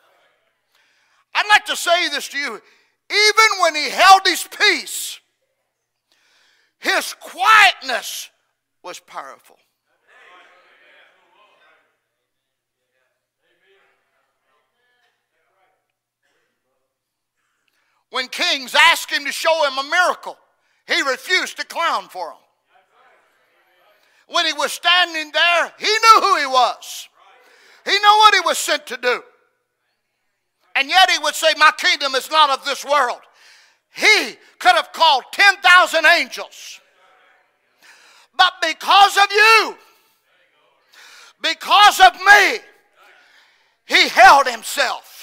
I'd 1.34 1.48
like 1.50 1.66
to 1.66 1.76
say 1.76 2.10
this 2.10 2.28
to 2.30 2.38
you. 2.38 2.62
Even 3.10 3.62
when 3.62 3.76
he 3.76 3.90
held 3.90 4.22
his 4.26 4.46
peace, 4.60 5.20
his 6.80 7.14
quietness 7.14 8.30
was 8.84 9.00
powerful. 9.00 9.58
When 18.10 18.28
kings 18.28 18.74
asked 18.76 19.12
him 19.12 19.26
to 19.26 19.32
show 19.32 19.68
him 19.68 19.78
a 19.78 19.90
miracle, 19.90 20.38
he 20.88 21.02
refused 21.02 21.58
to 21.58 21.66
clown 21.66 22.08
for 22.10 22.28
them. 22.28 22.38
When 24.28 24.46
he 24.46 24.54
was 24.54 24.72
standing 24.72 25.32
there, 25.32 25.74
he 25.78 25.86
knew 25.86 26.22
who 26.22 26.38
he 26.40 26.46
was. 26.46 27.08
He 27.86 27.92
knew 27.92 28.18
what 28.20 28.34
he 28.34 28.42
was 28.42 28.58
sent 28.58 28.86
to 28.88 28.98
do. 28.98 29.22
And 30.76 30.90
yet 30.90 31.10
he 31.10 31.18
would 31.20 31.36
say, 31.36 31.48
My 31.58 31.72
kingdom 31.78 32.14
is 32.16 32.30
not 32.30 32.50
of 32.50 32.66
this 32.66 32.86
world. 32.86 33.22
He 33.96 34.36
could 34.60 34.76
have 34.76 34.92
called 34.94 35.24
10,000 35.32 36.06
angels. 36.06 36.80
But 38.38 38.54
because 38.62 39.18
of 39.18 39.32
you, 39.32 39.78
because 41.42 42.00
of 42.00 42.14
me, 42.14 42.60
he 43.86 44.08
held 44.10 44.48
himself. 44.48 45.17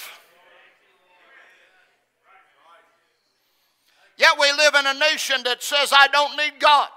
Yet 4.17 4.37
we 4.39 4.51
live 4.51 4.75
in 4.75 4.85
a 4.87 4.93
nation 4.93 5.41
that 5.43 5.61
says, 5.61 5.91
I 5.91 6.07
don't 6.07 6.37
need 6.37 6.59
God. 6.59 6.89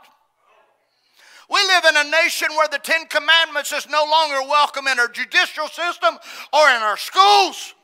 We 1.51 1.61
live 1.66 1.85
in 1.89 1.97
a 1.97 2.11
nation 2.11 2.49
where 2.51 2.69
the 2.69 2.79
Ten 2.79 3.07
Commandments 3.07 3.73
is 3.73 3.89
no 3.89 4.05
longer 4.05 4.49
welcome 4.49 4.87
in 4.87 4.99
our 4.99 5.09
judicial 5.09 5.66
system 5.69 6.19
or 6.53 6.69
in 6.69 6.83
our 6.83 6.97
schools. 6.97 7.75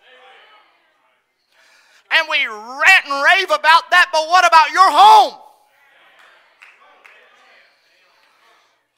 And 2.12 2.28
we 2.30 2.47
rant 2.47 3.07
and 3.09 3.24
rave 3.24 3.51
about 3.51 3.91
that, 3.91 4.11
but 4.12 4.28
what 4.28 4.47
about 4.47 4.70
your 4.70 4.91
home? 4.91 5.41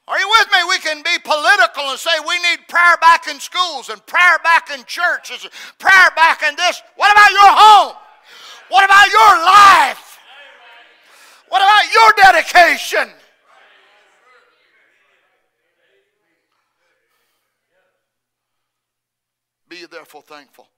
Are 0.09 0.19
you 0.19 0.29
with 0.39 0.47
me? 0.53 0.59
We 0.69 0.79
can 0.79 1.03
be 1.03 1.19
political 1.25 1.91
and 1.91 1.99
say 1.99 2.11
we 2.29 2.39
need 2.51 2.69
prayer 2.69 2.97
back 3.01 3.27
in 3.27 3.41
schools 3.41 3.89
and 3.89 4.05
prayer 4.07 4.39
back 4.45 4.71
in 4.71 4.85
churches, 4.85 5.49
prayer 5.79 6.11
back 6.15 6.43
in 6.43 6.55
this. 6.57 6.83
What 6.97 7.11
about 7.13 7.31
your 7.31 7.51
home? 7.51 7.97
What 8.69 8.85
about 8.85 9.09
your 9.11 9.45
life? 9.45 10.06
What 11.49 11.63
about 11.63 11.93
your 11.93 12.33
dedication? 12.33 13.15
Be 19.69 19.87
therefore 19.87 20.23
thankful. 20.23 20.69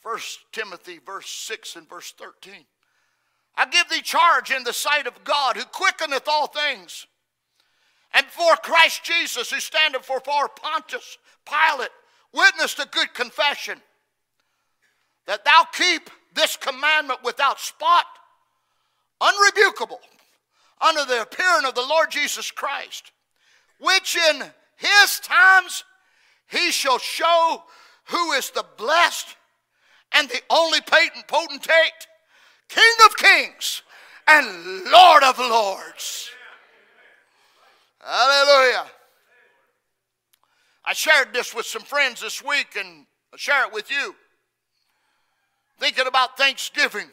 First 0.00 0.40
Timothy 0.52 0.98
verse 1.04 1.28
6 1.28 1.76
and 1.76 1.88
verse 1.88 2.12
13. 2.12 2.64
I 3.56 3.66
give 3.66 3.88
thee 3.90 4.00
charge 4.00 4.50
in 4.52 4.62
the 4.64 4.72
sight 4.72 5.06
of 5.06 5.24
God 5.24 5.56
who 5.56 5.64
quickeneth 5.64 6.28
all 6.28 6.46
things, 6.46 7.06
and 8.14 8.24
for 8.26 8.54
Christ 8.62 9.04
Jesus 9.04 9.50
who 9.50 9.58
standeth 9.58 10.04
for 10.04 10.20
Pontius 10.20 11.18
Pilate 11.44 11.90
witnessed 12.32 12.78
a 12.78 12.88
good 12.90 13.12
confession 13.14 13.80
that 15.26 15.44
thou 15.44 15.64
keep 15.72 16.10
this 16.34 16.56
commandment 16.56 17.22
without 17.22 17.60
spot, 17.60 18.06
unrebukable, 19.20 20.00
under 20.80 21.04
the 21.04 21.22
appearing 21.22 21.64
of 21.64 21.74
the 21.74 21.82
Lord 21.82 22.10
Jesus 22.10 22.50
Christ, 22.50 23.12
which 23.80 24.16
in 24.16 24.42
his 24.76 25.20
times 25.20 25.84
he 26.46 26.70
shall 26.70 26.98
show 26.98 27.64
who 28.04 28.32
is 28.32 28.50
the 28.50 28.64
blessed 28.76 29.36
and 30.12 30.28
the 30.28 30.40
only 30.50 30.80
potentate, 30.80 32.06
King 32.68 32.94
of 33.06 33.16
kings 33.16 33.82
and 34.26 34.84
Lord 34.90 35.22
of 35.22 35.38
lords. 35.38 36.30
Hallelujah. 38.00 38.86
I 40.88 40.94
shared 40.94 41.34
this 41.34 41.54
with 41.54 41.66
some 41.66 41.82
friends 41.82 42.22
this 42.22 42.42
week 42.42 42.68
and 42.74 43.04
I'll 43.30 43.38
share 43.38 43.66
it 43.66 43.74
with 43.74 43.90
you. 43.90 44.14
Thinking 45.78 46.06
about 46.06 46.38
Thanksgiving. 46.38 47.10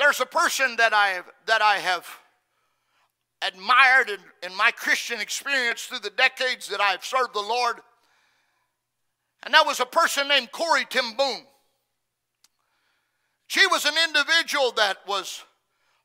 There's 0.00 0.18
a 0.18 0.26
person 0.26 0.74
that 0.78 0.92
I 0.92 1.10
have, 1.10 1.26
that 1.46 1.62
I 1.62 1.76
have 1.76 2.08
admired 3.40 4.10
in, 4.10 4.18
in 4.42 4.56
my 4.56 4.72
Christian 4.72 5.20
experience 5.20 5.84
through 5.84 6.00
the 6.00 6.10
decades 6.10 6.66
that 6.70 6.80
I've 6.80 7.04
served 7.04 7.34
the 7.34 7.40
Lord. 7.40 7.76
And 9.44 9.54
that 9.54 9.64
was 9.64 9.78
a 9.78 9.86
person 9.86 10.26
named 10.26 10.50
Corrie 10.50 10.86
ten 10.86 11.14
Boom. 11.16 11.42
She 13.46 13.64
was 13.68 13.84
an 13.84 13.94
individual 14.08 14.72
that 14.72 14.96
was 15.06 15.44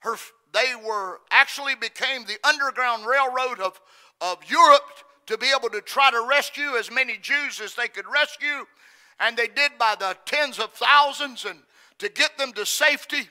her 0.02 0.16
they 0.54 0.74
were 0.76 1.22
actually 1.32 1.74
became 1.74 2.26
the 2.26 2.38
underground 2.48 3.08
railroad 3.08 3.60
of, 3.60 3.82
of 4.22 4.38
Europe 4.48 4.84
to 5.28 5.38
be 5.38 5.52
able 5.58 5.70
to 5.70 5.82
try 5.82 6.12
to 6.12 6.26
rescue 6.30 6.76
as 6.78 6.92
many 6.92 7.18
Jews 7.18 7.60
as 7.60 7.76
they 7.76 7.88
could 7.88 8.06
rescue. 8.08 8.66
And 9.20 9.36
they 9.38 9.48
did 9.48 9.78
by 9.78 9.96
the 9.98 10.18
tens 10.26 10.60
of 10.60 10.72
thousands 10.74 11.46
and 11.46 11.60
to 12.00 12.10
get 12.10 12.38
them 12.38 12.54
to 12.54 12.66
safety. 12.66 13.30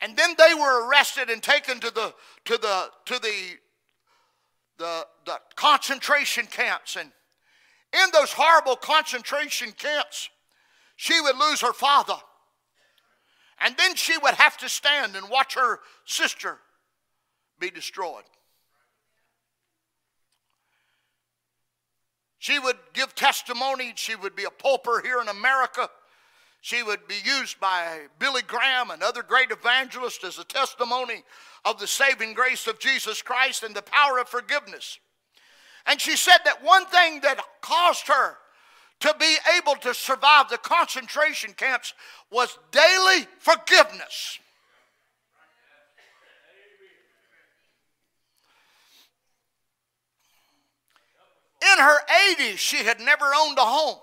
And 0.00 0.16
then 0.16 0.34
they 0.38 0.54
were 0.54 0.88
arrested 0.88 1.30
and 1.30 1.42
taken 1.42 1.80
to 1.80 1.90
the 1.90 2.14
to 2.46 2.58
the 2.58 2.90
to 3.06 3.18
the 3.18 3.58
the, 4.78 5.06
the 5.26 5.38
concentration 5.54 6.46
camps. 6.46 6.96
And 6.96 7.10
in 7.92 8.10
those 8.12 8.32
horrible 8.32 8.76
concentration 8.76 9.72
camps, 9.72 10.28
she 10.96 11.20
would 11.20 11.36
lose 11.36 11.60
her 11.60 11.72
father. 11.72 12.16
And 13.60 13.76
then 13.76 13.94
she 13.94 14.16
would 14.18 14.34
have 14.34 14.56
to 14.58 14.68
stand 14.68 15.14
and 15.14 15.28
watch 15.28 15.54
her 15.54 15.80
sister 16.04 16.58
be 17.60 17.70
destroyed. 17.70 18.24
She 22.42 22.58
would 22.58 22.78
give 22.92 23.14
testimony. 23.14 23.92
She 23.94 24.16
would 24.16 24.34
be 24.34 24.42
a 24.42 24.50
pulper 24.50 25.00
here 25.00 25.20
in 25.20 25.28
America. 25.28 25.88
She 26.60 26.82
would 26.82 27.06
be 27.06 27.14
used 27.24 27.60
by 27.60 28.06
Billy 28.18 28.42
Graham 28.42 28.90
and 28.90 29.00
other 29.00 29.22
great 29.22 29.52
evangelists 29.52 30.24
as 30.24 30.40
a 30.40 30.44
testimony 30.44 31.22
of 31.64 31.78
the 31.78 31.86
saving 31.86 32.34
grace 32.34 32.66
of 32.66 32.80
Jesus 32.80 33.22
Christ 33.22 33.62
and 33.62 33.76
the 33.76 33.82
power 33.82 34.18
of 34.18 34.28
forgiveness. 34.28 34.98
And 35.86 36.00
she 36.00 36.16
said 36.16 36.38
that 36.44 36.64
one 36.64 36.84
thing 36.86 37.20
that 37.20 37.38
caused 37.60 38.08
her 38.08 38.38
to 38.98 39.14
be 39.20 39.36
able 39.56 39.76
to 39.76 39.94
survive 39.94 40.48
the 40.48 40.58
concentration 40.58 41.52
camps 41.52 41.94
was 42.32 42.58
daily 42.72 43.28
forgiveness. 43.38 44.40
In 51.62 51.78
her 51.78 51.98
80s, 52.38 52.58
she 52.58 52.78
had 52.78 53.00
never 53.00 53.24
owned 53.24 53.58
a 53.58 53.62
home. 53.62 53.98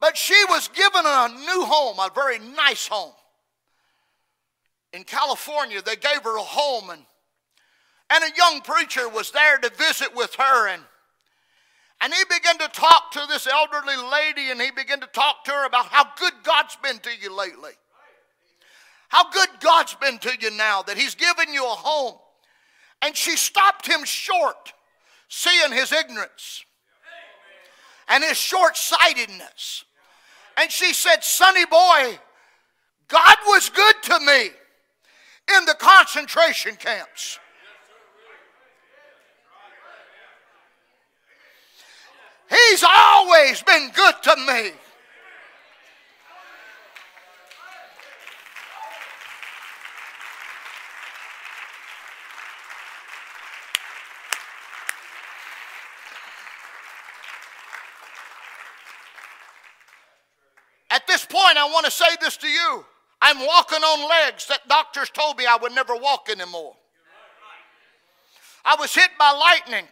But 0.00 0.16
she 0.16 0.40
was 0.48 0.68
given 0.68 1.02
a 1.04 1.28
new 1.28 1.64
home, 1.64 1.98
a 1.98 2.10
very 2.12 2.38
nice 2.38 2.88
home. 2.88 3.12
In 4.92 5.04
California, 5.04 5.80
they 5.80 5.96
gave 5.96 6.22
her 6.24 6.36
a 6.36 6.42
home, 6.42 6.90
and, 6.90 7.02
and 8.10 8.24
a 8.24 8.36
young 8.36 8.60
preacher 8.62 9.08
was 9.08 9.30
there 9.30 9.58
to 9.58 9.70
visit 9.70 10.14
with 10.14 10.34
her. 10.34 10.68
And 10.68 10.82
and 12.02 12.12
he 12.12 12.24
began 12.24 12.58
to 12.58 12.68
talk 12.68 13.12
to 13.12 13.20
this 13.28 13.46
elderly 13.46 13.94
lady, 13.96 14.50
and 14.50 14.60
he 14.60 14.72
began 14.72 14.98
to 15.00 15.06
talk 15.06 15.44
to 15.44 15.52
her 15.52 15.66
about 15.66 15.86
how 15.86 16.04
good 16.18 16.32
God's 16.42 16.76
been 16.82 16.98
to 16.98 17.10
you 17.22 17.34
lately. 17.34 17.70
How 19.08 19.30
good 19.30 19.48
God's 19.60 19.94
been 19.94 20.18
to 20.18 20.32
you 20.40 20.50
now 20.50 20.82
that 20.82 20.96
He's 20.98 21.14
given 21.14 21.52
you 21.52 21.64
a 21.64 21.68
home. 21.68 22.14
And 23.02 23.16
she 23.16 23.36
stopped 23.36 23.86
him 23.86 24.04
short, 24.04 24.72
seeing 25.34 25.72
his 25.72 25.92
ignorance 25.92 26.66
and 28.06 28.22
his 28.22 28.36
short 28.36 28.76
sightedness. 28.76 29.86
And 30.58 30.70
she 30.70 30.92
said, 30.92 31.24
Sonny 31.24 31.64
boy, 31.64 32.18
God 33.08 33.36
was 33.46 33.70
good 33.70 33.94
to 34.02 34.20
me 34.20 34.50
in 35.56 35.64
the 35.64 35.74
concentration 35.78 36.76
camps. 36.76 37.38
He's 42.50 42.84
always 42.86 43.62
been 43.62 43.90
good 43.94 44.14
to 44.24 44.36
me. 44.36 44.72
At 60.92 61.06
this 61.06 61.21
point, 61.32 61.56
I 61.56 61.64
want 61.64 61.86
to 61.86 61.90
say 61.90 62.04
this 62.20 62.36
to 62.38 62.48
you. 62.48 62.84
I'm 63.20 63.38
walking 63.38 63.82
on 63.82 64.08
legs 64.08 64.46
that 64.48 64.68
doctors 64.68 65.10
told 65.10 65.38
me 65.38 65.46
I 65.46 65.56
would 65.56 65.72
never 65.72 65.96
walk 65.96 66.28
anymore. 66.30 66.74
I 68.64 68.76
was 68.78 68.94
hit 68.94 69.10
by 69.18 69.30
lightning 69.32 69.86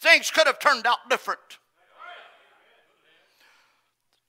things 0.00 0.30
could 0.30 0.46
have 0.46 0.58
turned 0.58 0.86
out 0.86 0.98
different. 1.10 1.40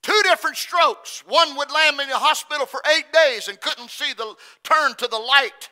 Two 0.02 0.18
different 0.24 0.56
strokes. 0.56 1.22
One 1.26 1.56
would 1.56 1.70
land 1.70 1.96
me 1.96 2.04
in 2.04 2.10
the 2.10 2.16
hospital 2.16 2.66
for 2.66 2.80
eight 2.96 3.12
days 3.12 3.48
and 3.48 3.60
couldn't 3.60 3.90
see 3.90 4.12
the 4.14 4.34
turn 4.64 4.94
to 4.94 5.06
the 5.06 5.18
light. 5.18 5.68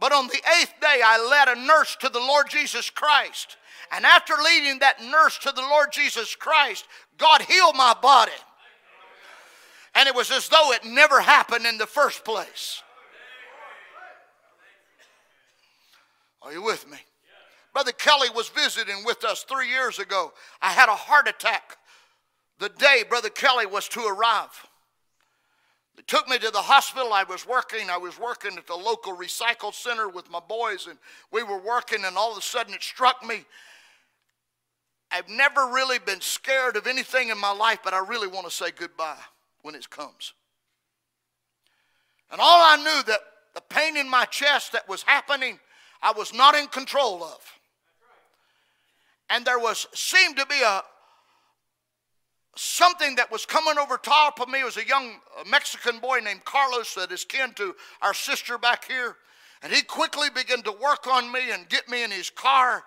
But 0.00 0.12
on 0.12 0.26
the 0.26 0.40
eighth 0.60 0.74
day, 0.80 1.00
I 1.04 1.24
led 1.30 1.56
a 1.56 1.66
nurse 1.66 1.96
to 2.00 2.08
the 2.08 2.18
Lord 2.18 2.48
Jesus 2.50 2.90
Christ. 2.90 3.56
And 3.92 4.04
after 4.04 4.34
leading 4.42 4.80
that 4.80 5.02
nurse 5.02 5.38
to 5.38 5.52
the 5.52 5.60
Lord 5.60 5.88
Jesus 5.92 6.34
Christ, 6.34 6.86
God 7.18 7.42
healed 7.42 7.76
my 7.76 7.94
body. 8.00 8.32
And 9.94 10.08
it 10.08 10.14
was 10.14 10.30
as 10.30 10.48
though 10.48 10.72
it 10.72 10.84
never 10.84 11.20
happened 11.20 11.66
in 11.66 11.78
the 11.78 11.86
first 11.86 12.24
place. 12.24 12.82
Are 16.42 16.52
you 16.52 16.62
with 16.62 16.88
me? 16.90 16.98
Brother 17.72 17.92
Kelly 17.92 18.28
was 18.34 18.48
visiting 18.48 19.04
with 19.04 19.24
us 19.24 19.44
three 19.44 19.68
years 19.68 19.98
ago. 19.98 20.32
I 20.60 20.70
had 20.70 20.88
a 20.88 20.94
heart 20.94 21.28
attack 21.28 21.76
the 22.58 22.68
day 22.68 23.04
Brother 23.08 23.30
Kelly 23.30 23.66
was 23.66 23.88
to 23.88 24.00
arrive. 24.00 24.66
They 25.96 26.02
took 26.06 26.28
me 26.28 26.38
to 26.38 26.50
the 26.50 26.58
hospital. 26.58 27.12
I 27.12 27.24
was 27.24 27.46
working. 27.46 27.90
I 27.90 27.96
was 27.96 28.18
working 28.18 28.56
at 28.56 28.66
the 28.66 28.76
local 28.76 29.16
recycle 29.16 29.72
center 29.72 30.08
with 30.08 30.30
my 30.30 30.40
boys, 30.40 30.86
and 30.86 30.98
we 31.32 31.42
were 31.42 31.58
working, 31.58 32.04
and 32.04 32.16
all 32.16 32.32
of 32.32 32.38
a 32.38 32.42
sudden 32.42 32.74
it 32.74 32.82
struck 32.82 33.24
me. 33.24 33.44
I've 35.10 35.28
never 35.28 35.66
really 35.66 35.98
been 35.98 36.20
scared 36.20 36.76
of 36.76 36.86
anything 36.86 37.30
in 37.30 37.38
my 37.38 37.52
life, 37.52 37.80
but 37.82 37.94
I 37.94 37.98
really 37.98 38.28
want 38.28 38.46
to 38.46 38.52
say 38.52 38.70
goodbye 38.70 39.18
when 39.62 39.74
it 39.74 39.88
comes. 39.90 40.34
And 42.30 42.40
all 42.40 42.62
I 42.62 42.76
knew 42.76 43.02
that 43.06 43.20
the 43.54 43.60
pain 43.60 43.96
in 43.96 44.08
my 44.08 44.24
chest 44.26 44.72
that 44.72 44.88
was 44.88 45.02
happening, 45.02 45.58
I 46.02 46.12
was 46.12 46.32
not 46.32 46.54
in 46.54 46.68
control 46.68 47.24
of 47.24 47.60
and 49.30 49.44
there 49.44 49.58
was 49.58 49.86
seemed 49.94 50.36
to 50.36 50.46
be 50.46 50.60
a 50.60 50.82
something 52.56 53.14
that 53.14 53.30
was 53.30 53.46
coming 53.46 53.78
over 53.78 53.96
top 53.96 54.40
of 54.40 54.48
me. 54.48 54.60
It 54.60 54.64
was 54.64 54.76
a 54.76 54.86
young 54.86 55.14
Mexican 55.48 56.00
boy 56.00 56.18
named 56.18 56.44
Carlos 56.44 56.94
that 56.94 57.12
is 57.12 57.24
kin 57.24 57.54
to 57.54 57.74
our 58.02 58.12
sister 58.12 58.58
back 58.58 58.84
here. 58.84 59.16
And 59.62 59.72
he 59.72 59.82
quickly 59.82 60.28
began 60.34 60.62
to 60.62 60.72
work 60.72 61.06
on 61.06 61.30
me 61.30 61.52
and 61.52 61.68
get 61.68 61.88
me 61.88 62.02
in 62.02 62.10
his 62.10 62.28
car. 62.28 62.82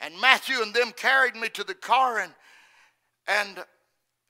And 0.00 0.18
Matthew 0.20 0.62
and 0.62 0.72
them 0.72 0.92
carried 0.92 1.34
me 1.34 1.48
to 1.50 1.64
the 1.64 1.74
car. 1.74 2.20
And, 2.20 2.32
and 3.26 3.64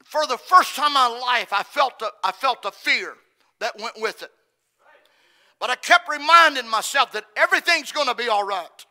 for 0.09 0.27
the 0.27 0.39
first 0.39 0.75
time 0.75 0.87
in 0.87 0.95
my 0.95 1.07
life, 1.07 1.53
I 1.53 1.63
felt, 1.63 2.01
a, 2.01 2.09
I 2.25 2.33
felt 2.33 2.65
a 2.65 2.71
fear 2.71 3.13
that 3.61 3.79
went 3.79 4.01
with 4.01 4.23
it. 4.23 4.31
But 5.61 5.69
I 5.69 5.75
kept 5.75 6.09
reminding 6.09 6.67
myself 6.67 7.13
that 7.13 7.27
everything's 7.37 7.93
going 7.93 8.07
to 8.07 8.15
be 8.15 8.27
all 8.27 8.47
right. 8.47 8.87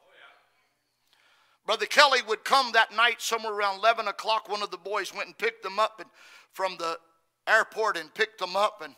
Brother 1.65 1.87
Kelly 1.87 2.19
would 2.27 2.43
come 2.43 2.71
that 2.73 2.95
night 2.95 3.19
somewhere 3.19 3.51
around 3.51 3.79
11 3.79 4.07
o'clock. 4.07 4.47
One 4.47 4.61
of 4.61 4.69
the 4.69 4.77
boys 4.77 5.11
went 5.11 5.25
and 5.25 5.35
picked 5.35 5.63
them 5.63 5.79
up 5.79 5.99
and, 5.99 6.09
from 6.53 6.77
the 6.77 6.99
airport 7.47 7.97
and 7.97 8.13
picked 8.13 8.37
them 8.37 8.55
up. 8.55 8.83
And, 8.83 8.93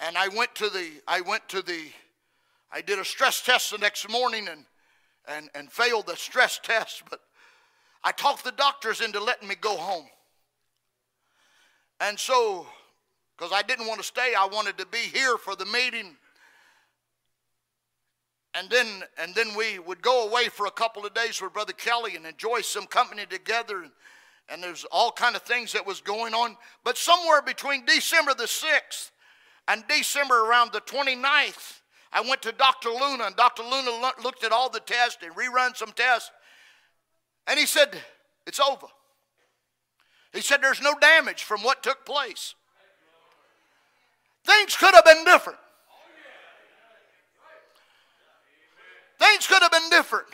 and 0.00 0.18
I 0.18 0.26
went 0.28 0.52
to 0.56 0.68
the, 0.68 0.90
I 1.06 1.20
went 1.20 1.48
to 1.50 1.62
the, 1.62 1.80
I 2.72 2.80
did 2.80 2.98
a 2.98 3.04
stress 3.04 3.40
test 3.40 3.70
the 3.70 3.78
next 3.78 4.10
morning 4.10 4.48
and, 4.48 4.64
and, 5.28 5.48
and 5.54 5.70
failed 5.70 6.08
the 6.08 6.16
stress 6.16 6.58
test. 6.60 7.04
But 7.08 7.20
I 8.02 8.10
talked 8.10 8.42
the 8.42 8.50
doctors 8.50 9.00
into 9.00 9.22
letting 9.22 9.46
me 9.46 9.54
go 9.54 9.76
home. 9.76 10.06
And 12.00 12.18
so, 12.18 12.66
because 13.36 13.52
I 13.52 13.62
didn't 13.62 13.86
want 13.86 14.00
to 14.00 14.06
stay, 14.06 14.34
I 14.36 14.46
wanted 14.46 14.78
to 14.78 14.86
be 14.86 14.98
here 14.98 15.36
for 15.38 15.56
the 15.56 15.66
meeting. 15.66 16.16
And 18.54 18.70
then 18.70 19.02
and 19.18 19.34
then 19.34 19.56
we 19.56 19.78
would 19.80 20.00
go 20.00 20.28
away 20.28 20.48
for 20.48 20.66
a 20.66 20.70
couple 20.70 21.04
of 21.04 21.12
days 21.12 21.42
with 21.42 21.52
brother 21.52 21.72
kelly 21.72 22.16
and 22.16 22.24
enjoy 22.24 22.60
some 22.60 22.86
company 22.86 23.26
together. 23.26 23.82
And, 23.82 23.90
and 24.48 24.62
there's 24.62 24.84
all 24.92 25.10
kind 25.10 25.34
of 25.34 25.42
things 25.42 25.72
that 25.72 25.84
was 25.84 26.00
going 26.00 26.34
on. 26.34 26.56
But 26.84 26.96
somewhere 26.96 27.42
between 27.42 27.84
december 27.84 28.32
the 28.32 28.44
6th 28.44 29.10
and 29.66 29.82
december 29.88 30.46
around 30.46 30.72
the 30.72 30.80
29th 30.82 31.80
i 32.12 32.20
went 32.20 32.42
to 32.42 32.52
dr 32.52 32.88
luna. 32.88 33.24
And 33.24 33.34
dr 33.34 33.62
luna 33.62 34.12
looked 34.22 34.44
at 34.44 34.52
all 34.52 34.70
the 34.70 34.80
tests 34.80 35.18
and 35.24 35.34
rerun 35.34 35.76
some 35.76 35.90
tests. 35.90 36.30
And 37.48 37.58
he 37.58 37.66
said 37.66 37.96
it's 38.46 38.60
over 38.60 38.86
he 40.34 40.40
said 40.40 40.60
there's 40.60 40.82
no 40.82 40.94
damage 41.00 41.44
from 41.44 41.62
what 41.62 41.82
took 41.82 42.04
place 42.04 42.54
things 44.44 44.76
could 44.76 44.94
have 44.94 45.04
been 45.04 45.24
different 45.24 45.58
Things 49.18 49.46
could 49.46 49.62
have 49.62 49.72
been 49.72 49.90
different. 49.90 50.28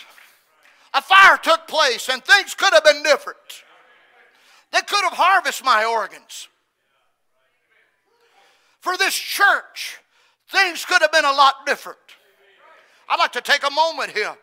A 0.94 1.02
fire 1.02 1.36
took 1.36 1.68
place 1.68 2.08
and 2.08 2.24
things 2.24 2.54
could 2.54 2.72
have 2.72 2.84
been 2.84 3.02
different. 3.02 3.38
They 4.72 4.80
could 4.80 5.02
have 5.04 5.12
harvested 5.12 5.64
my 5.64 5.84
organs. 5.84 6.48
for 8.80 8.96
this 8.96 9.14
church, 9.14 9.98
things 10.48 10.86
could 10.86 11.02
have 11.02 11.12
been 11.12 11.26
a 11.26 11.32
lot 11.32 11.66
different. 11.66 11.98
I'd 13.08 13.18
like 13.18 13.32
to 13.32 13.42
take 13.42 13.62
a 13.62 13.70
moment 13.70 14.10
here. 14.10 14.34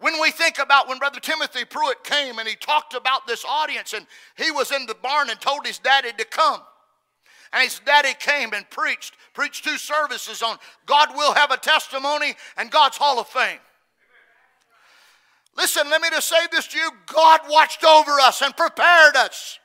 When 0.00 0.20
we 0.20 0.30
think 0.30 0.58
about 0.58 0.88
when 0.88 0.98
Brother 0.98 1.18
Timothy 1.18 1.64
Pruitt 1.64 2.04
came 2.04 2.38
and 2.38 2.48
he 2.48 2.54
talked 2.54 2.94
about 2.94 3.26
this 3.26 3.44
audience, 3.44 3.92
and 3.92 4.06
he 4.36 4.50
was 4.50 4.70
in 4.70 4.86
the 4.86 4.94
barn 4.94 5.28
and 5.28 5.40
told 5.40 5.66
his 5.66 5.78
daddy 5.78 6.12
to 6.16 6.24
come. 6.24 6.60
And 7.52 7.64
his 7.64 7.80
daddy 7.84 8.14
came 8.18 8.52
and 8.52 8.68
preached, 8.70 9.14
preached 9.34 9.64
two 9.64 9.78
services 9.78 10.42
on 10.42 10.58
God 10.86 11.08
will 11.16 11.34
have 11.34 11.50
a 11.50 11.56
testimony 11.56 12.34
and 12.56 12.70
God's 12.70 12.96
Hall 12.96 13.18
of 13.18 13.26
Fame. 13.26 13.58
Listen, 15.56 15.90
let 15.90 16.00
me 16.00 16.08
just 16.10 16.28
say 16.28 16.46
this 16.52 16.68
to 16.68 16.78
you 16.78 16.90
God 17.06 17.40
watched 17.48 17.82
over 17.82 18.12
us 18.20 18.42
and 18.42 18.56
prepared 18.56 19.16
us. 19.16 19.58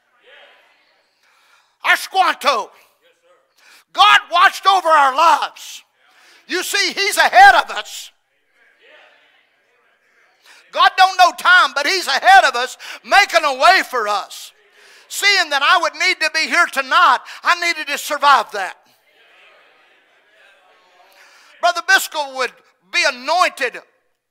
Our 1.84 1.98
squanto. 1.98 2.72
God 3.92 4.20
watched 4.32 4.66
over 4.66 4.88
our 4.88 5.16
lives. 5.16 5.84
You 6.48 6.64
see, 6.64 6.94
He's 6.94 7.18
ahead 7.18 7.56
of 7.56 7.70
us. 7.70 8.13
God 10.74 10.92
don't 10.98 11.18
know 11.18 11.32
time, 11.38 11.72
but 11.74 11.88
He's 11.88 12.08
ahead 12.08 12.44
of 12.44 12.56
us, 12.56 12.78
making 13.06 13.46
a 13.46 13.54
way 13.54 13.82
for 13.90 14.08
us. 14.08 14.52
Seeing 15.08 15.52
that 15.52 15.62
I 15.62 15.78
would 15.82 15.94
need 15.94 16.20
to 16.22 16.32
be 16.34 16.50
here 16.50 16.66
tonight, 16.66 17.20
I 17.44 17.60
needed 17.62 17.88
to 17.88 17.98
survive 17.98 18.52
that. 18.52 18.76
Brother 21.62 21.82
Biscoe 21.88 22.36
would 22.36 22.52
be 22.92 23.04
anointed 23.08 23.80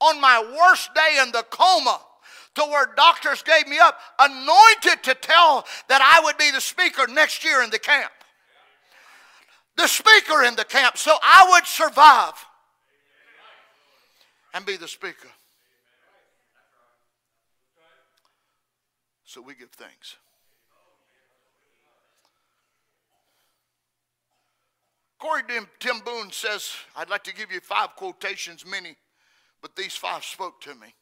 on 0.01 0.19
my 0.19 0.39
worst 0.55 0.93
day 0.93 1.19
in 1.21 1.31
the 1.31 1.45
coma 1.49 1.99
to 2.55 2.61
where 2.63 2.93
doctors 2.95 3.41
gave 3.41 3.67
me 3.67 3.79
up, 3.79 3.97
anointed 4.19 5.03
to 5.03 5.15
tell 5.15 5.65
that 5.87 6.01
I 6.01 6.23
would 6.23 6.37
be 6.37 6.51
the 6.51 6.61
speaker 6.61 7.07
next 7.07 7.43
year 7.43 7.63
in 7.63 7.69
the 7.69 7.79
camp. 7.79 8.11
The 9.77 9.87
speaker 9.87 10.43
in 10.43 10.55
the 10.55 10.65
camp, 10.65 10.97
so 10.97 11.15
I 11.23 11.47
would 11.51 11.65
survive 11.65 12.33
and 14.53 14.65
be 14.65 14.77
the 14.77 14.87
speaker. 14.87 15.29
So 19.33 19.41
we 19.41 19.55
give 19.55 19.71
thanks. 19.71 20.17
Corrie 25.17 25.41
ten 25.79 26.01
Boom 26.05 26.29
says, 26.29 26.69
I'd 26.95 27.09
like 27.09 27.23
to 27.23 27.33
give 27.33 27.51
you 27.51 27.59
five 27.59 27.95
quotations, 27.95 28.63
many, 28.63 28.95
but 29.59 29.75
these 29.75 29.95
five 29.95 30.23
spoke 30.23 30.61
to 30.61 30.75
me. 30.75 30.93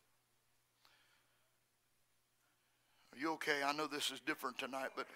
Are 3.14 3.20
you 3.20 3.34
okay? 3.34 3.64
I 3.66 3.74
know 3.74 3.88
this 3.88 4.12
is 4.12 4.22
different 4.22 4.58
tonight, 4.58 4.92
but 4.96 5.08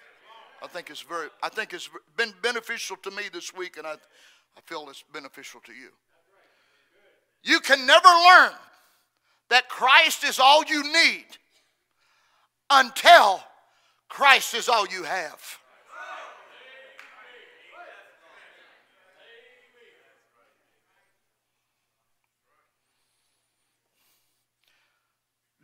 I 0.61 0.67
think 0.67 0.89
it's 0.89 0.99
very, 0.99 1.29
I 1.41 1.47
think 1.47 1.71
it's 1.71 1.89
been 2.17 2.33
beneficial 2.41 2.97
to 2.97 3.11
me 3.11 3.23
this 3.31 3.55
week, 3.55 3.77
and 3.77 3.87
I, 3.87 3.93
I 3.93 4.61
feel 4.65 4.89
it's 4.89 5.05
beneficial 5.13 5.61
to 5.61 5.71
you. 5.71 5.91
You 7.43 7.61
can 7.61 7.85
never 7.85 8.09
learn 8.09 8.51
that 9.49 9.69
Christ 9.69 10.25
is 10.25 10.37
all 10.37 10.65
you 10.65 10.83
need 10.83 11.23
until 12.69 13.43
Christ 14.09 14.53
is 14.53 14.69
all 14.69 14.87
you 14.87 15.03
have. 15.03 15.57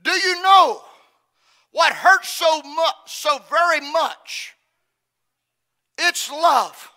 Do 0.03 0.11
you 0.11 0.41
know 0.41 0.81
what 1.71 1.93
hurts 1.93 2.29
so 2.29 2.61
much, 2.63 2.95
so 3.05 3.39
very 3.49 3.81
much? 3.81 4.53
It's 5.97 6.29
love. 6.29 6.91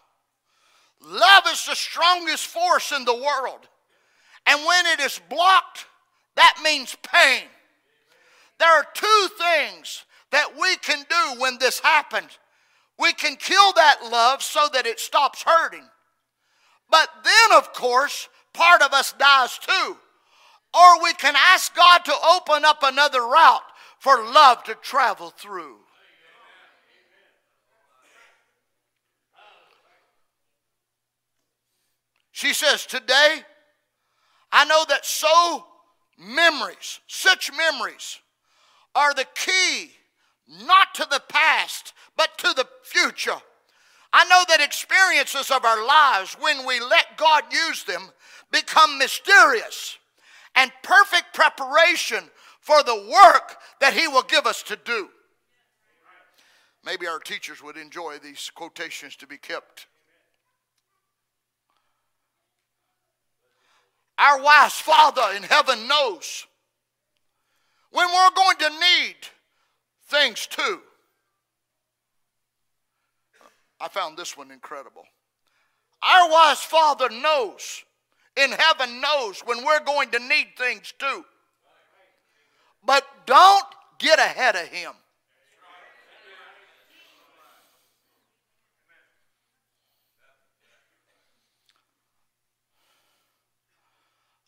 Love 1.00 1.44
is 1.48 1.66
the 1.66 1.76
strongest 1.76 2.46
force 2.46 2.92
in 2.92 3.04
the 3.04 3.14
world. 3.14 3.68
And 4.46 4.64
when 4.64 4.86
it 4.86 5.00
is 5.00 5.20
blocked, 5.28 5.86
that 6.36 6.58
means 6.64 6.96
pain. 7.02 7.42
There 8.58 8.70
are 8.70 8.86
two 8.94 9.28
things 9.38 10.04
that 10.30 10.50
we 10.60 10.76
can 10.76 11.04
do 11.08 11.40
when 11.40 11.58
this 11.58 11.80
happens. 11.80 12.38
We 12.98 13.12
can 13.12 13.36
kill 13.36 13.72
that 13.74 14.08
love 14.10 14.42
so 14.42 14.68
that 14.72 14.86
it 14.86 15.00
stops 15.00 15.42
hurting. 15.44 15.88
But 16.90 17.08
then, 17.24 17.58
of 17.58 17.72
course, 17.72 18.28
part 18.52 18.82
of 18.82 18.92
us 18.92 19.12
dies 19.18 19.58
too. 19.58 19.96
Or 20.74 21.02
we 21.02 21.12
can 21.14 21.34
ask 21.36 21.74
God 21.74 21.98
to 22.04 22.14
open 22.32 22.64
up 22.64 22.82
another 22.82 23.22
route 23.22 23.62
for 23.98 24.24
love 24.24 24.62
to 24.64 24.74
travel 24.74 25.30
through. 25.30 25.76
She 32.32 32.52
says, 32.52 32.84
Today, 32.84 33.42
I 34.50 34.64
know 34.64 34.84
that 34.88 35.06
so 35.06 35.66
memories, 36.18 37.00
such 37.06 37.52
memories, 37.56 38.18
are 38.94 39.14
the 39.14 39.26
key 39.34 39.90
not 40.66 40.94
to 40.94 41.06
the 41.10 41.22
past, 41.28 41.92
but 42.16 42.36
to 42.38 42.52
the 42.54 42.66
future. 42.82 43.40
I 44.12 44.24
know 44.26 44.44
that 44.48 44.60
experiences 44.60 45.50
of 45.50 45.64
our 45.64 45.84
lives, 45.84 46.36
when 46.40 46.66
we 46.66 46.78
let 46.80 47.16
God 47.16 47.44
use 47.52 47.84
them, 47.84 48.02
become 48.52 48.98
mysterious 48.98 49.98
and 50.54 50.70
perfect 50.82 51.34
preparation 51.34 52.24
for 52.60 52.82
the 52.82 52.94
work 52.94 53.56
that 53.80 53.94
He 53.94 54.06
will 54.06 54.22
give 54.22 54.46
us 54.46 54.62
to 54.64 54.78
do. 54.84 55.08
Maybe 56.84 57.06
our 57.06 57.18
teachers 57.18 57.62
would 57.62 57.76
enjoy 57.76 58.18
these 58.18 58.50
quotations 58.54 59.16
to 59.16 59.26
be 59.26 59.38
kept. 59.38 59.86
Our 64.18 64.40
wise 64.40 64.74
Father 64.74 65.34
in 65.34 65.42
heaven 65.42 65.88
knows 65.88 66.46
when 67.94 68.08
we're 68.08 68.30
going 68.34 68.56
to 68.56 68.70
need 68.70 69.14
things 70.08 70.48
too. 70.48 70.80
I 73.80 73.86
found 73.86 74.18
this 74.18 74.36
one 74.36 74.50
incredible. 74.50 75.04
Our 76.02 76.28
wise 76.28 76.60
Father 76.60 77.08
knows, 77.08 77.84
in 78.36 78.50
heaven 78.50 79.00
knows, 79.00 79.42
when 79.44 79.64
we're 79.64 79.84
going 79.84 80.10
to 80.10 80.18
need 80.18 80.48
things 80.58 80.92
too. 80.98 81.24
But 82.84 83.06
don't 83.26 83.64
get 84.00 84.18
ahead 84.18 84.56
of 84.56 84.66
Him. 84.66 84.92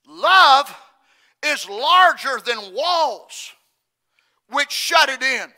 Love 0.09 0.75
is 1.47 1.69
larger 1.69 2.41
than 2.45 2.75
walls 2.75 3.53
which 4.51 4.71
shut 4.71 5.09
it 5.09 5.23
in. 5.23 5.53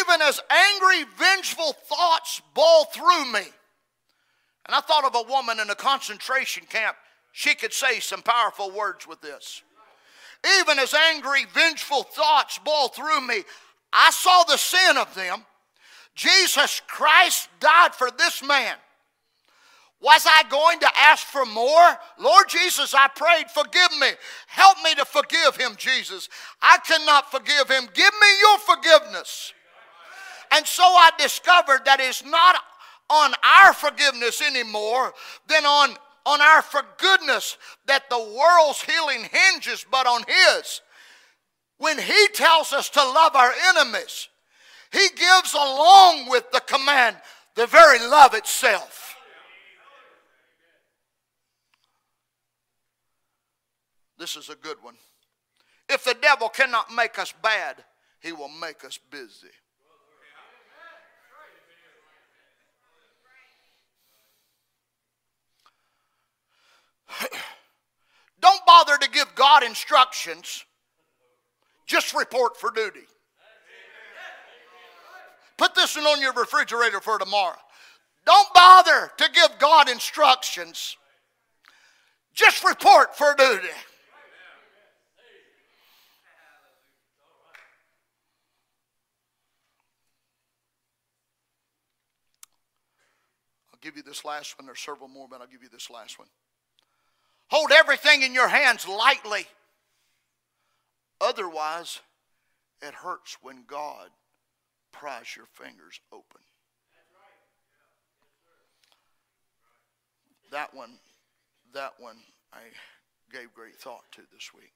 Even 0.00 0.22
as 0.22 0.40
angry, 0.48 1.04
vengeful 1.18 1.72
thoughts 1.72 2.40
boil 2.54 2.84
through 2.92 3.32
me. 3.32 3.42
And 4.66 4.76
I 4.76 4.80
thought 4.80 5.04
of 5.04 5.14
a 5.14 5.28
woman 5.28 5.58
in 5.58 5.70
a 5.70 5.74
concentration 5.74 6.64
camp. 6.68 6.96
She 7.32 7.54
could 7.54 7.72
say 7.72 7.98
some 7.98 8.22
powerful 8.22 8.70
words 8.70 9.08
with 9.08 9.20
this. 9.20 9.62
Even 10.60 10.78
as 10.78 10.94
angry, 10.94 11.46
vengeful 11.52 12.04
thoughts 12.04 12.58
boil 12.58 12.88
through 12.88 13.26
me, 13.26 13.42
I 13.92 14.10
saw 14.10 14.44
the 14.44 14.56
sin 14.56 14.96
of 14.96 15.14
them. 15.14 15.44
Jesus 16.14 16.80
Christ 16.86 17.48
died 17.58 17.94
for 17.94 18.10
this 18.10 18.42
man. 18.42 18.76
Was 20.02 20.26
I 20.26 20.42
going 20.50 20.80
to 20.80 20.88
ask 20.98 21.24
for 21.24 21.46
more? 21.46 21.96
Lord 22.18 22.48
Jesus, 22.48 22.92
I 22.92 23.06
prayed, 23.14 23.48
forgive 23.48 23.96
me. 24.00 24.08
Help 24.48 24.76
me 24.82 24.96
to 24.96 25.04
forgive 25.04 25.56
him, 25.56 25.76
Jesus. 25.76 26.28
I 26.60 26.78
cannot 26.84 27.30
forgive 27.30 27.70
him. 27.70 27.88
Give 27.94 28.12
me 28.20 28.26
your 28.40 28.58
forgiveness. 28.58 29.54
And 30.50 30.66
so 30.66 30.82
I 30.82 31.10
discovered 31.18 31.84
that 31.84 32.00
it's 32.00 32.24
not 32.24 32.56
on 33.08 33.32
our 33.44 33.72
forgiveness 33.72 34.42
anymore 34.42 35.12
than 35.46 35.64
on, 35.64 35.90
on 36.26 36.40
our 36.40 36.62
forgoodness 36.62 37.56
that 37.86 38.10
the 38.10 38.18
world's 38.18 38.82
healing 38.82 39.28
hinges, 39.30 39.86
but 39.88 40.08
on 40.08 40.24
his. 40.26 40.80
When 41.78 41.96
he 41.96 42.28
tells 42.34 42.72
us 42.72 42.90
to 42.90 43.00
love 43.00 43.36
our 43.36 43.52
enemies, 43.68 44.28
he 44.92 45.06
gives 45.14 45.54
along 45.54 46.28
with 46.28 46.50
the 46.50 46.60
command 46.60 47.16
the 47.54 47.68
very 47.68 48.00
love 48.00 48.34
itself. 48.34 49.01
This 54.22 54.36
is 54.36 54.48
a 54.50 54.54
good 54.54 54.76
one. 54.82 54.94
If 55.88 56.04
the 56.04 56.14
devil 56.14 56.48
cannot 56.48 56.94
make 56.94 57.18
us 57.18 57.34
bad, 57.42 57.82
he 58.20 58.30
will 58.30 58.48
make 58.48 58.84
us 58.84 58.96
busy. 59.10 59.48
Don't 68.40 68.64
bother 68.64 68.96
to 68.96 69.10
give 69.10 69.34
God 69.34 69.64
instructions, 69.64 70.64
just 71.84 72.14
report 72.14 72.56
for 72.56 72.70
duty. 72.70 73.08
Put 75.56 75.74
this 75.74 75.96
one 75.96 76.06
on 76.06 76.20
your 76.20 76.32
refrigerator 76.32 77.00
for 77.00 77.18
tomorrow. 77.18 77.58
Don't 78.24 78.54
bother 78.54 79.10
to 79.18 79.28
give 79.32 79.58
God 79.58 79.88
instructions. 79.88 80.96
Just 82.34 82.62
report 82.62 83.16
for 83.16 83.34
duty. 83.36 83.66
I'll 93.71 93.71
give 93.82 93.96
you 93.96 94.02
this 94.02 94.24
last 94.24 94.58
one. 94.58 94.66
There's 94.66 94.80
several 94.80 95.08
more, 95.08 95.26
but 95.28 95.40
I'll 95.40 95.46
give 95.46 95.62
you 95.62 95.68
this 95.68 95.90
last 95.90 96.18
one. 96.18 96.28
Hold 97.48 97.72
everything 97.72 98.22
in 98.22 98.32
your 98.32 98.48
hands 98.48 98.88
lightly. 98.88 99.46
Otherwise, 101.20 102.00
it 102.80 102.94
hurts 102.94 103.36
when 103.42 103.64
God 103.66 104.08
pries 104.92 105.36
your 105.36 105.46
fingers 105.46 106.00
open. 106.12 106.40
That 110.50 110.72
one, 110.74 110.98
that 111.74 111.92
one 111.98 112.16
I 112.52 112.60
gave 113.32 113.52
great 113.54 113.76
thought 113.76 114.04
to 114.12 114.20
this 114.32 114.52
week. 114.54 114.72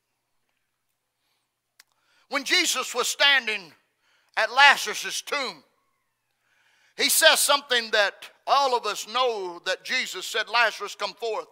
When 2.28 2.44
Jesus 2.44 2.94
was 2.94 3.08
standing 3.08 3.72
at 4.36 4.52
Lazarus' 4.52 5.22
tomb, 5.22 5.62
he 6.96 7.08
says 7.08 7.40
something 7.40 7.90
that 7.90 8.30
all 8.46 8.76
of 8.76 8.86
us 8.86 9.08
know 9.08 9.60
that 9.66 9.84
Jesus 9.84 10.26
said, 10.26 10.48
Lazarus, 10.48 10.94
come 10.94 11.14
forth. 11.14 11.48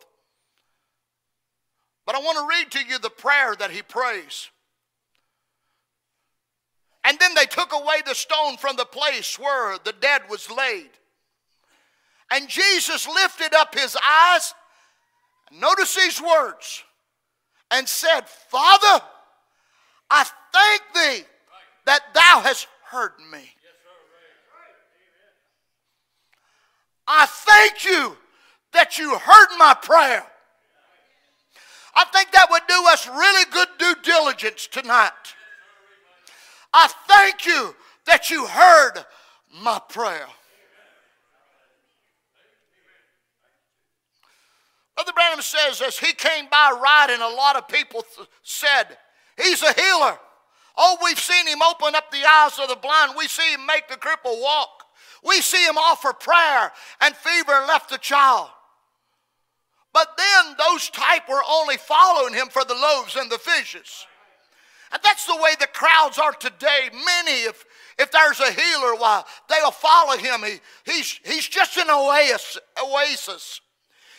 But 2.06 2.14
I 2.14 2.20
want 2.20 2.38
to 2.38 2.56
read 2.58 2.70
to 2.72 2.88
you 2.88 2.98
the 2.98 3.10
prayer 3.10 3.54
that 3.56 3.70
he 3.70 3.82
prays. 3.82 4.50
And 7.04 7.18
then 7.18 7.34
they 7.34 7.46
took 7.46 7.72
away 7.72 8.02
the 8.06 8.14
stone 8.14 8.56
from 8.56 8.76
the 8.76 8.84
place 8.84 9.38
where 9.38 9.76
the 9.84 9.94
dead 10.00 10.22
was 10.30 10.50
laid. 10.50 10.90
And 12.30 12.48
Jesus 12.48 13.06
lifted 13.06 13.54
up 13.54 13.74
his 13.74 13.96
eyes, 13.96 14.54
notice 15.52 15.94
these 15.94 16.20
words, 16.20 16.82
and 17.70 17.88
said, 17.88 18.22
Father, 18.28 19.04
I 20.10 20.24
thank 20.52 20.82
thee 20.94 21.26
that 21.86 22.00
thou 22.14 22.40
hast 22.40 22.66
heard 22.90 23.12
me. 23.30 23.50
I 27.06 27.26
thank 27.26 27.84
you 27.84 28.16
that 28.72 28.98
you 28.98 29.16
heard 29.16 29.58
my 29.58 29.74
prayer. 29.80 30.24
I 31.94 32.04
think 32.06 32.32
that 32.32 32.48
would 32.50 32.62
do 32.68 32.82
us 32.88 33.08
really 33.08 33.50
good 33.52 33.68
due 33.78 33.94
diligence 34.02 34.66
tonight. 34.66 35.12
I 36.72 36.88
thank 37.06 37.46
you 37.46 37.74
that 38.06 38.30
you 38.30 38.46
heard 38.46 39.04
my 39.62 39.80
prayer. 39.88 40.26
Brother 44.96 45.12
Branham 45.12 45.42
says, 45.42 45.82
as 45.82 45.98
he 45.98 46.12
came 46.12 46.46
by 46.50 46.78
riding, 46.82 47.20
a 47.20 47.28
lot 47.28 47.56
of 47.56 47.68
people 47.68 48.04
th- 48.16 48.28
said, 48.42 48.96
He's 49.36 49.62
a 49.62 49.72
healer. 49.72 50.18
Oh, 50.76 50.98
we've 51.02 51.18
seen 51.18 51.46
him 51.46 51.60
open 51.62 51.94
up 51.94 52.10
the 52.10 52.24
eyes 52.24 52.58
of 52.60 52.68
the 52.68 52.76
blind. 52.76 53.14
We 53.16 53.26
see 53.26 53.52
him 53.52 53.66
make 53.66 53.88
the 53.88 53.96
cripple 53.96 54.40
walk. 54.40 54.83
We 55.24 55.40
see 55.40 55.64
him 55.64 55.78
offer 55.78 56.12
prayer, 56.12 56.72
and 57.00 57.16
fever 57.16 57.64
left 57.66 57.90
the 57.90 57.98
child. 57.98 58.48
But 59.92 60.16
then 60.18 60.56
those 60.58 60.90
type 60.90 61.28
were 61.28 61.42
only 61.48 61.76
following 61.76 62.34
him 62.34 62.48
for 62.48 62.64
the 62.64 62.74
loaves 62.74 63.16
and 63.16 63.30
the 63.30 63.38
fishes. 63.38 64.06
And 64.92 65.00
that's 65.02 65.26
the 65.26 65.36
way 65.36 65.50
the 65.58 65.68
crowds 65.68 66.18
are 66.18 66.32
today. 66.32 66.90
Many, 66.92 67.44
if, 67.44 67.64
if 67.98 68.10
there's 68.10 68.40
a 68.40 68.52
healer, 68.52 68.94
why, 68.96 69.22
they'll 69.48 69.70
follow 69.70 70.16
him. 70.16 70.42
He, 70.42 70.60
he's, 70.84 71.20
he's 71.24 71.48
just 71.48 71.76
an 71.76 71.90
oasis. 71.90 73.60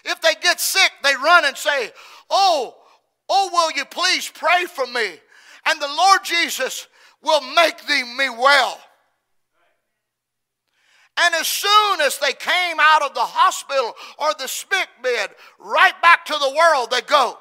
If 0.06 0.22
they 0.22 0.34
get 0.42 0.60
sick, 0.60 0.92
they 1.04 1.16
run 1.16 1.46
and 1.46 1.58
say, 1.58 1.92
Oh, 2.30 2.76
oh, 3.30 3.50
will 3.52 3.72
you 3.72 3.86
please 3.86 4.30
pray 4.34 4.66
for 4.66 4.86
me? 4.88 5.14
And 5.66 5.82
the 5.82 5.88
Lord 5.88 6.22
Jesus 6.24 6.88
will 7.22 7.42
make 7.56 7.86
thee 7.88 8.04
me 8.18 8.30
well. 8.30 8.80
And 11.18 11.34
as 11.36 11.48
soon 11.48 12.02
as 12.02 12.18
they 12.18 12.34
came 12.34 12.78
out 12.80 13.02
of 13.02 13.14
the 13.14 13.22
hospital 13.22 13.94
or 14.18 14.34
the 14.38 14.48
sick 14.48 14.90
bed, 15.02 15.30
right 15.60 16.00
back 16.02 16.26
to 16.26 16.34
the 16.34 16.56
world 16.56 16.92
they 16.92 17.02
go. 17.02 17.38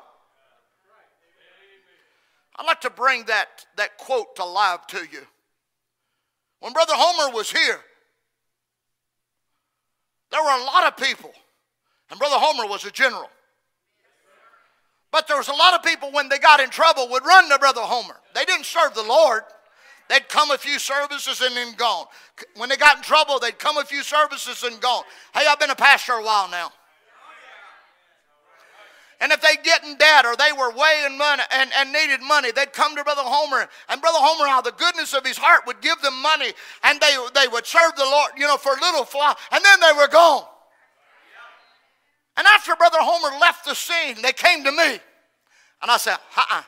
I'd 2.57 2.67
like 2.67 2.81
to 2.83 2.91
bring 2.91 3.25
that, 3.25 3.67
that 3.77 3.99
quote 3.99 4.37
to 4.37 4.45
life 4.45 4.87
to 4.89 4.99
you. 4.99 5.23
When 6.61 6.73
Brother 6.73 6.93
Homer 6.95 7.35
was 7.35 7.51
here, 7.51 7.81
there 10.31 10.43
were 10.43 10.63
a 10.63 10.65
lot 10.65 10.87
of 10.87 10.97
people, 10.97 11.33
and 12.11 12.19
Brother 12.19 12.37
Homer 12.39 12.69
was 12.69 12.85
a 12.85 12.91
general. 12.91 13.29
But 15.11 15.29
there 15.29 15.37
was 15.37 15.49
a 15.49 15.53
lot 15.53 15.75
of 15.75 15.83
people 15.83 16.11
when 16.11 16.29
they 16.29 16.39
got 16.39 16.61
in 16.61 16.71
trouble 16.71 17.09
would 17.11 17.25
run 17.25 17.49
to 17.49 17.59
Brother 17.59 17.83
Homer. 17.83 18.17
They 18.35 18.45
didn't 18.45 18.67
serve 18.67 18.95
the 18.95 19.03
Lord. 19.03 19.43
They'd 20.09 20.29
come 20.29 20.51
a 20.51 20.59
few 20.59 20.79
services 20.79 21.41
and 21.41 21.57
then 21.57 21.75
gone. 21.75 22.07
When 22.57 22.69
they 22.69 22.77
got 22.77 22.99
in 22.99 23.03
trouble, 23.03 23.39
they'd 23.39 23.59
come 23.59 23.79
a 23.79 23.85
few 23.85 24.03
services 24.03 24.63
and 24.63 24.81
gone. 24.81 25.05
Hey, 25.33 25.47
I've 25.49 25.59
been 25.59 25.71
a 25.71 25.75
pastor 25.75 26.13
a 26.13 26.23
while 26.23 26.49
now. 26.51 26.71
And 29.21 29.33
if 29.33 29.41
they 29.41 29.57
get 29.63 29.83
in 29.85 29.97
debt 29.97 30.27
or 30.27 30.37
they 30.37 30.53
were 30.53 30.71
way 30.73 31.05
in 31.07 31.17
money 31.17 31.43
and, 31.51 31.71
and 31.79 31.93
needed 31.93 32.21
money, 32.21 32.53
they'd 32.53 32.75
come 32.75 32.95
to 32.95 33.03
Brother 33.05 33.23
Homer. 33.25 33.67
And 33.89 34.01
Brother 34.03 34.19
Homer, 34.21 34.47
out 34.47 34.67
of 34.67 34.77
the 34.77 34.85
goodness 34.85 35.15
of 35.15 35.25
his 35.25 35.39
heart, 35.39 35.63
would 35.67 35.81
give 35.81 35.99
them 36.03 36.21
money 36.21 36.53
and 36.83 37.01
they, 37.01 37.17
they 37.35 37.49
would 37.49 37.65
serve 37.65 37.97
the 37.97 38.05
Lord, 38.05 38.33
you 38.37 38.47
know, 38.47 38.59
for 38.59 38.73
a 38.73 38.81
little 38.81 39.05
while. 39.05 39.37
And 39.51 39.65
then 39.65 39.81
they 39.81 39.97
were 39.97 40.09
gone. 40.09 40.45
And 42.37 42.47
after 42.47 42.77
Brother 42.77 42.99
Homer 43.01 43.39
left 43.39 43.65
the 43.65 43.75
scene, 43.75 44.21
they 44.21 44.33
came 44.33 44.65
to 44.65 44.73
me. 44.73 44.99
And 45.81 45.91
I 45.91 45.97
said, 45.97 46.17
uh 46.37 46.45
uh 46.51 46.63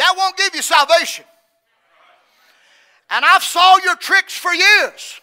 That 0.00 0.14
won't 0.16 0.34
give 0.38 0.54
you 0.54 0.62
salvation. 0.62 1.26
And 3.10 3.22
I've 3.22 3.42
saw 3.42 3.76
your 3.84 3.96
tricks 3.96 4.34
for 4.34 4.50
years. 4.50 5.20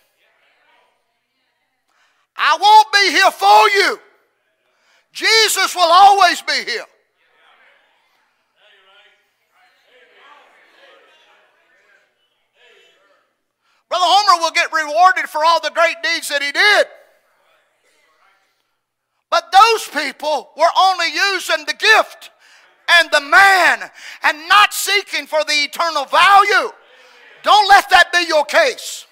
I 2.35 2.55
won't 2.61 2.93
be 2.93 3.09
here 3.09 3.31
for 3.31 3.69
you. 3.69 3.99
Jesus 5.13 5.73
will 5.75 5.91
always 5.91 6.43
be 6.43 6.53
here. 6.53 6.85
Brother 13.89 14.05
Homer 14.05 14.43
will 14.43 14.51
get 14.51 14.71
rewarded 14.71 15.27
for 15.27 15.43
all 15.43 15.59
the 15.59 15.71
great 15.71 15.95
deeds 16.03 16.29
that 16.29 16.43
he 16.43 16.51
did. 16.51 16.85
But 19.31 19.51
those 19.51 19.87
people 19.87 20.51
were 20.55 20.69
only 20.77 21.07
using 21.07 21.65
the 21.65 21.73
gift 21.73 22.29
and 22.89 23.09
the 23.11 23.21
man 23.21 23.89
and 24.23 24.47
not 24.47 24.73
seeking 24.73 25.25
for 25.27 25.43
the 25.43 25.53
eternal 25.53 26.05
value. 26.05 26.71
Don't 27.43 27.69
let 27.69 27.89
that 27.89 28.11
be 28.11 28.25
your 28.27 28.45
case. 28.45 29.05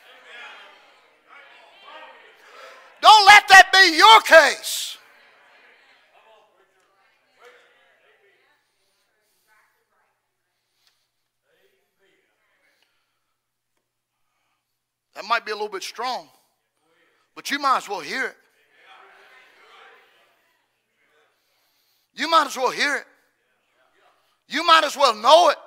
Don't 3.01 3.25
let 3.27 3.47
that 3.49 3.71
be 3.71 3.97
your 3.97 4.21
case. 4.21 4.97
That 15.13 15.23
might 15.23 15.45
be 15.45 15.51
a 15.51 15.55
little 15.55 15.69
bit 15.69 15.83
strong, 15.83 16.27
but 17.35 17.49
you 17.49 17.57
might 17.57 17.77
as 17.77 17.87
well 17.87 18.01
hear 18.01 18.25
it. 18.25 18.35
You 22.13 22.29
might 22.29 22.47
as 22.47 22.57
well 22.57 22.71
hear 22.71 22.97
it. 22.97 23.05
You 24.47 24.65
might 24.65 24.83
as 24.83 24.95
well 24.95 25.15
know 25.15 25.49
it. 25.49 25.57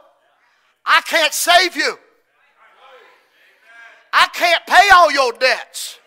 I 0.85 1.01
can't 1.03 1.33
save 1.33 1.76
you. 1.76 1.99
I 4.12 4.29
can't 4.33 4.64
pay 4.66 4.89
all 4.95 5.11
your 5.11 5.33
debts. 5.33 5.99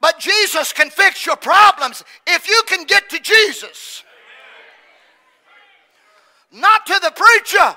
But 0.00 0.18
Jesus 0.18 0.72
can 0.72 0.90
fix 0.90 1.26
your 1.26 1.36
problems 1.36 2.04
if 2.26 2.48
you 2.48 2.62
can 2.66 2.84
get 2.84 3.08
to 3.10 3.18
Jesus. 3.18 4.04
Not 6.52 6.86
to 6.86 7.00
the 7.02 7.10
preacher. 7.10 7.76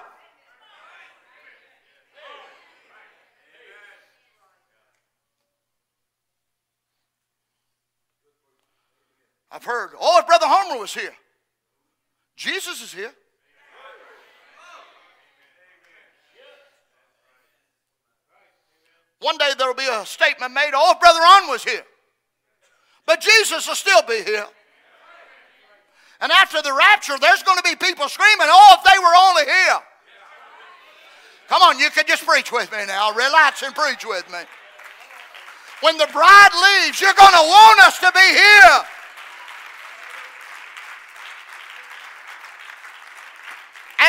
I've 9.52 9.64
heard, 9.64 9.92
oh, 10.00 10.20
if 10.20 10.28
Brother 10.28 10.46
Homer 10.48 10.80
was 10.80 10.94
here. 10.94 11.14
Jesus 12.36 12.84
is 12.84 12.94
here. 12.94 13.12
One 19.20 19.38
day 19.38 19.52
there 19.58 19.68
will 19.68 19.76
be 19.76 19.88
a 19.90 20.06
statement 20.06 20.54
made, 20.54 20.72
oh, 20.74 20.94
if 20.94 21.00
Brother 21.00 21.20
Ron 21.20 21.50
was 21.50 21.64
here. 21.64 21.84
But 23.06 23.22
Jesus 23.22 23.68
will 23.68 23.76
still 23.76 24.02
be 24.04 24.22
here. 24.24 24.46
And 26.22 26.32
after 26.32 26.62
the 26.62 26.74
rapture, 26.74 27.18
there's 27.20 27.44
going 27.44 27.58
to 27.58 27.64
be 27.64 27.76
people 27.76 28.08
screaming, 28.08 28.48
oh, 28.50 28.76
if 28.78 28.84
they 28.84 29.00
were 29.00 29.16
only 29.16 29.44
here. 29.44 29.80
Come 31.48 31.62
on, 31.64 31.80
you 31.80 31.90
can 31.90 32.06
just 32.08 32.26
preach 32.26 32.52
with 32.52 32.72
me 32.72 32.86
now. 32.86 33.12
Relax 33.12 33.64
and 33.64 33.74
preach 33.74 34.06
with 34.06 34.30
me. 34.32 34.40
When 35.82 35.98
the 35.98 36.08
bride 36.12 36.54
leaves, 36.54 37.02
you're 37.02 37.14
going 37.14 37.34
to 37.34 37.48
want 37.48 37.82
us 37.84 38.00
to 38.00 38.12
be 38.14 38.20
here. 38.20 38.86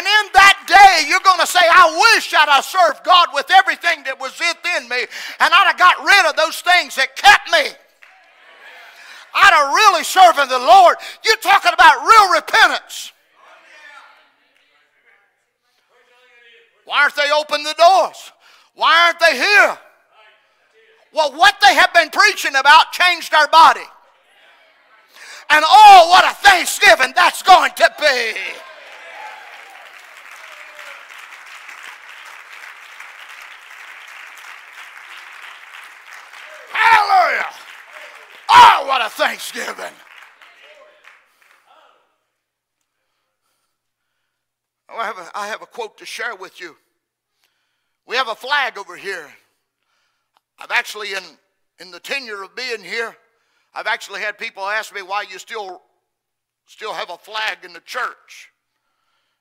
And 0.00 0.08
in 0.08 0.32
that 0.32 0.64
day, 0.64 1.10
you're 1.10 1.20
going 1.20 1.40
to 1.40 1.46
say, 1.46 1.60
I 1.60 2.16
wish 2.16 2.32
I'd 2.32 2.48
have 2.48 2.64
served 2.64 3.04
God 3.04 3.28
with 3.34 3.50
everything 3.50 4.02
that 4.04 4.18
was 4.18 4.32
within 4.32 4.88
me, 4.88 4.96
and 4.96 5.52
I'd 5.52 5.68
have 5.68 5.76
got 5.76 6.00
rid 6.00 6.24
of 6.24 6.36
those 6.36 6.62
things 6.62 6.96
that 6.96 7.16
kept 7.16 7.52
me. 7.52 7.68
I'd 9.34 9.52
have 9.52 9.74
really 9.74 10.02
serving 10.02 10.48
the 10.48 10.58
Lord. 10.58 10.96
You're 11.22 11.36
talking 11.44 11.72
about 11.74 12.00
real 12.00 12.32
repentance. 12.32 13.12
Why 16.86 17.02
aren't 17.02 17.16
they 17.16 17.30
open 17.36 17.62
the 17.62 17.74
doors? 17.76 18.32
Why 18.72 19.04
aren't 19.04 19.20
they 19.20 19.36
here? 19.36 19.78
Well, 21.12 21.36
what 21.36 21.56
they 21.60 21.74
have 21.74 21.92
been 21.92 22.08
preaching 22.08 22.56
about 22.56 22.92
changed 22.92 23.34
our 23.34 23.48
body. 23.48 23.84
And 25.50 25.62
oh, 25.68 26.08
what 26.08 26.24
a 26.24 26.34
thanksgiving 26.36 27.12
that's 27.14 27.42
going 27.42 27.72
to 27.76 27.94
be. 28.00 28.32
Hallelujah. 36.72 37.46
Oh, 38.52 38.84
what 38.86 39.00
a 39.00 39.08
thanksgiving. 39.08 39.94
Oh, 44.88 44.98
I 44.98 45.04
have, 45.04 45.18
a, 45.18 45.30
I 45.34 45.46
have 45.46 45.62
a 45.62 45.66
quote 45.66 45.98
to 45.98 46.06
share 46.06 46.34
with 46.34 46.60
you. 46.60 46.76
We 48.06 48.16
have 48.16 48.28
a 48.28 48.34
flag 48.34 48.76
over 48.76 48.96
here. 48.96 49.28
I've 50.58 50.72
actually, 50.72 51.12
in, 51.12 51.22
in 51.78 51.92
the 51.92 52.00
tenure 52.00 52.42
of 52.42 52.56
being 52.56 52.82
here, 52.82 53.16
I've 53.72 53.86
actually 53.86 54.20
had 54.20 54.36
people 54.36 54.64
ask 54.64 54.92
me 54.92 55.02
why 55.02 55.24
you 55.30 55.38
still, 55.38 55.82
still 56.66 56.92
have 56.92 57.10
a 57.10 57.16
flag 57.16 57.58
in 57.64 57.72
the 57.72 57.80
church. 57.80 58.50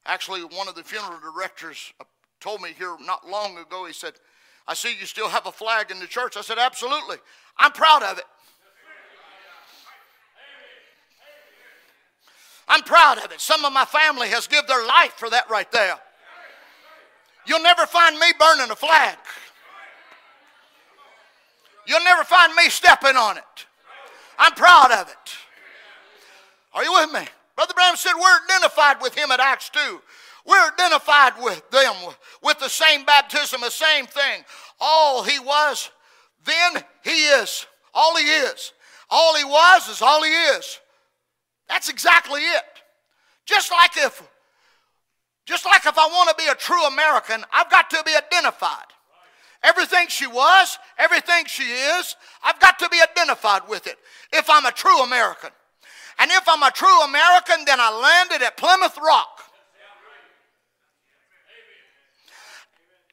Actually, 0.06 0.42
one 0.42 0.68
of 0.68 0.76
the 0.76 0.84
funeral 0.84 1.20
directors 1.20 1.94
told 2.40 2.62
me 2.62 2.70
here 2.78 2.96
not 3.04 3.28
long 3.28 3.58
ago, 3.58 3.86
he 3.86 3.94
said, 3.94 4.14
I 4.68 4.76
see 4.76 4.96
you 5.00 5.08
still 5.08 5.30
have 5.30 5.48
a 5.48 5.52
flag 5.52 5.90
in 5.90 6.00
the 6.00 6.06
church. 6.06 6.38
I 6.38 6.42
said, 6.42 6.60
absolutely. 6.60 7.18
I'm 7.58 7.72
proud 7.72 8.04
of 8.04 8.20
it. 8.20 8.24
I'm 12.70 12.84
proud 12.84 13.18
of 13.18 13.32
it. 13.32 13.42
Some 13.42 13.66
of 13.66 13.74
my 13.74 13.86
family 13.86 14.30
has 14.30 14.48
given 14.48 14.68
their 14.68 14.86
life 14.86 15.14
for 15.18 15.30
that 15.32 15.50
right 15.50 15.70
there. 15.72 15.96
You'll 17.48 17.64
never 17.64 17.88
find 17.88 18.18
me 18.18 18.28
burning 18.40 18.70
a 18.70 18.76
flag. 18.76 19.18
You'll 21.88 22.04
never 22.04 22.24
find 22.24 22.54
me 22.54 22.70
stepping 22.70 23.16
on 23.16 23.38
it. 23.38 23.66
I'm 24.38 24.54
proud 24.54 24.92
of 24.92 25.10
it. 25.10 25.36
Are 26.74 26.84
you 26.84 26.94
with 26.94 27.12
me? 27.12 27.28
Brother 27.56 27.74
Branham 27.74 27.98
said 27.98 28.14
we're 28.14 28.40
identified 28.44 29.02
with 29.02 29.16
him 29.16 29.32
at 29.32 29.40
Acts 29.40 29.70
2. 29.70 30.00
We're 30.46 30.68
identified 30.72 31.34
with 31.42 31.70
them 31.72 31.96
with 32.44 32.60
the 32.60 32.70
same 32.70 33.04
baptism, 33.04 33.62
the 33.62 33.72
same 33.72 34.06
thing. 34.06 34.44
All 34.80 35.24
he 35.24 35.40
was, 35.40 35.90
then 36.46 36.84
he 37.04 37.26
is. 37.28 37.66
All 37.94 38.16
he 38.16 38.24
is. 38.24 38.74
All 39.10 39.36
he 39.36 39.44
was 39.44 39.90
is 39.90 40.02
all 40.02 40.24
he 40.24 40.30
is. 40.30 40.80
That's 41.70 41.88
exactly 41.88 42.42
it. 42.42 42.64
Just 43.46 43.72
like 43.72 43.92
if 43.96 44.22
just 45.46 45.66
like 45.66 45.86
if 45.86 45.98
I 45.98 46.06
want 46.08 46.30
to 46.30 46.36
be 46.44 46.50
a 46.52 46.56
true 46.56 46.86
American, 46.86 47.44
I've 47.52 47.72
got 47.72 47.90
to 47.90 48.04
be 48.06 48.12
identified. 48.16 48.86
Everything 49.64 50.06
she 50.08 50.28
was, 50.28 50.78
everything 50.98 51.46
she 51.48 51.64
is, 51.64 52.16
I've 52.44 52.60
got 52.60 52.78
to 52.80 52.90
be 52.90 52.98
identified 53.02 53.64
with 53.68 53.88
it 53.88 53.98
if 54.32 54.50
I'm 54.50 54.66
a 54.66 54.72
true 54.72 55.02
American. 55.02 55.50
And 56.20 56.30
if 56.32 56.48
I'm 56.48 56.62
a 56.64 56.72
true 56.72 57.02
American, 57.04 57.66
then 57.66 57.80
I 57.80 57.90
landed 57.92 58.46
at 58.46 58.58
Plymouth 58.58 58.98
Rock. 59.04 59.44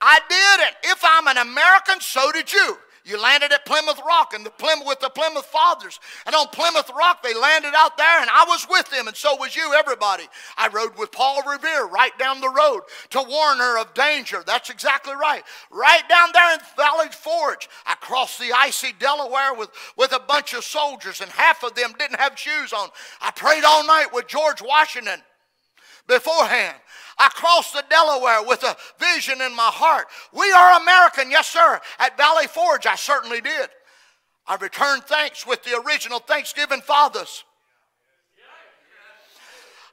I 0.01 0.19
did 0.29 0.69
it. 0.69 0.75
If 0.93 1.03
I'm 1.05 1.27
an 1.29 1.39
American, 1.39 2.01
so 2.01 2.31
did 2.33 2.53
you. 2.53 2.77
You 3.07 3.23
landed 3.23 3.53
at 3.53 3.65
Plymouth 3.65 4.01
Rock 4.05 4.35
and 4.35 4.45
the 4.45 4.51
Plymouth 4.51 4.85
with 4.85 4.99
the 4.99 5.11
Plymouth 5.11 5.47
Fathers. 5.47 6.01
And 6.27 6.35
on 6.35 6.49
Plymouth 6.49 6.91
Rock, 6.91 7.23
they 7.23 7.35
landed 7.35 7.73
out 7.77 7.97
there, 7.97 8.21
and 8.21 8.29
I 8.29 8.45
was 8.49 8.67
with 8.69 8.91
them, 8.91 9.07
and 9.07 9.17
so 9.17 9.37
was 9.37 9.55
you, 9.55 9.73
everybody. 9.75 10.25
I 10.59 10.67
rode 10.67 10.99
with 10.99 11.13
Paul 11.13 11.41
Revere 11.49 11.87
right 11.87 12.19
down 12.19 12.41
the 12.41 12.51
road 12.51 12.81
to 13.11 13.23
warn 13.23 13.59
her 13.59 13.79
of 13.81 13.95
danger. 13.95 14.43
That's 14.45 14.71
exactly 14.71 15.15
right. 15.15 15.45
Right 15.71 16.03
down 16.09 16.31
there 16.33 16.55
in 16.55 16.61
Valley 16.77 17.07
Forge, 17.13 17.69
I 17.87 17.95
crossed 17.95 18.41
the 18.41 18.51
icy 18.53 18.93
Delaware 18.99 19.55
with, 19.55 19.71
with 19.97 20.13
a 20.13 20.19
bunch 20.19 20.53
of 20.55 20.65
soldiers, 20.65 21.21
and 21.21 21.31
half 21.31 21.63
of 21.63 21.77
them 21.77 21.95
didn't 21.97 22.19
have 22.19 22.37
shoes 22.37 22.73
on. 22.73 22.89
I 23.21 23.31
prayed 23.31 23.63
all 23.63 23.87
night 23.87 24.09
with 24.13 24.27
George 24.27 24.61
Washington 24.61 25.21
beforehand. 26.07 26.77
I 27.19 27.29
crossed 27.31 27.73
the 27.73 27.85
Delaware 27.89 28.43
with 28.43 28.63
a 28.63 28.77
vision 28.99 29.41
in 29.41 29.55
my 29.55 29.71
heart. 29.73 30.07
We 30.33 30.51
are 30.53 30.81
American, 30.81 31.31
yes, 31.31 31.49
sir. 31.49 31.81
At 31.99 32.17
Valley 32.17 32.47
Forge, 32.47 32.87
I 32.87 32.95
certainly 32.95 33.41
did. 33.41 33.69
I 34.47 34.57
returned 34.57 35.05
thanks 35.05 35.47
with 35.47 35.63
the 35.65 35.81
original 35.81 36.21
Thanksgiving 36.21 36.81
fathers. 36.81 37.45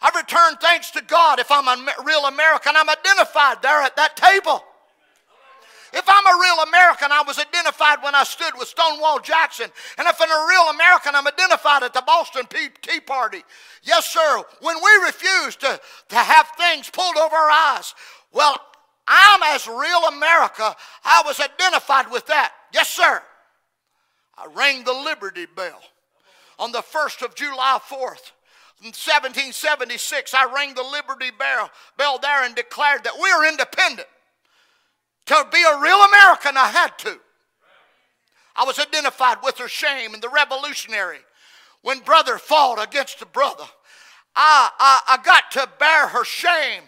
I 0.02 0.12
returned 0.16 0.58
thanks 0.60 0.92
to 0.92 1.02
God 1.02 1.40
if 1.40 1.50
I'm 1.50 1.68
a 1.68 1.94
real 2.04 2.26
American. 2.26 2.74
I'm 2.76 2.90
identified 2.90 3.62
there 3.62 3.82
at 3.82 3.96
that 3.96 4.18
table. 4.18 4.62
If 5.94 6.06
I'm 6.08 6.26
a 6.26 6.42
real 6.42 6.64
American, 6.68 7.12
I 7.12 7.24
was 7.26 7.38
identified 7.38 8.02
when 8.02 8.16
I 8.16 8.24
stood 8.24 8.54
with 8.58 8.68
Stonewall 8.68 9.20
Jackson. 9.20 9.70
And 10.00 10.08
if 10.08 10.20
I'm 10.20 10.32
a 10.32 10.48
real 10.50 10.74
American, 10.74 11.14
I'm 11.14 11.28
identified 11.28 11.84
at 11.84 11.94
the 11.94 12.04
Boston 12.06 12.46
Tea 12.50 13.00
Party. 13.00 13.44
Yes, 13.84 14.12
sir. 14.12 14.44
When 14.62 14.76
we 14.78 15.06
refuse 15.06 15.56
to, 15.58 15.80
to 16.10 16.16
have 16.16 16.48
things 16.58 16.90
pulled 16.90 17.18
over 17.18 17.36
our 17.36 17.76
eyes, 17.76 17.94
well, 18.32 18.58
I'm 19.08 19.44
as 19.44 19.68
real 19.68 20.06
America. 20.08 20.76
I 21.06 21.22
was 21.26 21.40
identified 21.40 22.10
with 22.10 22.26
that. 22.26 22.54
Yes, 22.74 22.90
sir. 22.90 23.22
I 24.36 24.48
rang 24.56 24.84
the 24.84 24.94
Liberty 24.94 25.46
Bell 25.46 25.80
on 26.58 26.72
the 26.72 26.82
1st 26.82 27.24
of 27.24 27.36
July 27.36 27.80
4th. 27.88 28.32
In 28.82 28.88
1776, 28.88 30.34
I 30.34 30.52
rang 30.54 30.74
the 30.74 30.84
Liberty 30.84 31.30
Bell, 31.38 31.70
bell 31.98 32.18
there 32.18 32.44
and 32.44 32.56
declared 32.56 33.04
that 33.04 33.14
we 33.22 33.30
are 33.30 33.48
independent. 33.48 34.08
To 35.28 35.48
be 35.52 35.64
a 35.64 35.80
real 35.80 36.02
American, 36.02 36.58
I 36.58 36.68
had 36.68 36.98
to. 37.00 37.20
I 38.56 38.66
was 38.66 38.80
identified 38.80 39.38
with 39.44 39.58
her 39.58 39.68
shame 39.68 40.14
and 40.14 40.22
the 40.22 40.30
revolutionary. 40.30 41.20
When 41.82 42.00
brother 42.00 42.38
fought 42.38 42.82
against 42.82 43.20
the 43.20 43.26
brother, 43.26 43.66
I, 44.36 44.70
I, 44.80 45.02
I 45.10 45.24
got 45.24 45.52
to 45.52 45.70
bear 45.80 46.08
her 46.08 46.24
shame 46.24 46.84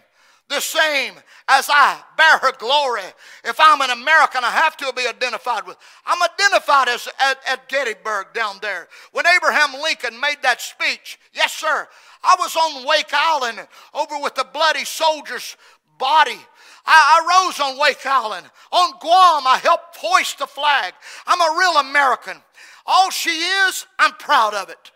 the 0.48 0.60
same 0.60 1.14
as 1.48 1.68
I 1.72 2.00
bear 2.18 2.38
her 2.38 2.52
glory. 2.58 3.02
If 3.44 3.60
I'm 3.60 3.82
an 3.82 3.90
American, 3.90 4.44
I 4.44 4.52
have 4.52 4.78
to 4.78 4.94
be 4.96 5.08
identified 5.08 5.66
with. 5.66 5.78
I'm 6.06 6.22
identified 6.22 6.88
as 6.88 7.08
at, 7.20 7.38
at 7.48 7.68
Gettysburg 7.68 8.28
down 8.34 8.58
there. 8.62 8.88
When 9.12 9.26
Abraham 9.26 9.82
Lincoln 9.82 10.20
made 10.20 10.38
that 10.44 10.62
speech, 10.62 11.20
yes, 11.34 11.54
sir, 11.54 11.88
I 12.24 12.36
was 12.40 12.56
on 12.56 12.88
Wake 12.88 13.12
Island 13.12 13.68
over 13.94 14.20
with 14.22 14.36
the 14.36 14.48
bloody 14.54 14.86
soldier's 14.86 15.58
body 15.98 16.40
I, 16.86 17.20
I 17.20 17.46
rose 17.48 17.60
on 17.60 17.80
Wake 17.80 18.06
Island. 18.06 18.48
On 18.72 18.92
Guam, 19.00 19.48
I 19.48 19.60
helped 19.62 19.98
hoist 19.98 20.40
the 20.40 20.48
flag. 20.48 20.94
I'm 21.26 21.42
a 21.42 21.58
real 21.58 21.78
American. 21.78 22.38
All 22.86 23.10
she 23.10 23.30
is, 23.30 23.88
I'm 23.98 24.14
proud 24.14 24.54
of 24.54 24.70
it. 24.70 24.92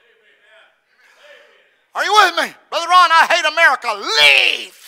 Are 1.95 2.03
you 2.03 2.13
with 2.13 2.35
me? 2.35 2.53
Brother 2.69 2.87
Ron, 2.87 3.09
I 3.11 3.27
hate 3.29 3.51
America. 3.51 3.87
Leave. 3.97 4.79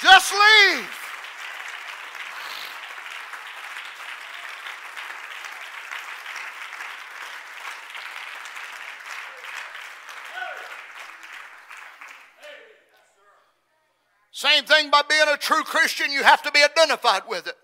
Just 0.00 0.32
leave. 0.32 0.88
Same 14.30 14.64
thing 14.64 14.88
by 14.90 15.02
being 15.08 15.20
a 15.26 15.36
true 15.48 15.62
Christian, 15.62 16.12
you 16.12 16.22
have 16.22 16.42
to 16.42 16.52
be 16.52 16.62
identified 16.62 17.22
with 17.26 17.46
it. 17.46 17.54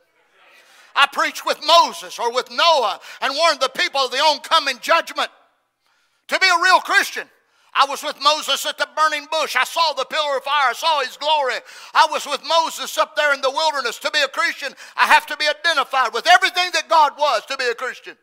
I 0.97 1.06
preached 1.12 1.44
with 1.44 1.61
Moses 1.66 2.19
or 2.19 2.32
with 2.32 2.51
Noah 2.51 2.98
and 3.20 3.35
warned 3.36 3.61
the 3.61 3.69
people 3.69 4.01
of 4.01 4.11
the 4.11 4.16
oncoming 4.16 4.78
judgment. 4.81 5.28
To 6.28 6.39
be 6.39 6.47
a 6.47 6.62
real 6.62 6.81
Christian, 6.81 7.28
I 7.74 7.85
was 7.85 8.02
with 8.02 8.16
Moses 8.23 8.65
at 8.65 8.78
the 8.78 8.89
burning 8.97 9.27
bush. 9.31 9.55
I 9.55 9.65
saw 9.65 9.93
the 9.93 10.06
pillar 10.06 10.39
of 10.39 10.44
fire. 10.44 10.70
I 10.70 10.73
saw 10.73 11.01
his 11.01 11.19
glory. 11.19 11.56
I 11.93 12.06
was 12.11 12.24
with 12.24 12.40
Moses 12.47 12.97
up 12.97 13.16
there 13.16 13.35
in 13.35 13.43
the 13.43 13.51
wilderness. 13.51 13.98
To 13.98 14.11
be 14.11 14.20
a 14.23 14.28
Christian, 14.28 14.73
I 14.97 15.06
have 15.06 15.27
to 15.27 15.36
be 15.36 15.44
identified 15.47 16.15
with 16.15 16.27
everything 16.27 16.70
that 16.73 16.89
God 16.89 17.12
was 17.19 17.44
to 17.47 17.56
be 17.59 17.66
a 17.66 17.74
Christian. 17.74 18.16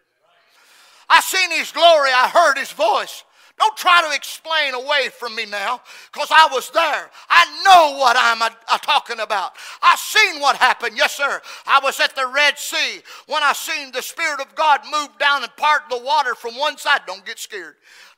I 1.08 1.22
seen 1.22 1.52
his 1.52 1.72
glory. 1.72 2.10
I 2.10 2.30
heard 2.34 2.58
his 2.58 2.72
voice. 2.72 3.26
Don't 3.62 3.78
try 3.78 4.02
to 4.10 4.16
explain 4.16 4.74
away 4.74 5.10
from 5.14 5.36
me 5.36 5.46
now 5.46 5.82
because 6.12 6.30
I 6.32 6.48
was 6.52 6.72
there. 6.72 7.12
I 7.30 7.46
know 7.64 8.00
what 8.00 8.18
I'm 8.18 8.42
a, 8.42 8.50
a 8.74 8.80
talking 8.80 9.20
about. 9.20 9.52
I 9.84 9.96
seen 9.98 10.42
what 10.42 10.56
happened. 10.56 10.98
Yes, 10.98 11.14
sir. 11.14 11.40
I 11.68 11.80
was 11.84 12.00
at 12.00 12.16
the 12.16 12.26
Red 12.26 12.58
Sea 12.58 13.02
when 13.28 13.44
I 13.44 13.54
seen 13.54 13.92
the 13.92 14.02
Spirit 14.02 14.42
of 14.42 14.56
God 14.56 14.80
move 14.92 15.10
down 15.20 15.44
and 15.44 15.56
part 15.58 15.84
the 15.92 16.00
water 16.00 16.34
from 16.34 16.58
one 16.58 16.80
side. 16.80 17.02
Don't 17.06 17.24
get 17.24 17.38
scared. 17.38 17.76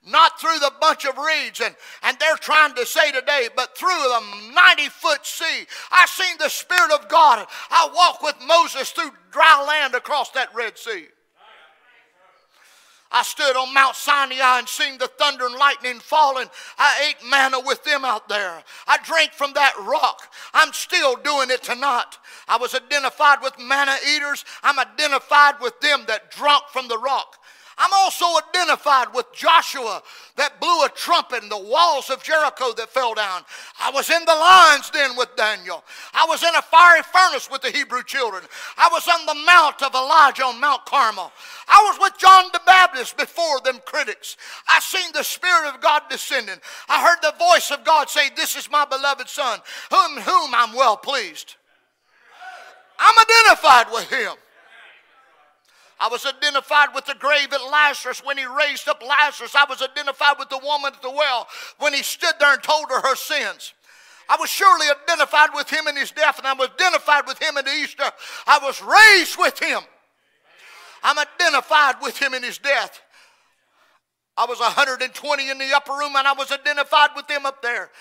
Not 0.07 0.39
through 0.39 0.59
the 0.59 0.71
bunch 0.79 1.03
of 1.03 1.17
reeds, 1.17 1.59
and, 1.59 1.75
and 2.03 2.17
they're 2.19 2.37
trying 2.37 2.73
to 2.75 2.85
say 2.85 3.11
today, 3.11 3.49
but 3.53 3.77
through 3.77 3.89
the 3.89 4.51
90 4.55 4.87
foot 4.91 5.25
sea. 5.25 5.65
I 5.91 6.05
seen 6.05 6.37
the 6.39 6.47
Spirit 6.47 6.93
of 6.93 7.09
God. 7.09 7.45
I 7.69 7.89
walked 7.93 8.23
with 8.23 8.35
Moses 8.47 8.91
through 8.91 9.11
dry 9.31 9.61
land 9.67 9.93
across 9.93 10.29
that 10.31 10.55
Red 10.55 10.77
Sea. 10.77 11.07
I 13.13 13.21
stood 13.21 13.55
on 13.55 13.73
Mount 13.73 13.95
Sinai 13.95 14.57
and 14.59 14.67
seen 14.67 14.97
the 14.97 15.07
thunder 15.07 15.45
and 15.45 15.55
lightning 15.55 15.99
falling. 15.99 16.47
I 16.79 17.09
ate 17.09 17.29
manna 17.29 17.59
with 17.59 17.83
them 17.83 18.03
out 18.03 18.27
there. 18.27 18.63
I 18.87 18.97
drank 19.03 19.33
from 19.33 19.53
that 19.53 19.73
rock. 19.79 20.33
I'm 20.53 20.73
still 20.73 21.15
doing 21.15 21.51
it 21.51 21.61
tonight. 21.61 22.17
I 22.47 22.57
was 22.57 22.73
identified 22.73 23.39
with 23.43 23.59
manna 23.59 23.95
eaters. 24.15 24.43
I'm 24.63 24.79
identified 24.79 25.55
with 25.61 25.79
them 25.79 26.05
that 26.07 26.31
drunk 26.31 26.63
from 26.71 26.87
the 26.87 26.97
rock. 26.97 27.37
I'm 27.77 27.91
also 27.93 28.25
identified 28.49 29.13
with 29.13 29.33
Joshua 29.33 30.01
that 30.35 30.59
blew 30.59 30.83
a 30.83 30.89
trumpet 30.89 31.41
and 31.41 31.51
the 31.51 31.57
walls 31.57 32.09
of 32.09 32.23
Jericho 32.23 32.73
that 32.73 32.89
fell 32.89 33.13
down. 33.13 33.41
I 33.79 33.91
was 33.91 34.09
in 34.09 34.23
the 34.25 34.35
lion's 34.35 34.89
den 34.89 35.15
with 35.17 35.35
Daniel. 35.35 35.83
I 36.13 36.25
was 36.27 36.43
in 36.43 36.53
a 36.55 36.61
fiery 36.61 37.03
furnace 37.03 37.49
with 37.51 37.61
the 37.61 37.71
Hebrew 37.71 38.03
children. 38.03 38.43
I 38.77 38.89
was 38.91 39.07
on 39.07 39.25
the 39.25 39.43
mount 39.45 39.81
of 39.81 39.95
Elijah 39.95 40.45
on 40.45 40.59
Mount 40.59 40.85
Carmel. 40.85 41.31
I 41.67 41.89
was 41.89 41.99
with 42.01 42.19
John 42.19 42.45
the 42.53 42.61
Baptist 42.65 43.17
before 43.17 43.59
them 43.61 43.79
critics. 43.85 44.37
I 44.67 44.79
seen 44.79 45.11
the 45.13 45.23
Spirit 45.23 45.73
of 45.73 45.81
God 45.81 46.03
descending. 46.09 46.59
I 46.89 47.01
heard 47.01 47.21
the 47.21 47.37
voice 47.37 47.71
of 47.71 47.83
God 47.83 48.09
say, 48.09 48.29
This 48.35 48.55
is 48.55 48.69
my 48.69 48.85
beloved 48.85 49.27
Son, 49.27 49.59
whom, 49.91 50.21
whom 50.21 50.53
I'm 50.53 50.73
well 50.73 50.97
pleased. 50.97 51.55
I'm 52.99 53.15
identified 53.19 53.91
with 53.91 54.09
him. 54.09 54.33
I 56.03 56.09
was 56.09 56.25
identified 56.25 56.89
with 56.93 57.05
the 57.05 57.15
grave 57.15 57.53
at 57.53 57.63
Lazarus 57.63 58.21
when 58.25 58.37
he 58.37 58.45
raised 58.45 58.89
up 58.89 59.01
Lazarus. 59.01 59.55
I 59.55 59.63
was 59.69 59.81
identified 59.81 60.35
with 60.37 60.49
the 60.49 60.57
woman 60.57 60.91
at 60.93 61.01
the 61.01 61.09
well 61.09 61.47
when 61.79 61.93
he 61.93 62.03
stood 62.03 62.33
there 62.41 62.51
and 62.51 62.61
told 62.61 62.89
her 62.89 62.99
her 62.99 63.15
sins. 63.15 63.73
I 64.27 64.35
was 64.37 64.49
surely 64.49 64.87
identified 64.87 65.51
with 65.55 65.69
him 65.69 65.87
in 65.87 65.95
his 65.95 66.11
death, 66.11 66.39
and 66.39 66.45
I 66.45 66.55
was 66.55 66.67
identified 66.71 67.25
with 67.25 67.41
him 67.41 67.55
in 67.55 67.65
Easter. 67.69 68.03
I 68.45 68.59
was 68.61 68.81
raised 68.81 69.37
with 69.39 69.57
him. 69.57 69.79
I'm 71.03 71.17
identified 71.17 71.95
with 72.01 72.17
him 72.17 72.33
in 72.33 72.43
his 72.43 72.57
death. 72.57 72.99
I 74.35 74.45
was 74.45 74.59
120 74.59 75.49
in 75.49 75.57
the 75.57 75.73
upper 75.73 75.93
room, 75.93 76.17
and 76.17 76.27
I 76.27 76.33
was 76.33 76.51
identified 76.51 77.11
with 77.15 77.27
them 77.27 77.45
up 77.45 77.61
there. 77.61 77.91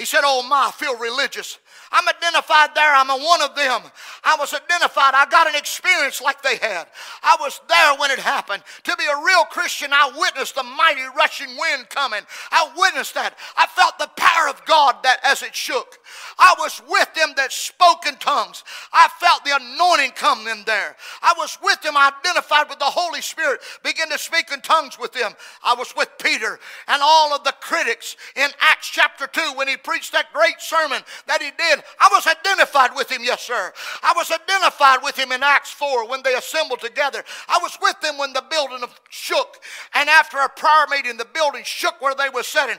He 0.00 0.06
said, 0.06 0.22
Oh 0.24 0.42
my, 0.48 0.68
I 0.68 0.70
feel 0.70 0.96
religious. 0.96 1.58
I'm 1.92 2.08
identified 2.08 2.70
there. 2.74 2.94
I'm 2.94 3.10
a 3.10 3.18
one 3.18 3.42
of 3.42 3.54
them. 3.54 3.82
I 4.24 4.36
was 4.38 4.54
identified. 4.54 5.12
I 5.12 5.26
got 5.28 5.46
an 5.46 5.56
experience 5.56 6.22
like 6.22 6.40
they 6.40 6.56
had. 6.56 6.86
I 7.22 7.36
was 7.38 7.60
there 7.68 7.96
when 7.98 8.10
it 8.10 8.18
happened. 8.18 8.62
To 8.84 8.96
be 8.96 9.04
a 9.04 9.24
real 9.24 9.44
Christian, 9.44 9.92
I 9.92 10.10
witnessed 10.16 10.54
the 10.54 10.62
mighty 10.62 11.02
rushing 11.14 11.48
wind 11.58 11.90
coming. 11.90 12.20
I 12.50 12.70
witnessed 12.76 13.14
that. 13.14 13.36
I 13.58 13.66
felt 13.66 13.98
the 13.98 14.08
power 14.16 14.48
of 14.48 14.64
God 14.64 15.02
that 15.02 15.18
as 15.24 15.42
it 15.42 15.54
shook. 15.54 15.98
I 16.38 16.54
was 16.58 16.80
with 16.88 17.12
them 17.14 17.34
that 17.36 17.52
spoke 17.52 18.06
in 18.06 18.14
tongues. 18.16 18.62
I 18.92 19.08
felt 19.18 19.44
the 19.44 19.58
anointing 19.60 20.12
come 20.12 20.46
in 20.46 20.62
there. 20.64 20.96
I 21.22 21.34
was 21.36 21.58
with 21.62 21.82
them. 21.82 21.96
I 21.96 22.12
identified 22.20 22.70
with 22.70 22.78
the 22.78 22.84
Holy 22.84 23.20
Spirit, 23.20 23.60
began 23.82 24.08
to 24.10 24.18
speak 24.18 24.50
in 24.52 24.60
tongues 24.60 24.98
with 24.98 25.12
them. 25.12 25.32
I 25.64 25.74
was 25.74 25.92
with 25.96 26.08
Peter 26.22 26.58
and 26.86 27.02
all 27.02 27.34
of 27.34 27.42
the 27.42 27.54
critics 27.60 28.16
in 28.36 28.48
Acts 28.60 28.88
chapter 28.88 29.26
2 29.26 29.54
when 29.56 29.66
he 29.66 29.76
preached 29.76 29.89
that 30.12 30.32
great 30.32 30.60
sermon 30.60 31.02
that 31.26 31.42
he 31.42 31.50
did. 31.50 31.82
I 32.00 32.08
was 32.12 32.26
identified 32.26 32.90
with 32.94 33.10
him, 33.10 33.22
yes, 33.22 33.42
sir. 33.42 33.72
I 34.02 34.12
was 34.14 34.30
identified 34.30 35.02
with 35.02 35.18
him 35.18 35.32
in 35.32 35.42
Acts 35.42 35.70
4 35.70 36.08
when 36.08 36.22
they 36.22 36.34
assembled 36.34 36.80
together. 36.80 37.24
I 37.48 37.58
was 37.60 37.76
with 37.82 38.00
them 38.00 38.18
when 38.18 38.32
the 38.32 38.44
building 38.50 38.86
shook. 39.10 39.58
And 39.94 40.08
after 40.08 40.38
a 40.38 40.48
prayer 40.48 40.86
meeting, 40.90 41.16
the 41.16 41.26
building 41.34 41.62
shook 41.64 42.00
where 42.00 42.14
they 42.14 42.28
were 42.28 42.42
sitting. 42.42 42.76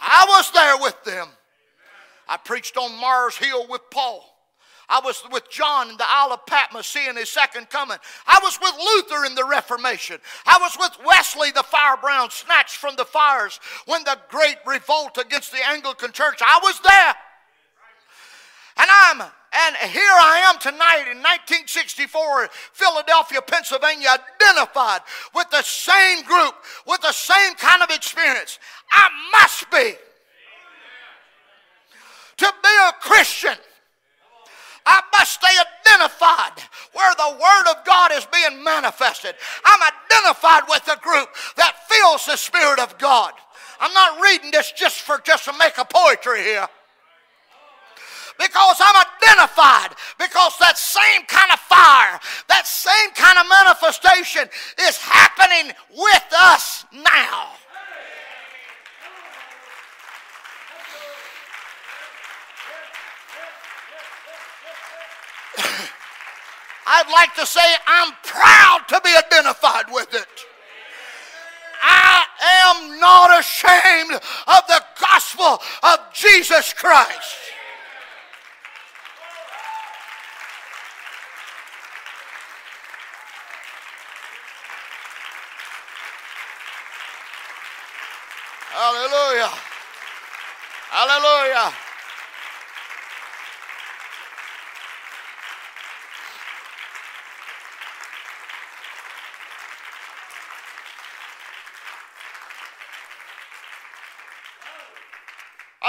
I 0.00 0.24
was 0.28 0.50
there 0.52 0.78
with 0.78 1.04
them. 1.04 1.28
I 2.28 2.38
preached 2.38 2.76
on 2.76 2.98
Mars 2.98 3.36
Hill 3.36 3.66
with 3.68 3.82
Paul. 3.90 4.33
I 4.88 5.00
was 5.04 5.22
with 5.32 5.50
John 5.50 5.90
in 5.90 5.96
the 5.96 6.04
Isle 6.06 6.32
of 6.32 6.46
Patmos 6.46 6.86
seeing 6.86 7.16
his 7.16 7.28
second 7.28 7.70
coming. 7.70 7.98
I 8.26 8.40
was 8.42 8.58
with 8.60 8.74
Luther 8.78 9.24
in 9.24 9.34
the 9.34 9.44
Reformation. 9.44 10.18
I 10.46 10.58
was 10.60 10.76
with 10.78 11.06
Wesley 11.06 11.50
the 11.50 11.62
firebrand 11.62 12.32
snatched 12.32 12.76
from 12.76 12.96
the 12.96 13.04
fires 13.04 13.60
when 13.86 14.04
the 14.04 14.18
great 14.28 14.56
revolt 14.66 15.18
against 15.18 15.52
the 15.52 15.66
Anglican 15.66 16.12
Church. 16.12 16.40
I 16.42 16.60
was 16.62 16.80
there. 16.80 17.14
And 18.76 18.90
I'm 18.90 19.30
and 19.54 19.76
here 19.76 20.02
I 20.02 20.50
am 20.50 20.58
tonight 20.58 21.06
in 21.06 21.22
1964, 21.22 22.48
Philadelphia, 22.72 23.40
Pennsylvania, 23.40 24.08
identified 24.08 25.02
with 25.32 25.48
the 25.50 25.62
same 25.62 26.24
group, 26.24 26.54
with 26.88 27.00
the 27.02 27.12
same 27.12 27.54
kind 27.54 27.80
of 27.80 27.90
experience. 27.90 28.58
I 28.90 29.08
must 29.30 29.70
be. 29.70 29.94
To 32.38 32.52
be 32.64 32.68
a 32.88 32.92
Christian, 33.00 33.54
I 34.86 35.00
must 35.18 35.32
stay 35.32 35.46
identified 35.48 36.62
where 36.92 37.14
the 37.14 37.36
Word 37.40 37.70
of 37.70 37.84
God 37.84 38.12
is 38.12 38.26
being 38.26 38.62
manifested. 38.62 39.34
I'm 39.64 39.80
identified 39.82 40.64
with 40.68 40.84
the 40.84 40.98
group 41.02 41.28
that 41.56 41.74
feels 41.88 42.26
the 42.26 42.36
Spirit 42.36 42.78
of 42.78 42.98
God. 42.98 43.32
I'm 43.80 43.92
not 43.94 44.20
reading 44.22 44.50
this 44.50 44.72
just 44.72 45.00
for 45.00 45.20
just 45.24 45.46
to 45.46 45.52
make 45.58 45.78
a 45.78 45.84
poetry 45.84 46.42
here 46.42 46.68
because 48.38 48.76
I'm 48.80 48.96
identified. 48.96 49.96
Because 50.18 50.54
that 50.60 50.78
same 50.78 51.26
kind 51.26 51.50
of 51.52 51.60
fire, 51.60 52.18
that 52.48 52.66
same 52.66 53.10
kind 53.14 53.38
of 53.38 53.46
manifestation 53.48 54.48
is 54.86 54.98
happening 54.98 55.72
with 55.90 56.26
us 56.32 56.84
now. 56.92 57.50
I'd 66.86 67.10
like 67.10 67.34
to 67.36 67.46
say 67.46 67.64
I'm 67.86 68.12
proud 68.22 68.80
to 68.88 69.00
be 69.02 69.10
identified 69.16 69.86
with 69.90 70.12
it. 70.14 70.28
I 71.82 72.24
am 72.66 73.00
not 73.00 73.38
ashamed 73.38 74.12
of 74.12 74.66
the 74.68 74.82
gospel 75.00 75.60
of 75.82 75.98
Jesus 76.12 76.72
Christ. 76.72 77.36
Hallelujah. 88.72 89.50
Hallelujah. 90.90 91.83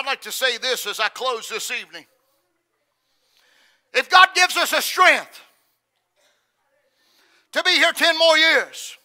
I'd 0.05 0.09
like 0.09 0.21
to 0.21 0.31
say 0.31 0.59
this 0.59 0.85
as 0.85 0.99
I 0.99 1.09
close 1.09 1.49
this 1.49 1.71
evening. 1.71 2.05
If 3.91 4.07
God 4.07 4.27
gives 4.35 4.55
us 4.55 4.71
a 4.71 4.79
strength 4.79 5.41
to 7.53 7.63
be 7.63 7.71
here 7.71 7.91
10 7.91 8.15
more 8.15 8.37
years, 8.37 8.97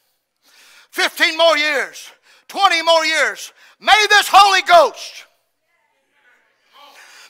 15 0.90 1.38
more 1.38 1.56
years, 1.56 2.10
20 2.48 2.82
more 2.82 3.06
years, 3.06 3.50
may 3.80 4.06
this 4.10 4.28
Holy 4.30 4.60
Ghost, 4.60 5.24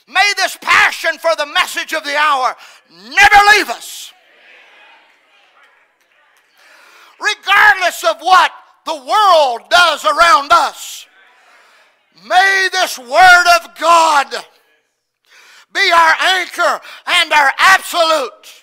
may 0.05 0.33
this 0.35 0.57
passion 0.59 1.17
for 1.17 1.33
the 1.37 1.45
message 1.45 1.93
of 1.93 2.03
the 2.03 2.17
hour 2.17 2.53
never 2.89 3.35
leave 3.55 3.69
us. 3.69 4.11
Regardless 7.21 8.03
of 8.03 8.19
what 8.19 8.51
the 8.85 8.95
world 8.95 9.69
does 9.69 10.03
around 10.03 10.51
us. 10.51 11.07
May 12.25 12.69
this 12.71 12.99
Word 12.99 13.45
of 13.61 13.75
God 13.79 14.27
be 15.73 15.91
our 15.91 16.13
anchor 16.21 16.81
and 17.07 17.33
our 17.33 17.51
absolute. 17.57 18.61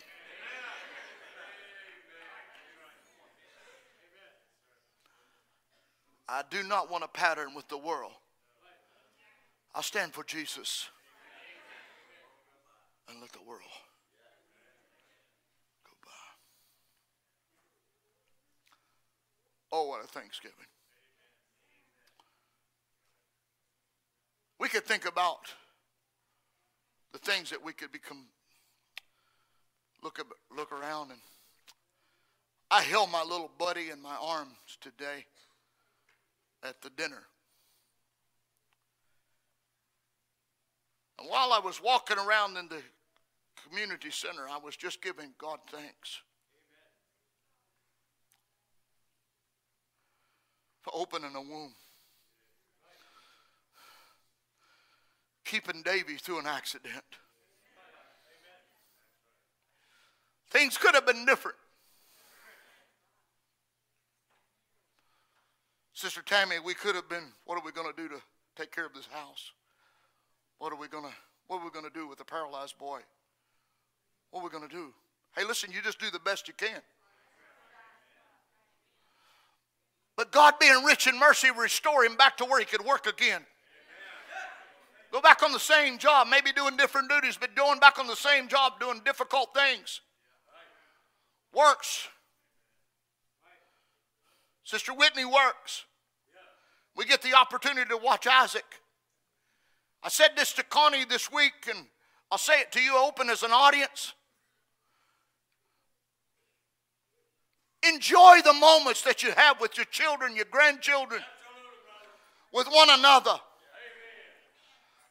I 6.28 6.42
do 6.50 6.62
not 6.62 6.90
want 6.90 7.04
a 7.04 7.08
pattern 7.08 7.54
with 7.54 7.66
the 7.68 7.78
world. 7.78 8.12
I 9.74 9.80
stand 9.80 10.12
for 10.12 10.22
Jesus 10.24 10.88
and 13.08 13.20
let 13.20 13.32
the 13.32 13.42
world 13.46 13.62
go 15.84 15.92
by. 16.04 16.10
Oh, 19.72 19.88
what 19.88 20.04
a 20.04 20.06
Thanksgiving. 20.06 20.66
We 24.58 24.68
could 24.68 24.84
think 24.84 25.06
about 25.06 25.40
the 27.12 27.18
things 27.18 27.50
that 27.50 27.64
we 27.64 27.72
could 27.72 27.92
become, 27.92 28.26
look, 30.02 30.18
look 30.54 30.72
around 30.72 31.10
and 31.10 31.20
I 32.70 32.82
held 32.82 33.10
my 33.10 33.22
little 33.22 33.50
buddy 33.58 33.90
in 33.90 34.02
my 34.02 34.16
arms 34.20 34.76
today 34.80 35.24
at 36.62 36.82
the 36.82 36.90
dinner. 36.90 37.22
And 41.18 41.28
while 41.28 41.52
I 41.52 41.60
was 41.60 41.82
walking 41.82 42.18
around 42.18 42.56
in 42.58 42.68
the 42.68 42.82
community 43.66 44.10
center, 44.10 44.46
I 44.48 44.58
was 44.58 44.76
just 44.76 45.00
giving 45.00 45.30
God 45.38 45.58
thanks 45.70 46.20
for 50.82 50.92
opening 50.94 51.34
a 51.34 51.40
womb, 51.40 51.72
keeping 55.48 55.82
Davy 55.82 56.16
through 56.16 56.38
an 56.38 56.46
accident. 56.46 57.04
Things 60.50 60.78
could 60.78 60.94
have 60.94 61.06
been 61.06 61.24
different. 61.26 61.56
Sister 65.94 66.22
Tammy, 66.22 66.56
we 66.64 66.74
could 66.74 66.94
have 66.94 67.08
been, 67.08 67.24
what 67.44 67.56
are 67.56 67.64
we 67.64 67.72
going 67.72 67.92
to 67.92 67.96
do 68.00 68.08
to 68.08 68.20
take 68.56 68.70
care 68.70 68.86
of 68.86 68.94
this 68.94 69.08
house? 69.10 69.50
What 70.58 70.72
are 70.72 70.76
we 70.76 70.86
going 70.88 71.04
to 71.04 71.10
what 71.48 71.62
are 71.62 71.64
we 71.64 71.70
going 71.70 71.86
to 71.86 71.90
do 71.90 72.06
with 72.06 72.18
the 72.18 72.26
paralyzed 72.26 72.78
boy? 72.78 73.00
What 74.30 74.40
are 74.40 74.44
we 74.44 74.50
going 74.50 74.68
to 74.68 74.74
do? 74.74 74.92
Hey, 75.34 75.44
listen, 75.44 75.72
you 75.72 75.80
just 75.80 75.98
do 75.98 76.10
the 76.10 76.18
best 76.18 76.46
you 76.46 76.52
can. 76.52 76.82
But 80.14 80.30
God, 80.30 80.54
being 80.60 80.84
rich 80.84 81.06
in 81.06 81.18
mercy, 81.18 81.48
restore 81.50 82.04
him 82.04 82.16
back 82.16 82.36
to 82.36 82.44
where 82.44 82.58
he 82.58 82.66
could 82.66 82.84
work 82.84 83.06
again. 83.06 83.46
Go 85.10 85.20
back 85.20 85.42
on 85.42 85.52
the 85.52 85.58
same 85.58 85.98
job, 85.98 86.28
maybe 86.28 86.52
doing 86.52 86.76
different 86.76 87.08
duties, 87.08 87.38
but 87.38 87.54
going 87.54 87.78
back 87.78 87.98
on 87.98 88.06
the 88.06 88.16
same 88.16 88.46
job, 88.46 88.78
doing 88.78 89.00
difficult 89.04 89.54
things. 89.54 90.00
Works. 91.54 92.08
Sister 94.64 94.92
Whitney 94.92 95.24
works. 95.24 95.86
We 96.94 97.06
get 97.06 97.22
the 97.22 97.34
opportunity 97.34 97.88
to 97.88 97.96
watch 97.96 98.26
Isaac. 98.26 98.66
I 100.02 100.10
said 100.10 100.30
this 100.36 100.52
to 100.54 100.62
Connie 100.62 101.06
this 101.06 101.32
week, 101.32 101.54
and 101.68 101.86
I'll 102.30 102.38
say 102.38 102.60
it 102.60 102.70
to 102.72 102.80
you 102.80 102.98
open 102.98 103.30
as 103.30 103.42
an 103.42 103.50
audience. 103.50 104.12
Enjoy 107.88 108.40
the 108.44 108.52
moments 108.52 109.02
that 109.02 109.22
you 109.22 109.30
have 109.32 109.60
with 109.60 109.76
your 109.76 109.86
children, 109.86 110.36
your 110.36 110.46
grandchildren, 110.50 111.22
with 112.52 112.66
one 112.66 112.90
another. 112.90 113.38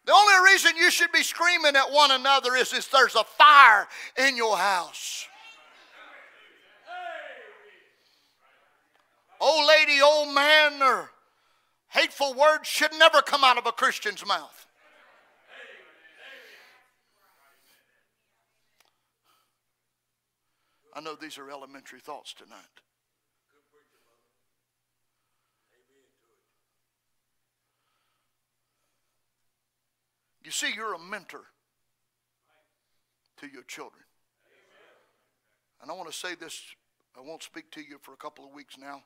The 0.07 0.13
only 0.13 0.51
reason 0.53 0.77
you 0.77 0.89
should 0.89 1.11
be 1.11 1.21
screaming 1.21 1.75
at 1.75 1.91
one 1.91 2.11
another 2.11 2.55
is 2.55 2.71
if 2.71 2.89
there's 2.89 3.15
a 3.15 3.25
fire 3.25 3.87
in 4.17 4.37
your 4.37 4.55
house. 4.55 5.27
old 9.41 9.67
lady, 9.67 10.01
old 10.01 10.33
man, 10.33 10.81
or 10.81 11.11
hateful 11.89 12.33
words 12.33 12.67
should 12.69 12.93
never 12.97 13.21
come 13.21 13.43
out 13.43 13.57
of 13.57 13.65
a 13.67 13.71
Christian's 13.73 14.25
mouth. 14.25 14.65
I 20.93 21.01
know 21.01 21.15
these 21.15 21.37
are 21.37 21.51
elementary 21.51 21.99
thoughts 21.99 22.33
tonight. 22.33 22.86
You 30.47 30.51
see, 30.51 30.71
you're 30.73 30.93
a 30.93 30.99
mentor 30.99 31.43
to 33.41 33.47
your 33.47 33.63
children. 33.63 34.01
And 35.81 35.91
I 35.91 35.93
want 35.93 36.09
to 36.09 36.17
say 36.17 36.35
this, 36.35 36.61
I 37.17 37.19
won't 37.19 37.43
speak 37.43 37.69
to 37.71 37.81
you 37.81 37.97
for 38.01 38.13
a 38.13 38.15
couple 38.15 38.45
of 38.45 38.53
weeks 38.53 38.77
now. 38.79 39.03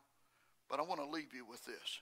But 0.69 0.79
I 0.79 0.83
want 0.83 1.01
to 1.01 1.09
leave 1.09 1.33
you 1.33 1.43
with 1.49 1.65
this. 1.65 1.99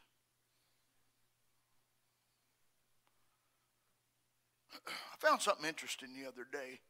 I 4.86 5.26
found 5.26 5.42
something 5.42 5.66
interesting 5.66 6.10
the 6.22 6.28
other 6.28 6.46
day. 6.52 6.82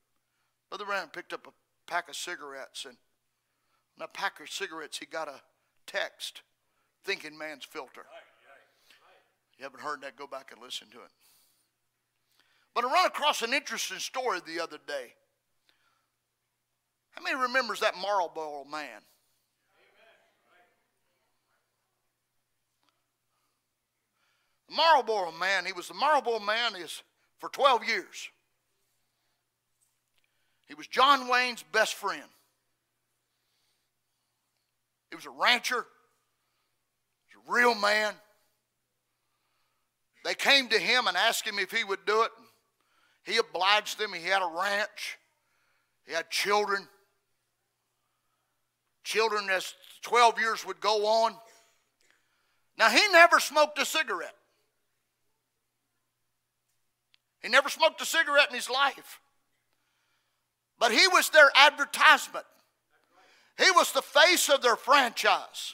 Brother 0.69 0.85
Branham 0.85 1.09
picked 1.09 1.34
up 1.34 1.45
a 1.45 1.51
pack 1.85 2.09
of 2.09 2.15
cigarettes, 2.15 2.84
and 2.85 2.97
in 3.95 4.03
a 4.03 4.07
pack 4.07 4.39
of 4.39 4.49
cigarettes, 4.49 4.97
he 4.97 5.05
got 5.05 5.27
a 5.27 5.39
text, 5.85 6.41
Thinking 7.05 7.38
Man's 7.38 7.63
Filter. 7.63 8.07
You 9.59 9.65
haven't 9.65 9.81
heard 9.81 10.01
that, 10.01 10.15
go 10.15 10.26
back 10.26 10.51
and 10.51 10.59
listen 10.59 10.88
to 10.93 10.97
it. 10.97 11.11
But 12.80 12.91
I 12.91 12.93
ran 12.93 13.07
across 13.07 13.41
an 13.41 13.53
interesting 13.53 13.99
story 13.99 14.39
the 14.47 14.64
other 14.64 14.77
day. 14.88 15.14
How 17.11 17.22
many 17.22 17.35
remembers 17.35 17.81
that 17.81 17.97
Marlboro 17.97 18.64
man? 18.72 19.01
The 24.69 24.76
Marlboro 24.76 25.34
man, 25.38 25.65
he 25.65 25.73
was 25.73 25.89
the 25.89 25.93
Marlboro 25.93 26.39
man 26.39 26.77
is 26.77 27.03
for 27.39 27.49
12 27.49 27.85
years. 27.85 28.30
He 30.69 30.73
was 30.73 30.88
John 30.88 31.27
Wayne's 31.27 31.64
best 31.73 31.95
friend. 31.95 32.23
He 35.10 35.18
was 35.18 35.26
a 35.26 35.31
rancher, 35.31 35.85
he 37.27 37.35
was 37.35 37.45
a 37.45 37.51
real 37.51 37.76
man. 37.76 38.14
They 40.23 40.34
came 40.34 40.69
to 40.69 40.80
him 40.80 41.07
and 41.07 41.18
asked 41.18 41.45
him 41.45 41.60
if 41.60 41.72
he 41.72 41.84
would 41.84 42.06
do 42.06 42.22
it. 42.23 42.31
He 43.30 43.38
obliged 43.38 43.99
them. 43.99 44.11
He 44.14 44.23
had 44.23 44.41
a 44.41 44.60
ranch, 44.60 45.19
he 46.06 46.14
had 46.14 46.30
children. 46.30 46.88
Children, 49.03 49.49
as 49.49 49.73
12 50.03 50.39
years 50.39 50.65
would 50.68 50.80
go 50.81 51.06
on. 51.07 51.34
Now, 52.77 52.89
he 52.89 53.01
never 53.11 53.39
smoked 53.39 53.80
a 53.80 53.85
cigarette. 53.85 54.35
He 57.41 57.49
never 57.49 57.69
smoked 57.69 58.01
a 58.01 58.06
cigarette 58.06 58.49
in 58.49 58.56
his 58.56 58.69
life. 58.69 59.19
But 60.77 60.91
he 60.91 61.07
was 61.07 61.30
their 61.30 61.49
advertisement. 61.56 62.45
He 63.57 63.72
was 63.72 63.91
the 63.93 64.01
face 64.01 64.47
of 64.49 64.61
their 64.61 64.76
franchise. 64.76 65.73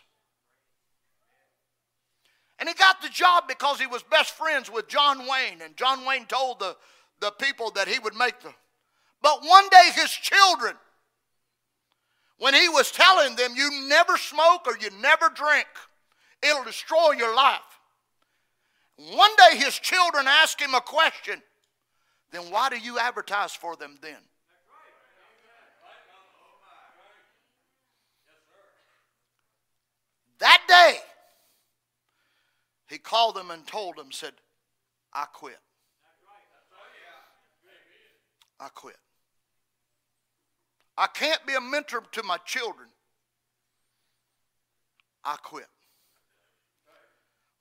And 2.58 2.70
he 2.70 2.76
got 2.76 3.02
the 3.02 3.10
job 3.10 3.46
because 3.48 3.80
he 3.80 3.88
was 3.88 4.02
best 4.04 4.32
friends 4.32 4.72
with 4.72 4.88
John 4.88 5.20
Wayne. 5.20 5.62
And 5.62 5.76
John 5.76 6.06
Wayne 6.06 6.26
told 6.26 6.60
the, 6.60 6.78
the 7.20 7.32
people 7.32 7.72
that 7.72 7.88
he 7.88 8.00
would 8.00 8.16
make 8.16 8.42
them. 8.42 8.54
But 9.22 9.44
one 9.44 9.68
day 9.70 9.90
his 9.94 10.12
children, 10.12 10.76
when 12.38 12.54
he 12.54 12.70
was 12.70 12.92
telling 12.92 13.36
them, 13.36 13.54
you 13.56 13.88
never 13.88 14.18
smoke 14.18 14.68
or 14.68 14.78
you 14.78 14.90
never 15.02 15.30
drink, 15.30 15.68
it'll 16.44 16.64
destroy 16.64 17.12
your 17.18 17.36
life. 17.36 17.60
One 18.98 19.32
day 19.38 19.58
his 19.58 19.76
children 19.76 20.26
asked 20.28 20.62
him 20.62 20.74
a 20.74 20.82
question 20.82 21.42
then 22.32 22.52
why 22.52 22.70
do 22.70 22.78
you 22.78 23.00
advertise 23.00 23.54
for 23.54 23.78
them 23.78 23.98
then? 24.02 24.18
That 30.40 30.62
day, 30.68 30.98
he 32.90 32.98
called 32.98 33.36
them 33.36 33.52
and 33.52 33.66
told 33.66 33.96
them, 33.96 34.12
said, 34.12 34.34
I 35.14 35.26
quit. 35.32 35.58
I 38.60 38.70
quit. 38.70 38.98
I 40.98 41.08
can't 41.08 41.46
be 41.46 41.54
a 41.54 41.62
mentor 41.62 42.04
to 42.14 42.24
my 42.24 42.38
children. 42.46 42.88
I 45.24 45.36
quit. 45.44 45.68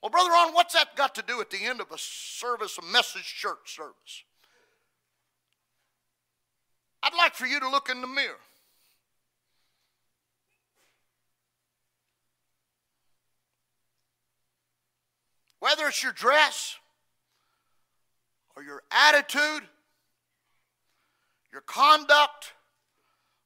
Well, 0.02 0.10
Brother 0.10 0.30
Ron, 0.30 0.52
what's 0.52 0.74
that 0.74 0.96
got 0.96 1.14
to 1.14 1.22
do 1.22 1.40
at 1.40 1.50
the 1.50 1.64
end 1.64 1.80
of 1.80 1.90
a 1.90 1.96
service, 1.96 2.78
a 2.78 2.92
message 2.92 3.24
church 3.24 3.74
service? 3.74 4.24
I'd 7.02 7.14
like 7.14 7.34
for 7.34 7.46
you 7.46 7.58
to 7.58 7.68
look 7.68 7.88
in 7.88 8.00
the 8.00 8.06
mirror. 8.06 8.36
Whether 15.60 15.86
it's 15.86 16.02
your 16.02 16.12
dress 16.12 16.76
or 18.54 18.62
your 18.62 18.82
attitude, 18.90 19.66
your 21.54 21.62
conduct, 21.62 22.52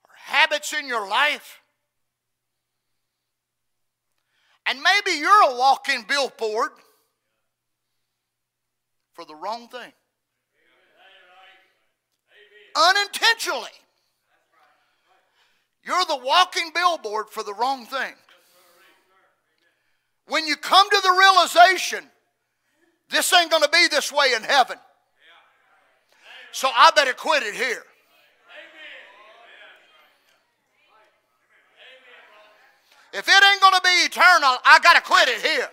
or 0.05 0.10
habits 0.16 0.72
in 0.72 0.89
your 0.89 1.09
life, 1.09 1.60
And 4.68 4.82
maybe 4.82 5.18
you're 5.18 5.51
a 5.51 5.56
walking 5.56 6.05
billboard 6.06 6.72
for 9.14 9.24
the 9.24 9.35
wrong 9.35 9.66
thing. 9.68 9.93
Unintentionally. 12.76 13.70
You're 15.82 16.05
the 16.05 16.20
walking 16.22 16.70
billboard 16.74 17.30
for 17.30 17.43
the 17.43 17.55
wrong 17.55 17.86
thing. 17.86 18.12
When 20.26 20.47
you 20.47 20.55
come 20.56 20.86
to 20.90 21.01
the 21.02 21.16
realization, 21.18 22.05
this 23.09 23.32
ain't 23.32 23.51
going 23.51 23.62
to 23.62 23.70
be 23.70 23.89
this 23.90 24.12
way 24.12 24.35
in 24.36 24.43
heaven. 24.43 24.76
So 26.52 26.68
I 26.76 26.90
better 26.94 27.14
quit 27.14 27.43
it 27.43 27.55
here. 27.55 27.85
If 33.12 33.26
it 33.26 33.44
ain't 33.44 33.60
going 33.60 33.74
to 33.74 33.80
be 33.82 33.89
eternal, 34.05 34.59
I 34.64 34.78
got 34.82 34.97
to 34.97 35.02
quit 35.02 35.28
it 35.28 35.40
here. 35.40 35.68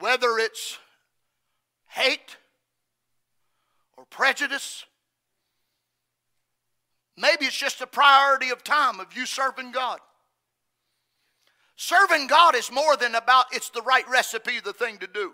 Whether 0.00 0.38
it's 0.38 0.78
hate 1.86 2.36
or 3.96 4.04
prejudice, 4.04 4.84
maybe 7.16 7.46
it's 7.46 7.56
just 7.56 7.80
a 7.80 7.86
priority 7.86 8.50
of 8.50 8.64
time 8.64 9.00
of 9.00 9.16
you 9.16 9.24
serving 9.24 9.70
God. 9.70 10.00
Serving 11.76 12.26
God 12.26 12.54
is 12.54 12.70
more 12.70 12.96
than 12.96 13.14
about 13.14 13.46
it's 13.52 13.70
the 13.70 13.82
right 13.82 14.06
recipe, 14.08 14.60
the 14.60 14.72
thing 14.72 14.98
to 14.98 15.06
do. 15.06 15.32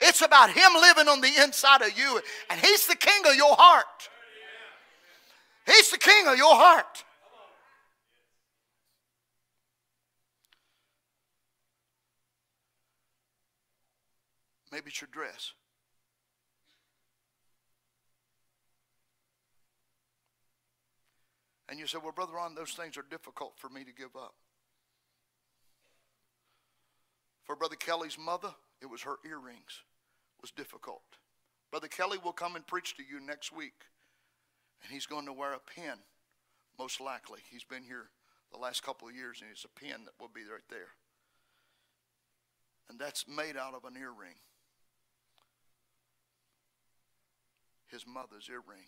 It's 0.00 0.20
about 0.20 0.50
Him 0.50 0.72
living 0.80 1.08
on 1.08 1.20
the 1.20 1.32
inside 1.42 1.82
of 1.82 1.96
you, 1.96 2.20
and 2.50 2.60
He's 2.60 2.86
the 2.86 2.96
king 2.96 3.26
of 3.26 3.34
your 3.34 3.54
heart. 3.56 4.08
He's 5.66 5.90
the 5.90 5.98
king 5.98 6.26
of 6.28 6.36
your 6.36 6.54
heart. 6.54 7.04
Maybe 14.70 14.88
it's 14.88 15.00
your 15.00 15.08
dress. 15.10 15.52
And 21.68 21.80
you 21.80 21.86
say, 21.86 21.98
Well, 22.02 22.12
Brother 22.12 22.34
Ron, 22.34 22.54
those 22.54 22.72
things 22.72 22.96
are 22.96 23.04
difficult 23.08 23.54
for 23.56 23.68
me 23.68 23.84
to 23.84 23.92
give 23.92 24.14
up. 24.14 24.34
For 27.44 27.56
Brother 27.56 27.76
Kelly's 27.76 28.18
mother, 28.18 28.54
it 28.82 28.86
was 28.86 29.02
her 29.02 29.16
earrings 29.24 29.82
was 30.46 30.52
difficult. 30.52 31.02
Brother 31.72 31.88
Kelly 31.88 32.18
will 32.22 32.32
come 32.32 32.54
and 32.54 32.64
preach 32.64 32.96
to 32.96 33.02
you 33.02 33.18
next 33.18 33.50
week, 33.50 33.82
and 34.80 34.92
he's 34.92 35.04
going 35.04 35.26
to 35.26 35.32
wear 35.32 35.54
a 35.54 35.58
pin, 35.58 35.98
most 36.78 37.00
likely. 37.00 37.40
He's 37.50 37.64
been 37.64 37.82
here 37.82 38.10
the 38.52 38.58
last 38.58 38.84
couple 38.84 39.08
of 39.08 39.14
years, 39.16 39.40
and 39.42 39.50
it's 39.50 39.64
a 39.64 39.80
pin 39.80 40.04
that 40.04 40.12
will 40.20 40.30
be 40.32 40.42
right 40.42 40.62
there. 40.70 40.94
And 42.88 42.96
that's 42.96 43.26
made 43.26 43.56
out 43.56 43.74
of 43.74 43.84
an 43.84 44.00
earring. 44.00 44.36
His 47.88 48.06
mother's 48.06 48.48
earring. 48.48 48.86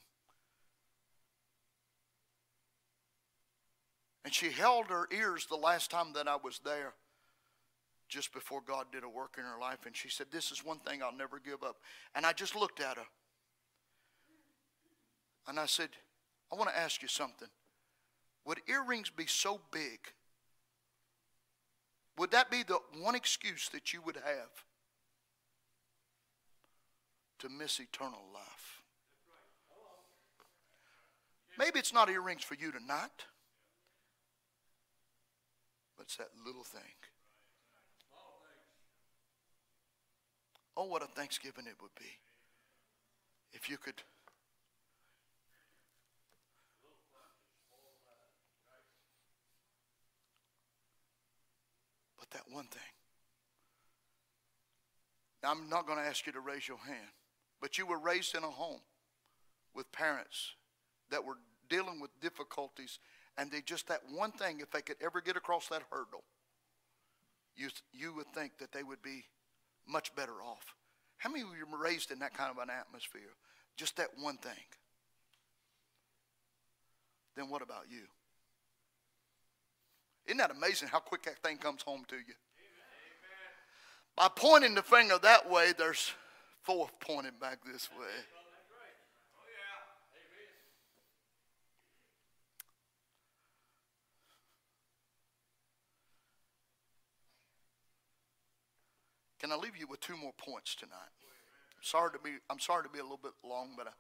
And 4.25 4.33
she 4.33 4.51
held 4.51 4.87
her 4.87 5.09
ears 5.11 5.47
the 5.47 5.57
last 5.57 5.91
time 5.91 6.13
that 6.15 6.29
I 6.29 6.37
was 6.37 6.61
there 6.65 6.95
just 8.09 8.33
before 8.33 8.61
God 8.67 8.87
did 8.93 9.05
a 9.05 9.09
work 9.09 9.37
in 9.39 9.45
her 9.45 9.61
life. 9.61 9.87
And 9.87 9.95
she 9.95 10.09
said, 10.09 10.27
This 10.31 10.51
is 10.51 10.65
one 10.65 10.79
thing 10.79 11.03
I'll 11.03 11.17
never 11.17 11.39
give 11.39 11.63
up. 11.63 11.77
And 12.15 12.25
I 12.25 12.33
just 12.33 12.57
looked 12.57 12.81
at 12.81 12.97
her. 12.97 13.07
And 15.47 15.59
I 15.59 15.67
said, 15.67 15.91
I 16.53 16.57
want 16.57 16.71
to 16.71 16.79
ask 16.79 17.03
you 17.03 17.09
something. 17.09 17.49
Would 18.45 18.61
earrings 18.69 19.11
be 19.11 19.27
so 19.27 19.61
big? 19.71 19.99
Would 22.17 22.31
that 22.33 22.51
be 22.51 22.63
the 22.63 22.79
one 23.01 23.15
excuse 23.15 23.69
that 23.71 23.93
you 23.93 24.03
would 24.03 24.17
have 24.17 24.65
to 27.39 27.49
miss 27.49 27.79
eternal 27.79 28.25
life? 28.35 28.83
Maybe 31.59 31.79
it's 31.79 31.93
not 31.93 32.09
earrings 32.09 32.43
for 32.43 32.55
you 32.55 32.71
tonight, 32.71 33.27
but 35.97 36.05
it's 36.05 36.17
that 36.17 36.31
little 36.47 36.63
thing. 36.63 36.83
Oh, 40.81 40.85
what 40.85 41.03
a 41.03 41.07
Thanksgiving 41.07 41.67
it 41.67 41.75
would 41.83 41.91
be 41.99 42.07
if 43.53 43.69
you 43.69 43.77
could. 43.79 44.01
But 52.17 52.31
that 52.31 52.43
one 52.49 52.67
thing. 52.67 52.81
Now, 55.43 55.51
I'm 55.51 55.69
not 55.69 55.89
going 55.89 55.99
to 55.99 56.05
ask 56.05 56.25
you 56.27 56.33
to 56.33 56.41
raise 56.41 56.69
your 56.69 56.79
hand, 56.79 57.11
but 57.61 57.77
you 57.77 57.85
were 57.85 57.99
raised 57.99 58.37
in 58.37 58.45
a 58.45 58.51
home 58.51 58.81
with 59.75 59.91
parents 59.91 60.55
that 61.11 61.25
were 61.25 61.39
dealing 61.69 62.01
with 62.01 62.11
difficulties, 62.21 63.01
and 63.37 63.51
they 63.51 63.63
just 63.63 63.89
that 63.89 64.03
one 64.15 64.31
thing, 64.31 64.61
if 64.61 64.71
they 64.71 64.83
could 64.83 64.97
ever 65.03 65.21
get 65.21 65.37
across 65.37 65.67
that 65.69 65.83
hurdle, 65.91 66.23
you, 67.57 67.69
you 67.93 68.15
would 68.15 68.33
think 68.33 68.59
that 68.59 68.71
they 68.71 68.85
would 68.85 69.03
be 69.03 69.25
much 69.89 70.15
better 70.15 70.43
off. 70.43 70.75
How 71.19 71.31
many 71.31 71.43
of 71.43 71.49
you 71.59 71.67
were 71.71 71.83
raised 71.83 72.11
in 72.11 72.21
that 72.21 72.35
kind 72.35 72.51
of 72.51 72.59
an 72.59 72.71
atmosphere? 72.71 73.35
Just 73.77 73.97
that 73.97 74.09
one 74.19 74.37
thing. 74.39 74.53
Then 77.37 77.49
what 77.49 77.63
about 77.63 77.85
you? 77.89 78.03
Isn't 80.27 80.39
that 80.39 80.51
amazing 80.51 80.89
how 80.89 80.99
quick 80.99 81.23
that 81.23 81.39
thing 81.39 81.57
comes 81.57 81.83
home 81.83 82.05
to 82.09 82.17
you? 82.17 82.23
Amen. 82.23 82.37
By 84.17 84.29
pointing 84.35 84.75
the 84.75 84.83
finger 84.83 85.19
that 85.23 85.49
way, 85.51 85.73
there's 85.77 86.13
four 86.63 86.89
pointing 87.01 87.33
back 87.41 87.59
this 87.65 87.89
way. 87.99 88.07
Can 99.39 99.53
I 99.53 99.57
leave 99.57 99.77
you 99.77 99.87
with 99.87 100.01
two 100.01 100.17
more 100.17 100.33
points 100.37 100.75
tonight? 100.75 100.93
I'm 100.93 101.83
sorry 101.83 102.11
to 102.13 102.19
be, 102.19 102.31
I'm 102.51 102.59
sorry 102.59 102.83
to 102.83 102.89
be 102.89 102.99
a 102.99 103.03
little 103.03 103.21
bit 103.23 103.33
long, 103.45 103.75
but 103.77 103.87
I, 103.87 103.91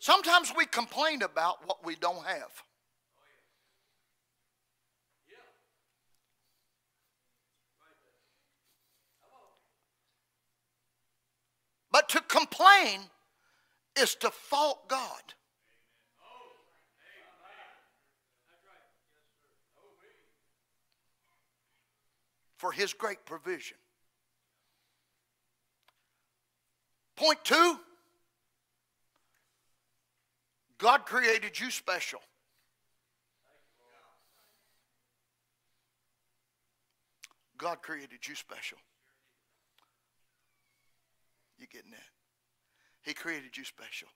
sometimes 0.00 0.52
we 0.56 0.66
complain 0.66 1.22
about 1.22 1.66
what 1.66 1.84
we 1.84 1.94
don't 1.94 2.26
have. 2.26 2.50
But 11.90 12.08
to 12.10 12.20
complain 12.20 13.00
is 13.98 14.14
to 14.16 14.30
fault 14.30 14.88
God. 14.88 15.34
For 22.58 22.72
his 22.72 22.92
great 22.92 23.24
provision. 23.24 23.78
Point 27.16 27.38
two 27.44 27.78
God 30.78 31.06
created 31.06 31.58
you 31.58 31.70
special. 31.70 32.20
God 37.56 37.82
created 37.82 38.28
you 38.28 38.36
special. 38.36 38.78
You 41.58 41.66
getting 41.66 41.90
that? 41.90 41.98
He 43.02 43.14
created 43.14 43.56
you 43.56 43.64
special. 43.64 44.06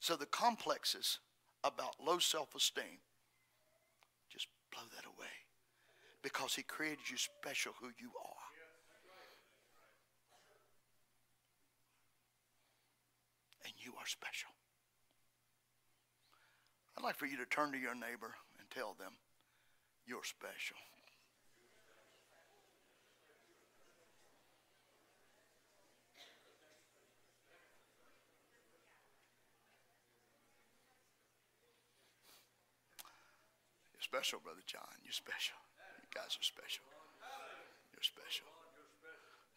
So 0.00 0.14
the 0.14 0.26
complexes 0.26 1.18
about 1.64 1.96
low 2.04 2.20
self 2.20 2.54
esteem 2.54 3.00
blow 4.78 4.86
that 4.94 5.06
away 5.06 5.34
because 6.22 6.54
He 6.54 6.62
created 6.62 7.10
you 7.10 7.16
special 7.16 7.72
who 7.80 7.88
you 7.98 8.10
are. 8.14 8.46
And 13.64 13.72
you 13.84 13.92
are 13.98 14.06
special. 14.06 14.50
I'd 16.96 17.04
like 17.04 17.16
for 17.16 17.26
you 17.26 17.36
to 17.38 17.46
turn 17.46 17.72
to 17.72 17.78
your 17.78 17.94
neighbor 17.94 18.34
and 18.58 18.70
tell 18.70 18.94
them, 18.98 19.12
You're 20.06 20.24
special. 20.24 20.76
special, 34.08 34.40
Brother 34.40 34.64
John. 34.64 34.88
You're 35.04 35.12
special. 35.12 35.60
You 36.00 36.08
guys 36.08 36.32
are 36.32 36.40
special. 36.40 36.80
You're 37.92 38.00
special. 38.00 38.48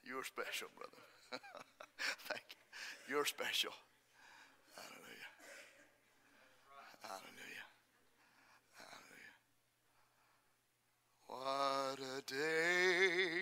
You're 0.04 0.28
special, 0.28 0.68
brother. 0.76 1.00
Thank 2.28 2.44
you. 2.52 3.16
You're 3.16 3.24
special. 3.24 3.72
Hallelujah. 4.76 5.32
Hallelujah. 7.00 7.68
Hallelujah. 8.76 9.40
What 11.32 12.00
a 12.04 12.20
day. 12.28 13.41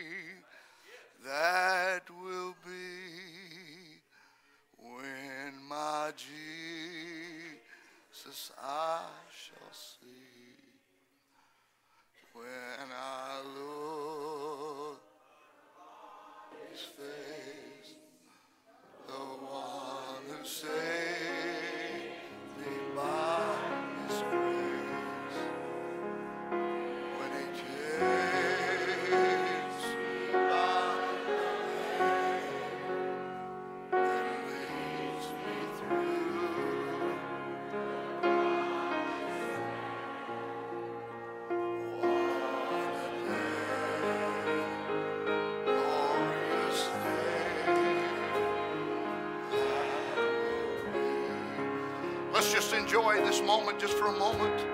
just 52.51 52.73
enjoy 52.73 53.15
this 53.23 53.41
moment 53.41 53.79
just 53.79 53.93
for 53.93 54.07
a 54.07 54.17
moment. 54.17 54.68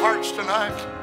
hearts 0.00 0.30
tonight. 0.30 0.97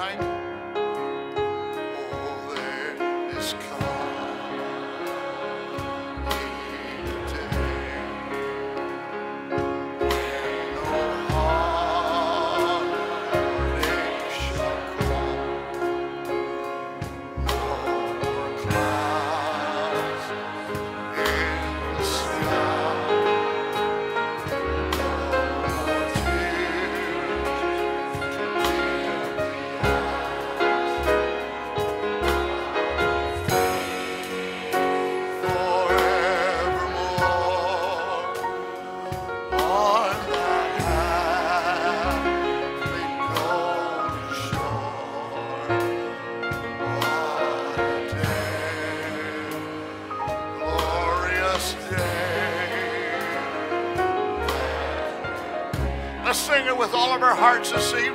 time. 0.00 0.39
works 57.60 57.72
this 57.72 57.92
evening. 57.92 58.09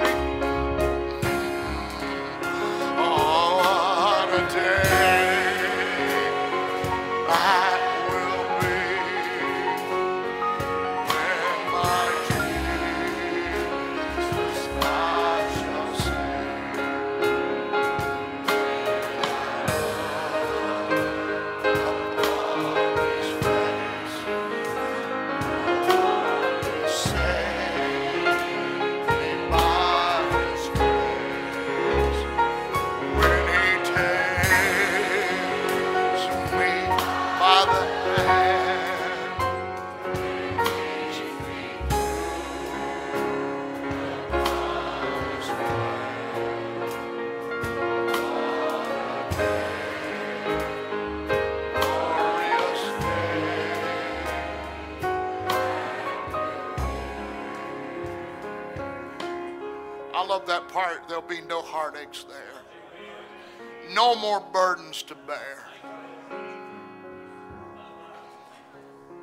No 64.16 64.22
more 64.22 64.40
burdens 64.40 65.04
to 65.04 65.16
bear. 65.28 65.66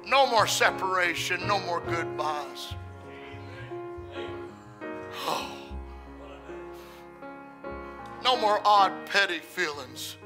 No 0.06 0.26
more 0.26 0.46
separation. 0.46 1.46
No 1.46 1.58
more 1.60 1.80
goodbyes. 1.80 2.74
Oh. 5.26 5.50
No 8.22 8.36
more 8.36 8.60
odd, 8.64 8.92
petty 9.06 9.40
feelings. 9.40 10.16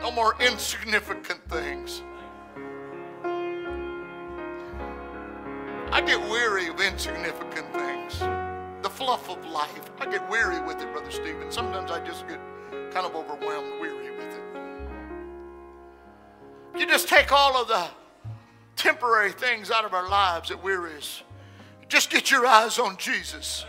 No 0.00 0.10
more 0.12 0.34
insignificant 0.40 1.40
things. 1.50 2.02
I 5.92 6.00
get 6.06 6.18
weary 6.30 6.68
of 6.68 6.80
insignificant 6.80 7.70
things. 7.74 8.43
The 8.84 8.90
fluff 8.90 9.30
of 9.30 9.42
life. 9.46 9.90
I 9.98 10.04
get 10.04 10.28
weary 10.28 10.60
with 10.60 10.78
it, 10.82 10.92
Brother 10.92 11.10
Stephen. 11.10 11.50
Sometimes 11.50 11.90
I 11.90 12.04
just 12.04 12.28
get 12.28 12.38
kind 12.92 13.06
of 13.06 13.16
overwhelmed, 13.16 13.80
weary 13.80 14.10
with 14.10 14.26
it. 14.26 14.42
You 16.78 16.86
just 16.86 17.08
take 17.08 17.32
all 17.32 17.56
of 17.56 17.66
the 17.68 17.86
temporary 18.76 19.32
things 19.32 19.70
out 19.70 19.86
of 19.86 19.94
our 19.94 20.06
lives 20.06 20.50
that 20.50 20.62
weary 20.62 20.96
us. 20.98 21.22
Just 21.88 22.10
get 22.10 22.30
your 22.30 22.44
eyes 22.44 22.78
on 22.78 22.98
Jesus. 22.98 23.64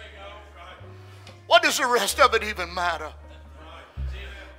What 1.48 1.64
does 1.64 1.78
the 1.78 1.88
rest 1.88 2.20
of 2.20 2.34
it 2.34 2.44
even 2.44 2.74
matter? 2.74 3.14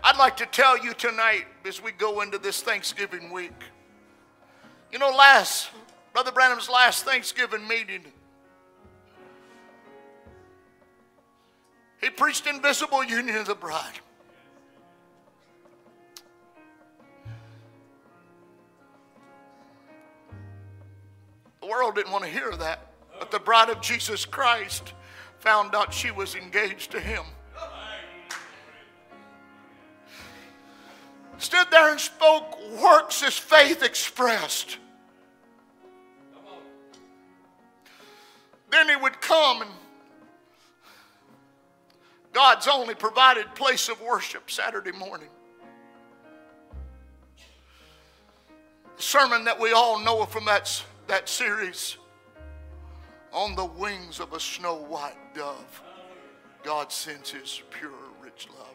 I'd 0.02 0.16
like 0.16 0.38
to 0.38 0.46
tell 0.46 0.82
you 0.82 0.94
tonight 0.94 1.44
as 1.66 1.82
we 1.82 1.92
go 1.92 2.22
into 2.22 2.38
this 2.38 2.62
Thanksgiving 2.62 3.30
week. 3.30 3.52
You 4.90 4.98
know, 5.00 5.10
last, 5.10 5.68
Brother 6.14 6.32
Branham's 6.32 6.70
last 6.70 7.04
Thanksgiving 7.04 7.68
meeting, 7.68 8.06
he 12.00 12.10
preached 12.10 12.46
invisible 12.46 13.04
union 13.04 13.36
of 13.36 13.46
the 13.46 13.54
bride. 13.54 14.00
The 21.60 21.66
world 21.66 21.96
didn't 21.96 22.12
want 22.12 22.24
to 22.24 22.30
hear 22.30 22.54
that, 22.56 22.92
but 23.18 23.30
the 23.30 23.40
bride 23.40 23.70
of 23.70 23.80
Jesus 23.80 24.24
Christ 24.24 24.92
found 25.40 25.74
out 25.74 25.92
she 25.92 26.10
was 26.10 26.34
engaged 26.34 26.92
to 26.92 27.00
him. 27.00 27.24
stood 31.38 31.66
there 31.70 31.90
and 31.90 32.00
spoke 32.00 32.58
works 32.82 33.22
as 33.22 33.36
faith 33.36 33.82
expressed. 33.82 34.78
Then 38.70 38.88
he 38.88 38.96
would 38.96 39.20
come 39.20 39.62
and 39.62 39.70
God's 42.36 42.68
only 42.68 42.94
provided 42.94 43.46
place 43.54 43.88
of 43.88 43.98
worship 44.02 44.50
Saturday 44.50 44.92
morning. 44.92 45.30
Sermon 48.98 49.42
that 49.44 49.58
we 49.58 49.72
all 49.72 49.98
know 49.98 50.22
from 50.26 50.44
that, 50.44 50.84
that 51.06 51.30
series 51.30 51.96
on 53.32 53.54
the 53.54 53.64
wings 53.64 54.20
of 54.20 54.34
a 54.34 54.38
snow 54.38 54.74
white 54.74 55.16
dove, 55.34 55.82
God 56.62 56.92
sends 56.92 57.30
his 57.30 57.62
pure, 57.70 57.90
rich 58.22 58.48
love. 58.58 58.74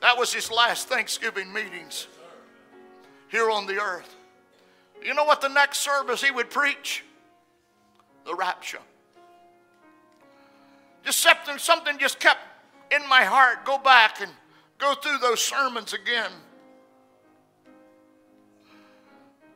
That 0.00 0.18
was 0.18 0.34
his 0.34 0.50
last 0.50 0.88
Thanksgiving 0.88 1.52
meetings 1.52 2.08
here 3.28 3.52
on 3.52 3.66
the 3.66 3.80
earth. 3.80 4.16
You 5.00 5.14
know 5.14 5.24
what 5.24 5.40
the 5.40 5.48
next 5.48 5.78
service 5.78 6.24
he 6.24 6.32
would 6.32 6.50
preach? 6.50 7.04
The 8.24 8.34
rapture. 8.34 8.80
Just 11.04 11.20
something, 11.20 11.56
something 11.56 11.96
just 11.96 12.18
kept 12.18 12.40
in 12.90 13.08
my 13.08 13.24
heart. 13.24 13.64
Go 13.64 13.78
back 13.78 14.20
and 14.20 14.30
go 14.78 14.94
through 14.94 15.18
those 15.18 15.42
sermons 15.42 15.92
again. 15.92 16.30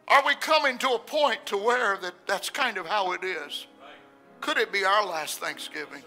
Are 0.07 0.25
we 0.27 0.35
coming 0.35 0.79
to 0.79 0.91
a 0.91 0.99
point 0.99 1.47
to 1.47 1.57
where 1.57 1.97
that 1.97 2.15
that's 2.27 2.51
kind 2.51 2.77
of 2.77 2.87
how 2.87 3.13
it 3.13 3.25
is? 3.25 3.67
Could 4.41 4.59
it 4.59 4.73
be 4.73 4.85
our 4.85 5.05
last 5.07 5.41
Thanksgiving? 5.41 6.03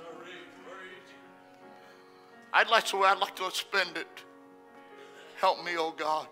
I'd 2.54 2.70
like 2.70 2.86
to, 2.86 3.04
I'd 3.04 3.20
like 3.20 3.36
to 3.38 3.52
spend 3.52 3.98
it 3.98 4.08
Help 5.38 5.64
me, 5.64 5.74
oh 5.78 5.94
God. 5.96 6.28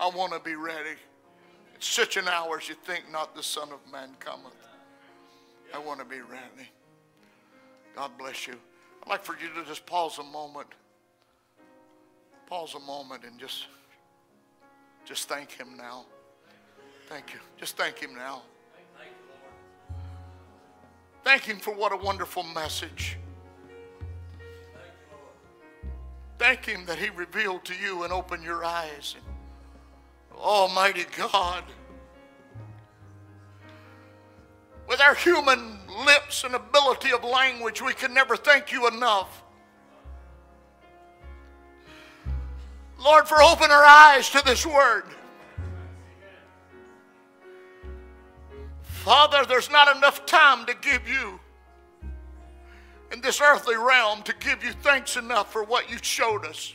I 0.00 0.08
want 0.08 0.32
to 0.32 0.40
be 0.40 0.56
ready. 0.56 0.96
It's 1.76 1.86
such 1.86 2.16
an 2.16 2.26
hour 2.26 2.58
as 2.58 2.68
you 2.68 2.74
think 2.74 3.04
not 3.10 3.36
the 3.36 3.42
Son 3.42 3.68
of 3.70 3.78
Man 3.90 4.10
cometh. 4.18 4.56
I 5.72 5.78
want 5.78 6.00
to 6.00 6.04
be 6.04 6.20
ready. 6.20 6.68
God 7.94 8.10
bless 8.18 8.48
you. 8.48 8.54
I'd 9.02 9.08
like 9.08 9.24
for 9.24 9.34
you 9.34 9.48
to 9.60 9.68
just 9.68 9.86
pause 9.86 10.18
a 10.18 10.24
moment. 10.24 10.68
Pause 12.46 12.74
a 12.76 12.80
moment 12.80 13.24
and 13.24 13.38
just 13.38 13.66
just 15.04 15.28
thank 15.28 15.52
him 15.52 15.76
now. 15.76 16.04
Thank 17.08 17.32
you. 17.32 17.40
Just 17.58 17.76
thank 17.76 17.98
him 17.98 18.14
now. 18.14 18.42
Thank 21.24 21.42
him 21.42 21.58
for 21.58 21.74
what 21.74 21.92
a 21.92 21.96
wonderful 21.96 22.42
message. 22.42 23.18
Thank 26.40 26.64
Him 26.64 26.86
that 26.86 26.98
He 26.98 27.10
revealed 27.10 27.66
to 27.66 27.74
you 27.74 28.04
and 28.04 28.14
opened 28.14 28.42
your 28.42 28.64
eyes. 28.64 29.14
Almighty 30.34 31.04
God, 31.14 31.64
with 34.90 35.00
our 35.00 35.14
human 35.14 35.78
lips 36.04 36.42
and 36.42 36.56
ability 36.56 37.12
of 37.12 37.22
language, 37.22 37.80
we 37.80 37.94
can 37.94 38.12
never 38.12 38.36
thank 38.36 38.72
you 38.72 38.88
enough. 38.88 39.44
Lord, 42.98 43.28
for 43.28 43.40
opening 43.40 43.70
our 43.70 43.84
eyes 43.84 44.28
to 44.30 44.42
this 44.44 44.66
word. 44.66 45.04
Father, 48.82 49.44
there's 49.48 49.70
not 49.70 49.96
enough 49.96 50.26
time 50.26 50.66
to 50.66 50.74
give 50.82 51.08
you 51.08 51.38
in 53.12 53.20
this 53.20 53.40
earthly 53.40 53.76
realm 53.76 54.22
to 54.24 54.34
give 54.40 54.64
you 54.64 54.72
thanks 54.72 55.16
enough 55.16 55.52
for 55.52 55.62
what 55.62 55.88
you 55.88 55.98
showed 56.02 56.44
us. 56.44 56.74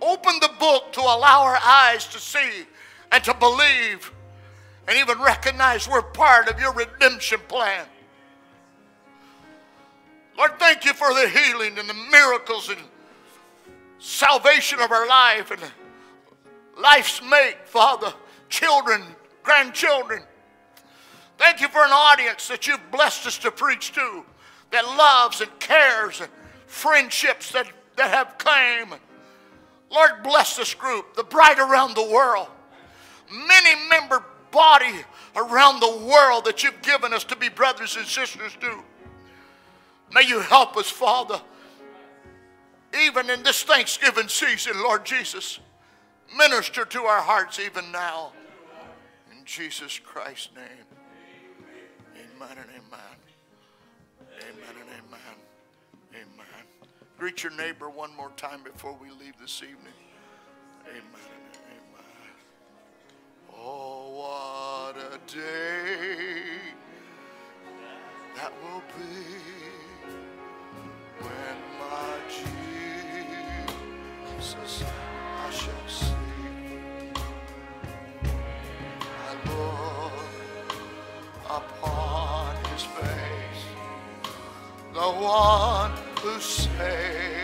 Amen. 0.00 0.12
Open 0.12 0.34
the 0.40 0.50
book 0.60 0.92
to 0.92 1.00
allow 1.00 1.42
our 1.42 1.58
eyes 1.62 2.06
to 2.06 2.18
see 2.18 2.66
and 3.10 3.22
to 3.24 3.34
believe 3.34 4.12
and 4.88 4.96
even 4.96 5.20
recognize 5.20 5.86
we're 5.86 6.00
part 6.00 6.48
of 6.48 6.58
your 6.58 6.72
redemption 6.72 7.38
plan. 7.46 7.86
Lord, 10.36 10.58
thank 10.58 10.86
you 10.86 10.94
for 10.94 11.12
the 11.12 11.28
healing 11.28 11.78
and 11.78 11.88
the 11.88 11.94
miracles 12.10 12.70
and 12.70 12.78
salvation 13.98 14.80
of 14.80 14.90
our 14.90 15.06
life 15.06 15.50
and 15.50 15.60
life's 16.80 17.20
mate, 17.22 17.56
Father, 17.66 18.14
children, 18.48 19.02
grandchildren. 19.42 20.22
Thank 21.36 21.60
you 21.60 21.68
for 21.68 21.84
an 21.84 21.92
audience 21.92 22.48
that 22.48 22.66
you've 22.66 22.90
blessed 22.90 23.26
us 23.26 23.38
to 23.38 23.50
preach 23.50 23.92
to 23.92 24.24
that 24.70 24.84
loves 24.84 25.42
and 25.42 25.50
cares 25.60 26.20
and 26.20 26.30
friendships 26.66 27.52
that, 27.52 27.68
that 27.96 28.10
have 28.10 28.38
came. 28.38 28.98
Lord, 29.90 30.22
bless 30.22 30.56
this 30.56 30.72
group, 30.74 31.14
the 31.14 31.24
bride 31.24 31.58
around 31.58 31.94
the 31.94 32.08
world. 32.08 32.48
Many 33.30 33.88
member 33.88 34.24
body 34.50 35.04
around 35.36 35.80
the 35.80 36.06
world 36.06 36.44
that 36.44 36.62
you've 36.62 36.80
given 36.82 37.12
us 37.12 37.24
to 37.24 37.36
be 37.36 37.48
brothers 37.48 37.96
and 37.96 38.06
sisters 38.06 38.56
to. 38.60 38.82
May 40.12 40.22
you 40.22 40.40
help 40.40 40.76
us, 40.76 40.88
Father, 40.90 41.40
even 43.04 43.28
in 43.30 43.42
this 43.42 43.62
Thanksgiving 43.62 44.28
season, 44.28 44.74
Lord 44.82 45.04
Jesus. 45.04 45.60
Minister 46.36 46.84
to 46.84 47.02
our 47.02 47.22
hearts 47.22 47.58
even 47.58 47.90
now. 47.90 48.32
In 49.30 49.44
Jesus 49.44 49.98
Christ's 49.98 50.50
name. 50.54 50.64
Amen 52.14 52.58
and 52.58 52.70
amen. 52.70 53.16
Amen 54.20 54.74
and 54.80 54.90
amen. 54.90 55.36
Amen. 56.14 56.46
Greet 57.18 57.42
your 57.42 57.52
neighbor 57.52 57.88
one 57.88 58.14
more 58.16 58.30
time 58.36 58.60
before 58.62 58.96
we 59.00 59.10
leave 59.10 59.38
this 59.40 59.62
evening. 59.62 59.94
Amen. 60.90 61.37
Day 65.34 66.58
that 68.34 68.52
will 68.62 68.82
be 68.96 69.14
when 71.20 71.56
my 71.78 72.16
Jesus 74.40 74.84
I 74.84 75.50
shall 75.50 75.86
see. 75.86 76.14
I 79.04 79.30
look 79.48 80.72
upon 81.44 82.56
his 82.72 82.84
face 82.84 83.64
the 84.94 85.00
one 85.00 85.92
who 86.22 86.32
saved 86.40 87.37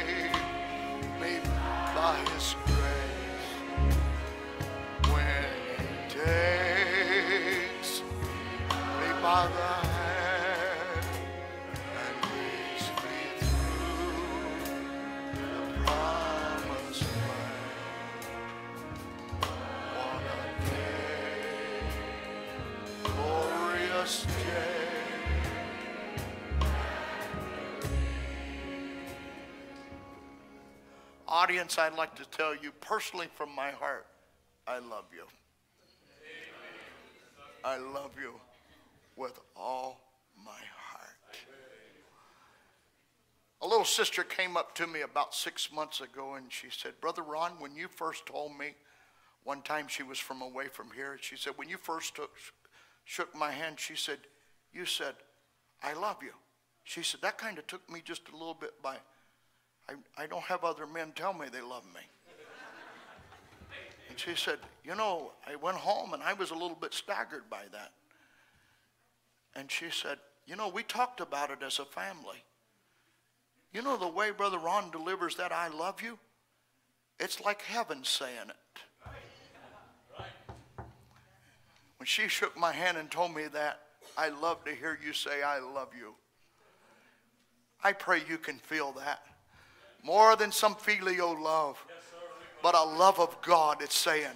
Audience, 31.44 31.76
I'd 31.76 31.92
like 31.92 32.14
to 32.14 32.24
tell 32.30 32.56
you 32.56 32.72
personally 32.80 33.26
from 33.34 33.54
my 33.54 33.70
heart, 33.70 34.06
I 34.66 34.78
love 34.78 35.04
you. 35.14 35.24
I 37.62 37.76
love 37.76 38.12
you 38.18 38.32
with 39.14 39.38
all 39.54 40.00
my 40.42 40.52
heart. 40.52 41.36
A 43.60 43.66
little 43.66 43.84
sister 43.84 44.22
came 44.24 44.56
up 44.56 44.74
to 44.76 44.86
me 44.86 45.02
about 45.02 45.34
six 45.34 45.70
months 45.70 46.00
ago 46.00 46.36
and 46.36 46.46
she 46.50 46.68
said, 46.70 46.98
Brother 47.02 47.22
Ron, 47.22 47.52
when 47.58 47.76
you 47.76 47.88
first 47.88 48.24
told 48.24 48.58
me, 48.58 48.74
one 49.42 49.60
time 49.60 49.86
she 49.86 50.02
was 50.02 50.18
from 50.18 50.40
away 50.40 50.68
from 50.68 50.92
here, 50.96 51.18
she 51.20 51.36
said, 51.36 51.52
when 51.56 51.68
you 51.68 51.76
first 51.76 52.16
took, 52.16 52.30
shook 53.04 53.36
my 53.36 53.50
hand, 53.50 53.78
she 53.78 53.96
said, 53.96 54.20
You 54.72 54.86
said, 54.86 55.12
I 55.82 55.92
love 55.92 56.22
you. 56.22 56.32
She 56.84 57.02
said, 57.02 57.20
That 57.20 57.36
kind 57.36 57.58
of 57.58 57.66
took 57.66 57.86
me 57.90 58.00
just 58.02 58.30
a 58.30 58.32
little 58.32 58.56
bit 58.58 58.80
by. 58.82 58.96
I, 59.88 60.22
I 60.22 60.26
don't 60.26 60.42
have 60.44 60.64
other 60.64 60.86
men 60.86 61.12
tell 61.14 61.32
me 61.32 61.46
they 61.52 61.60
love 61.60 61.84
me. 61.94 62.00
And 64.08 64.18
she 64.18 64.34
said, 64.36 64.58
You 64.84 64.94
know, 64.94 65.32
I 65.46 65.56
went 65.56 65.76
home 65.76 66.14
and 66.14 66.22
I 66.22 66.34
was 66.34 66.50
a 66.50 66.54
little 66.54 66.78
bit 66.80 66.94
staggered 66.94 67.50
by 67.50 67.62
that. 67.72 67.92
And 69.56 69.70
she 69.70 69.90
said, 69.90 70.18
You 70.46 70.56
know, 70.56 70.68
we 70.68 70.82
talked 70.82 71.20
about 71.20 71.50
it 71.50 71.58
as 71.64 71.78
a 71.78 71.84
family. 71.84 72.42
You 73.72 73.82
know 73.82 73.96
the 73.96 74.08
way 74.08 74.30
Brother 74.30 74.58
Ron 74.58 74.90
delivers 74.92 75.34
that 75.36 75.50
I 75.50 75.68
love 75.68 76.00
you? 76.00 76.18
It's 77.18 77.40
like 77.40 77.62
heaven 77.62 78.04
saying 78.04 78.48
it. 78.48 78.56
When 81.98 82.06
she 82.06 82.28
shook 82.28 82.56
my 82.56 82.72
hand 82.72 82.98
and 82.98 83.10
told 83.10 83.34
me 83.34 83.46
that, 83.52 83.80
I 84.16 84.28
love 84.28 84.64
to 84.64 84.74
hear 84.74 84.98
you 85.04 85.12
say, 85.12 85.42
I 85.42 85.58
love 85.58 85.88
you. 85.98 86.14
I 87.82 87.92
pray 87.92 88.22
you 88.28 88.38
can 88.38 88.58
feel 88.58 88.92
that. 88.92 89.22
More 90.04 90.36
than 90.36 90.52
some 90.52 90.74
filial 90.74 91.40
love, 91.42 91.82
but 92.62 92.74
a 92.74 92.84
love 92.84 93.18
of 93.18 93.40
God. 93.40 93.80
It's 93.80 93.96
saying, 93.96 94.26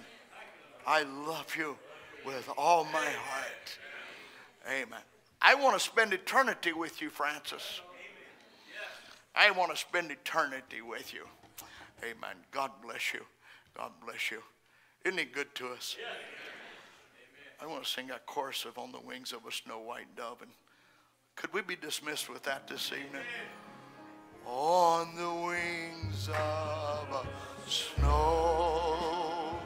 I 0.85 1.03
love 1.03 1.55
you 1.55 1.77
with 2.25 2.49
all 2.57 2.85
my 2.85 3.05
heart. 3.05 3.77
Amen. 4.67 4.99
I 5.41 5.53
want 5.55 5.77
to 5.77 5.79
spend 5.79 6.11
eternity 6.11 6.73
with 6.73 7.01
you, 7.01 7.09
Francis. 7.09 7.81
I 9.35 9.51
want 9.51 9.71
to 9.71 9.77
spend 9.77 10.11
eternity 10.11 10.81
with 10.81 11.13
you. 11.13 11.25
Amen. 12.03 12.35
God 12.51 12.71
bless 12.83 13.13
you. 13.13 13.21
God 13.77 13.91
bless 14.03 14.31
you. 14.31 14.41
Isn't 15.05 15.19
he 15.19 15.25
good 15.25 15.53
to 15.55 15.67
us? 15.67 15.95
I 17.61 17.67
want 17.67 17.83
to 17.83 17.89
sing 17.89 18.07
that 18.07 18.25
chorus 18.25 18.65
of 18.65 18.77
On 18.77 18.91
the 18.91 18.99
Wings 18.99 19.33
of 19.33 19.45
a 19.47 19.51
Snow 19.51 19.79
White 19.79 20.15
Dove. 20.15 20.41
And 20.41 20.51
could 21.35 21.53
we 21.53 21.61
be 21.61 21.75
dismissed 21.75 22.29
with 22.29 22.43
that 22.43 22.67
this 22.67 22.91
evening? 22.91 23.21
On 24.51 25.07
the 25.15 25.31
wings 25.31 26.27
of 26.29 27.27
snow 27.67 29.59